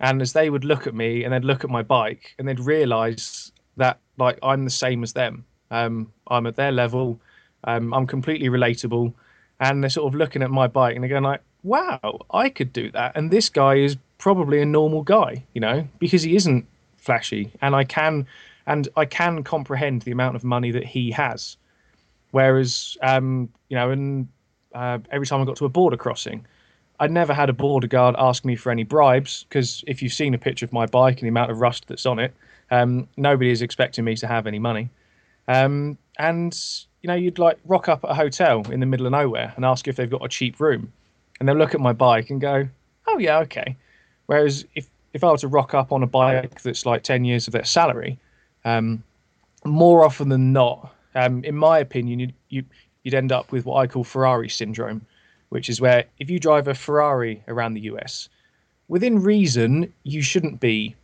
And 0.00 0.22
as 0.22 0.32
they 0.32 0.48
would 0.48 0.64
look 0.64 0.86
at 0.86 0.94
me 0.94 1.24
and 1.24 1.32
they'd 1.32 1.44
look 1.44 1.62
at 1.62 1.70
my 1.70 1.82
bike 1.82 2.34
and 2.38 2.48
they'd 2.48 2.60
realize 2.60 3.52
that 3.76 3.98
like 4.18 4.38
I'm 4.42 4.64
the 4.64 4.70
same 4.70 5.02
as 5.02 5.12
them. 5.12 5.44
Um, 5.70 6.12
I'm 6.28 6.46
at 6.46 6.56
their 6.56 6.72
level. 6.72 7.20
Um, 7.64 7.92
I'm 7.92 8.06
completely 8.06 8.48
relatable. 8.48 9.12
And 9.60 9.82
they're 9.82 9.90
sort 9.90 10.12
of 10.12 10.18
looking 10.18 10.42
at 10.42 10.50
my 10.50 10.66
bike 10.66 10.94
and 10.94 11.04
they're 11.04 11.10
going 11.10 11.22
like, 11.22 11.42
wow, 11.62 12.20
I 12.30 12.48
could 12.48 12.72
do 12.72 12.90
that. 12.92 13.12
And 13.14 13.30
this 13.30 13.50
guy 13.50 13.74
is 13.74 13.96
probably 14.16 14.60
a 14.62 14.66
normal 14.66 15.02
guy, 15.02 15.44
you 15.52 15.60
know, 15.60 15.86
because 15.98 16.22
he 16.22 16.34
isn't 16.36 16.66
flashy. 16.96 17.50
And 17.60 17.74
I 17.74 17.84
can, 17.84 18.26
and 18.66 18.88
I 18.96 19.04
can 19.04 19.42
comprehend 19.42 20.02
the 20.02 20.12
amount 20.12 20.36
of 20.36 20.44
money 20.44 20.70
that 20.70 20.84
he 20.84 21.10
has. 21.10 21.58
Whereas, 22.30 22.96
um, 23.02 23.50
you 23.68 23.76
know, 23.76 23.90
and 23.90 24.28
uh, 24.74 24.98
every 25.10 25.26
time 25.26 25.42
I 25.42 25.44
got 25.44 25.56
to 25.56 25.64
a 25.66 25.68
border 25.68 25.96
crossing, 25.96 26.46
I 27.00 27.06
never 27.06 27.32
had 27.32 27.48
a 27.48 27.54
border 27.54 27.86
guard 27.86 28.14
ask 28.18 28.44
me 28.44 28.56
for 28.56 28.70
any 28.70 28.84
bribes 28.84 29.44
because 29.48 29.82
if 29.86 30.02
you've 30.02 30.12
seen 30.12 30.34
a 30.34 30.38
picture 30.38 30.66
of 30.66 30.72
my 30.72 30.84
bike 30.84 31.16
and 31.18 31.22
the 31.24 31.28
amount 31.28 31.50
of 31.50 31.58
rust 31.58 31.88
that's 31.88 32.04
on 32.04 32.18
it, 32.18 32.34
um, 32.70 33.08
nobody 33.16 33.50
is 33.50 33.62
expecting 33.62 34.04
me 34.04 34.14
to 34.16 34.26
have 34.26 34.46
any 34.46 34.58
money. 34.58 34.90
Um, 35.48 35.96
and 36.18 36.56
you 37.00 37.08
know, 37.08 37.14
you'd 37.14 37.38
like 37.38 37.58
rock 37.64 37.88
up 37.88 38.04
at 38.04 38.10
a 38.10 38.14
hotel 38.14 38.70
in 38.70 38.80
the 38.80 38.86
middle 38.86 39.06
of 39.06 39.12
nowhere 39.12 39.52
and 39.56 39.64
ask 39.64 39.88
if 39.88 39.96
they've 39.96 40.10
got 40.10 40.22
a 40.22 40.28
cheap 40.28 40.60
room, 40.60 40.92
and 41.38 41.48
they'll 41.48 41.56
look 41.56 41.74
at 41.74 41.80
my 41.80 41.94
bike 41.94 42.28
and 42.28 42.40
go, 42.40 42.68
"Oh 43.08 43.18
yeah, 43.18 43.38
okay." 43.38 43.76
Whereas 44.26 44.66
if 44.74 44.86
if 45.14 45.24
I 45.24 45.30
were 45.30 45.38
to 45.38 45.48
rock 45.48 45.72
up 45.72 45.92
on 45.92 46.02
a 46.02 46.06
bike 46.06 46.60
that's 46.60 46.84
like 46.84 47.02
ten 47.02 47.24
years 47.24 47.48
of 47.48 47.52
their 47.52 47.64
salary, 47.64 48.18
um, 48.66 49.02
more 49.64 50.04
often 50.04 50.28
than 50.28 50.52
not, 50.52 50.94
um, 51.14 51.42
in 51.44 51.56
my 51.56 51.78
opinion, 51.78 52.20
you'd, 52.20 52.34
you, 52.50 52.64
you'd 53.02 53.14
end 53.14 53.32
up 53.32 53.50
with 53.50 53.64
what 53.64 53.76
I 53.76 53.86
call 53.86 54.04
Ferrari 54.04 54.48
syndrome, 54.48 55.04
which 55.50 55.68
is 55.68 55.80
where 55.80 56.04
if 56.18 56.30
you 56.30 56.38
drive 56.40 56.66
a 56.66 56.74
Ferrari 56.74 57.42
around 57.46 57.74
the 57.74 57.82
US, 57.82 58.28
within 58.88 59.22
reason, 59.22 59.92
you 60.02 60.22
shouldn't 60.22 60.58
be. 60.60 60.94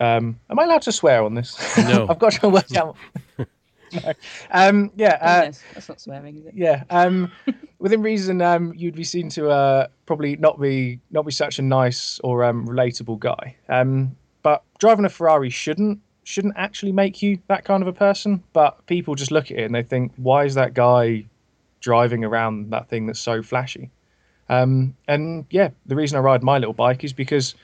Um, 0.00 0.38
am 0.50 0.58
I 0.58 0.64
allowed 0.64 0.82
to 0.82 0.92
swear 0.92 1.22
on 1.22 1.34
this? 1.34 1.58
No. 1.78 2.06
I've 2.10 2.18
got 2.18 2.32
to 2.34 2.48
work 2.48 2.74
out. 2.76 2.96
no. 3.38 3.46
Um, 4.50 4.90
yeah. 4.96 5.18
Uh, 5.20 5.40
Goodness, 5.40 5.62
that's 5.72 5.88
not 5.88 6.00
swearing, 6.00 6.36
is 6.38 6.46
it? 6.46 6.54
yeah. 6.56 6.82
Um, 6.90 7.30
within 7.78 8.02
reason, 8.02 8.42
um, 8.42 8.72
you'd 8.74 8.96
be 8.96 9.04
seen 9.04 9.28
to 9.30 9.50
uh, 9.50 9.86
probably 10.06 10.34
not 10.34 10.60
be 10.60 10.98
not 11.12 11.24
be 11.24 11.30
such 11.30 11.60
a 11.60 11.62
nice 11.62 12.18
or 12.24 12.42
um, 12.42 12.66
relatable 12.66 13.20
guy. 13.20 13.54
Um, 13.68 14.16
but 14.42 14.64
driving 14.78 15.04
a 15.04 15.08
Ferrari 15.08 15.48
shouldn't 15.48 16.00
shouldn't 16.24 16.54
actually 16.56 16.90
make 16.90 17.22
you 17.22 17.38
that 17.46 17.64
kind 17.64 17.82
of 17.82 17.86
a 17.86 17.92
person. 17.92 18.42
But 18.52 18.84
people 18.86 19.14
just 19.14 19.30
look 19.30 19.52
at 19.52 19.58
it 19.58 19.64
and 19.64 19.74
they 19.74 19.84
think, 19.84 20.10
why 20.16 20.44
is 20.44 20.54
that 20.54 20.74
guy 20.74 21.24
driving 21.84 22.24
around 22.24 22.70
that 22.70 22.88
thing 22.88 23.06
that's 23.06 23.20
so 23.20 23.42
flashy? 23.42 23.90
Um, 24.48 24.96
and 25.06 25.44
yeah, 25.50 25.70
the 25.86 25.96
reason 25.96 26.16
I 26.18 26.20
ride 26.20 26.42
my 26.42 26.58
little 26.58 26.74
bike 26.74 27.04
is 27.04 27.12
because 27.12 27.54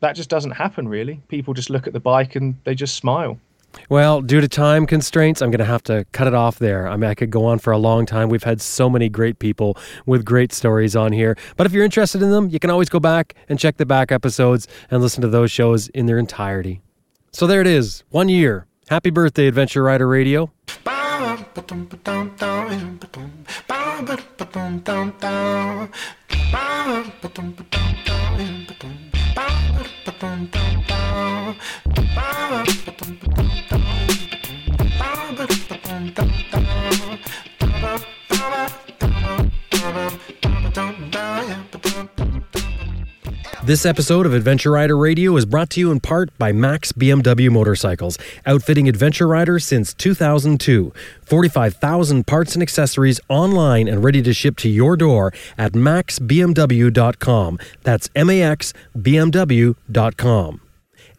that 0.00 0.16
just 0.16 0.30
doesn't 0.30 0.52
happen 0.52 0.88
really. 0.88 1.20
People 1.28 1.54
just 1.54 1.70
look 1.70 1.86
at 1.86 1.92
the 1.92 2.00
bike 2.00 2.36
and 2.36 2.56
they 2.64 2.74
just 2.74 2.96
smile. 2.96 3.38
Well, 3.88 4.20
due 4.20 4.40
to 4.40 4.48
time 4.48 4.84
constraints, 4.86 5.40
I'm 5.40 5.50
going 5.50 5.60
to 5.60 5.64
have 5.64 5.84
to 5.84 6.04
cut 6.10 6.26
it 6.26 6.34
off 6.34 6.58
there. 6.58 6.88
I 6.88 6.96
mean, 6.96 7.08
I 7.08 7.14
could 7.14 7.30
go 7.30 7.44
on 7.44 7.60
for 7.60 7.72
a 7.72 7.78
long 7.78 8.04
time. 8.04 8.28
We've 8.28 8.42
had 8.42 8.60
so 8.60 8.90
many 8.90 9.08
great 9.08 9.38
people 9.38 9.76
with 10.06 10.24
great 10.24 10.52
stories 10.52 10.96
on 10.96 11.12
here. 11.12 11.36
But 11.56 11.66
if 11.66 11.72
you're 11.72 11.84
interested 11.84 12.20
in 12.20 12.30
them, 12.30 12.48
you 12.48 12.58
can 12.58 12.70
always 12.70 12.88
go 12.88 12.98
back 12.98 13.34
and 13.48 13.60
check 13.60 13.76
the 13.76 13.86
back 13.86 14.10
episodes 14.10 14.66
and 14.90 15.00
listen 15.00 15.22
to 15.22 15.28
those 15.28 15.52
shows 15.52 15.88
in 15.88 16.06
their 16.06 16.18
entirety. 16.18 16.80
So 17.30 17.46
there 17.46 17.60
it 17.60 17.68
is, 17.68 18.02
one 18.10 18.28
year. 18.28 18.66
Happy 18.88 19.10
birthday, 19.10 19.46
Adventure 19.46 19.84
Rider 19.84 20.08
Radio. 20.08 20.50
Ba-dum-ba-dum-ba-dum-dum. 21.54 23.40
This 43.70 43.86
episode 43.86 44.26
of 44.26 44.34
Adventure 44.34 44.72
Rider 44.72 44.96
Radio 44.96 45.36
is 45.36 45.46
brought 45.46 45.70
to 45.70 45.78
you 45.78 45.92
in 45.92 46.00
part 46.00 46.36
by 46.40 46.50
Max 46.50 46.90
BMW 46.90 47.48
Motorcycles, 47.52 48.18
outfitting 48.44 48.88
adventure 48.88 49.28
riders 49.28 49.64
since 49.64 49.94
2002. 49.94 50.92
45,000 51.22 52.26
parts 52.26 52.54
and 52.54 52.64
accessories 52.64 53.20
online 53.28 53.86
and 53.86 54.02
ready 54.02 54.22
to 54.22 54.34
ship 54.34 54.56
to 54.56 54.68
your 54.68 54.96
door 54.96 55.32
at 55.56 55.74
maxbmw.com. 55.74 57.58
That's 57.84 58.10
M 58.16 58.28
A 58.28 58.42
X 58.42 58.72
BMW.com 58.98 60.60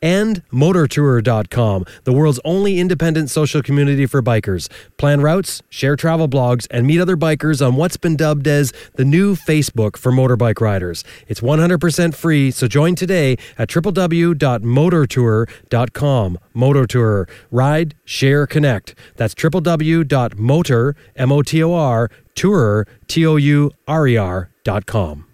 and 0.02 0.42
motortourer.com, 0.52 1.86
the 2.04 2.14
world's 2.14 2.40
only 2.44 2.80
independent 2.80 3.30
social 3.30 3.62
community 3.62 4.06
for 4.06 4.22
bikers. 4.22 4.70
Plan 4.98 5.22
routes, 5.22 5.62
share 5.70 5.96
travel 5.96 6.28
blogs, 6.28 6.68
and 6.72 6.86
meet 6.88 7.00
other 7.00 7.16
bikers 7.18 7.66
on 7.66 7.76
what's 7.76 7.98
been 7.98 8.16
dubbed 8.16 8.48
as 8.48 8.74
the 8.96 9.06
new 9.06 9.36
Facebook 9.36 9.98
for 9.98 10.12
motorbike 10.12 10.60
riders. 10.62 11.04
It's 11.28 11.42
100% 11.42 12.16
free, 12.16 12.50
so 12.52 12.68
join 12.68 12.96
today 12.96 13.38
at 13.58 13.70
www.motortourer.com. 13.70 16.40
Motortourer. 16.56 17.30
Ride, 17.52 17.96
share, 18.06 18.48
connect. 18.48 18.96
That's 19.16 19.36
www.motor, 19.36 20.96
M-O-T-O-R, 21.16 22.10
tourer, 22.36 22.88
T-O-U-R-E-R 23.08 24.50
dot 24.64 24.86
com. 24.86 25.26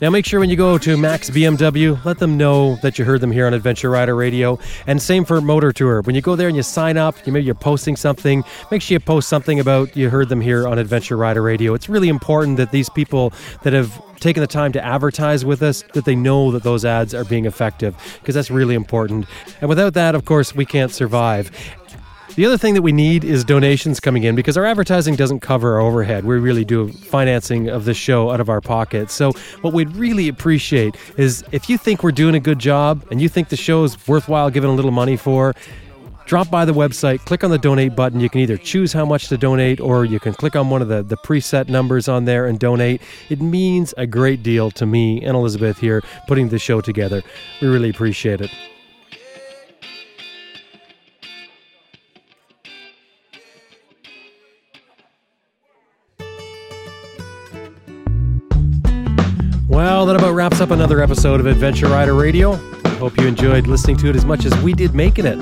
Now, 0.00 0.10
make 0.10 0.24
sure 0.26 0.38
when 0.38 0.48
you 0.48 0.54
go 0.54 0.78
to 0.78 0.96
Max 0.96 1.28
BMW, 1.28 2.04
let 2.04 2.20
them 2.20 2.36
know 2.36 2.76
that 2.82 3.00
you 3.00 3.04
heard 3.04 3.20
them 3.20 3.32
here 3.32 3.48
on 3.48 3.54
Adventure 3.54 3.90
Rider 3.90 4.14
Radio. 4.14 4.56
And 4.86 5.02
same 5.02 5.24
for 5.24 5.40
Motortourer. 5.40 6.06
When 6.06 6.14
you 6.14 6.20
go 6.20 6.36
there 6.36 6.46
and 6.46 6.56
you 6.56 6.62
sign 6.62 6.96
up, 6.96 7.26
you 7.26 7.32
maybe 7.32 7.44
you're 7.44 7.56
posting 7.56 7.96
something, 7.96 8.44
make 8.70 8.80
sure 8.80 8.94
you 8.94 9.00
post 9.00 9.28
something 9.28 9.58
about 9.58 9.96
you 9.96 10.08
heard 10.08 10.28
them 10.28 10.40
here 10.40 10.68
on 10.68 10.78
Adventure 10.78 11.16
Rider 11.16 11.42
Radio. 11.42 11.74
It's 11.74 11.88
really 11.88 12.08
important 12.08 12.58
that 12.58 12.70
these 12.70 12.88
people 12.88 13.32
that 13.62 13.72
have 13.72 14.00
taken 14.20 14.40
the 14.40 14.46
time 14.46 14.70
to 14.72 14.84
advertise 14.84 15.44
with 15.44 15.62
us 15.62 15.82
that 15.94 16.04
they 16.04 16.14
know 16.14 16.52
that 16.52 16.62
those 16.62 16.84
ads 16.84 17.12
are 17.14 17.24
being 17.24 17.46
effective 17.46 17.96
because 18.20 18.36
that's 18.36 18.50
really 18.50 18.76
important. 18.76 19.26
And 19.60 19.68
without 19.68 19.94
that, 19.94 20.14
of 20.14 20.24
course, 20.24 20.54
we 20.54 20.64
can't 20.64 20.92
survive. 20.92 21.50
The 22.36 22.46
other 22.46 22.58
thing 22.58 22.74
that 22.74 22.82
we 22.82 22.92
need 22.92 23.24
is 23.24 23.42
donations 23.42 23.98
coming 23.98 24.22
in 24.22 24.36
because 24.36 24.56
our 24.56 24.64
advertising 24.64 25.16
doesn't 25.16 25.40
cover 25.40 25.74
our 25.74 25.80
overhead. 25.80 26.24
We 26.24 26.38
really 26.38 26.64
do 26.64 26.88
financing 26.92 27.68
of 27.68 27.84
the 27.84 27.94
show 27.94 28.30
out 28.30 28.38
of 28.40 28.48
our 28.48 28.60
pockets. 28.60 29.12
So, 29.12 29.32
what 29.62 29.72
we'd 29.72 29.90
really 29.96 30.28
appreciate 30.28 30.96
is 31.16 31.42
if 31.50 31.68
you 31.68 31.78
think 31.78 32.02
we're 32.02 32.12
doing 32.12 32.34
a 32.34 32.40
good 32.40 32.58
job 32.58 33.04
and 33.10 33.20
you 33.20 33.28
think 33.28 33.48
the 33.48 33.56
show 33.56 33.82
is 33.82 34.06
worthwhile 34.06 34.50
giving 34.50 34.70
a 34.70 34.74
little 34.74 34.92
money 34.92 35.16
for, 35.16 35.54
drop 36.26 36.50
by 36.50 36.64
the 36.64 36.74
website, 36.74 37.24
click 37.24 37.42
on 37.42 37.50
the 37.50 37.58
donate 37.58 37.96
button. 37.96 38.20
You 38.20 38.28
can 38.28 38.42
either 38.42 38.58
choose 38.58 38.92
how 38.92 39.06
much 39.06 39.28
to 39.28 39.38
donate 39.38 39.80
or 39.80 40.04
you 40.04 40.20
can 40.20 40.34
click 40.34 40.54
on 40.54 40.70
one 40.70 40.82
of 40.82 40.88
the, 40.88 41.02
the 41.02 41.16
preset 41.16 41.68
numbers 41.68 42.06
on 42.06 42.26
there 42.26 42.46
and 42.46 42.58
donate. 42.58 43.00
It 43.30 43.40
means 43.40 43.94
a 43.96 44.06
great 44.06 44.42
deal 44.42 44.70
to 44.72 44.86
me 44.86 45.24
and 45.24 45.34
Elizabeth 45.34 45.78
here 45.78 46.02
putting 46.28 46.50
the 46.50 46.58
show 46.58 46.82
together. 46.82 47.22
We 47.60 47.68
really 47.68 47.88
appreciate 47.88 48.42
it. 48.42 48.50
Well, 59.78 60.06
that 60.06 60.16
about 60.16 60.32
wraps 60.32 60.60
up 60.60 60.72
another 60.72 61.00
episode 61.00 61.38
of 61.38 61.46
Adventure 61.46 61.86
Rider 61.86 62.14
Radio. 62.14 62.54
I 62.84 62.88
hope 62.96 63.16
you 63.16 63.28
enjoyed 63.28 63.68
listening 63.68 63.96
to 63.98 64.08
it 64.08 64.16
as 64.16 64.24
much 64.24 64.44
as 64.44 64.52
we 64.60 64.72
did 64.72 64.92
making 64.92 65.24
it. 65.24 65.36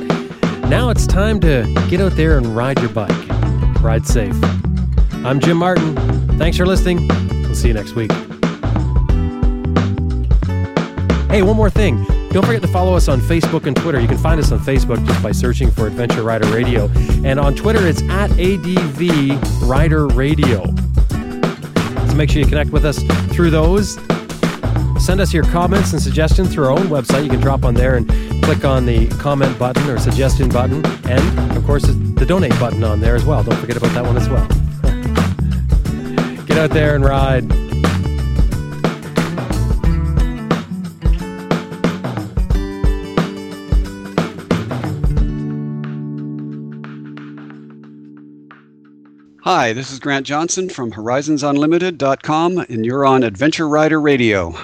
Now 0.68 0.90
it's 0.90 1.06
time 1.06 1.40
to 1.40 1.64
get 1.88 2.02
out 2.02 2.12
there 2.16 2.36
and 2.36 2.54
ride 2.54 2.78
your 2.80 2.90
bike. 2.90 3.16
Ride 3.80 4.06
safe. 4.06 4.36
I'm 5.24 5.40
Jim 5.40 5.56
Martin. 5.56 5.96
Thanks 6.36 6.58
for 6.58 6.66
listening. 6.66 7.08
We'll 7.44 7.54
see 7.54 7.68
you 7.68 7.72
next 7.72 7.94
week. 7.94 8.12
Hey, 11.30 11.40
one 11.40 11.56
more 11.56 11.70
thing. 11.70 12.04
Don't 12.28 12.44
forget 12.44 12.60
to 12.60 12.68
follow 12.68 12.94
us 12.94 13.08
on 13.08 13.22
Facebook 13.22 13.64
and 13.66 13.74
Twitter. 13.74 14.00
You 14.00 14.08
can 14.08 14.18
find 14.18 14.38
us 14.38 14.52
on 14.52 14.58
Facebook 14.58 15.02
just 15.06 15.22
by 15.22 15.32
searching 15.32 15.70
for 15.70 15.86
Adventure 15.86 16.22
Rider 16.22 16.46
Radio. 16.48 16.90
And 17.24 17.40
on 17.40 17.54
Twitter, 17.54 17.86
it's 17.86 18.02
at 18.10 18.30
ADV 18.32 19.62
Rider 19.62 20.08
Radio. 20.08 20.62
So 20.66 22.14
make 22.14 22.28
sure 22.28 22.42
you 22.42 22.46
connect 22.46 22.68
with 22.68 22.84
us 22.84 23.02
through 23.34 23.48
those. 23.48 23.98
Send 24.98 25.20
us 25.20 25.32
your 25.32 25.44
comments 25.44 25.92
and 25.92 26.02
suggestions 26.02 26.52
through 26.52 26.64
our 26.66 26.72
own 26.72 26.86
website. 26.88 27.24
You 27.24 27.30
can 27.30 27.40
drop 27.40 27.64
on 27.64 27.74
there 27.74 27.96
and 27.96 28.08
click 28.42 28.64
on 28.64 28.86
the 28.86 29.06
comment 29.08 29.58
button 29.58 29.88
or 29.88 29.98
suggestion 29.98 30.48
button. 30.48 30.84
And, 31.06 31.56
of 31.56 31.64
course, 31.64 31.84
the 31.84 32.24
donate 32.26 32.58
button 32.58 32.82
on 32.82 33.00
there 33.00 33.14
as 33.14 33.24
well. 33.24 33.42
Don't 33.42 33.58
forget 33.58 33.76
about 33.76 33.92
that 33.92 34.04
one 34.04 34.16
as 34.16 34.28
well. 34.28 34.46
Get 36.46 36.58
out 36.58 36.70
there 36.70 36.94
and 36.94 37.04
ride. 37.04 37.65
Hi, 49.46 49.72
this 49.72 49.92
is 49.92 50.00
Grant 50.00 50.26
Johnson 50.26 50.68
from 50.68 50.90
HorizonsUnlimited.com, 50.90 52.58
and 52.68 52.84
you're 52.84 53.06
on 53.06 53.22
Adventure 53.22 53.68
Rider 53.68 54.00
Radio. 54.00 54.56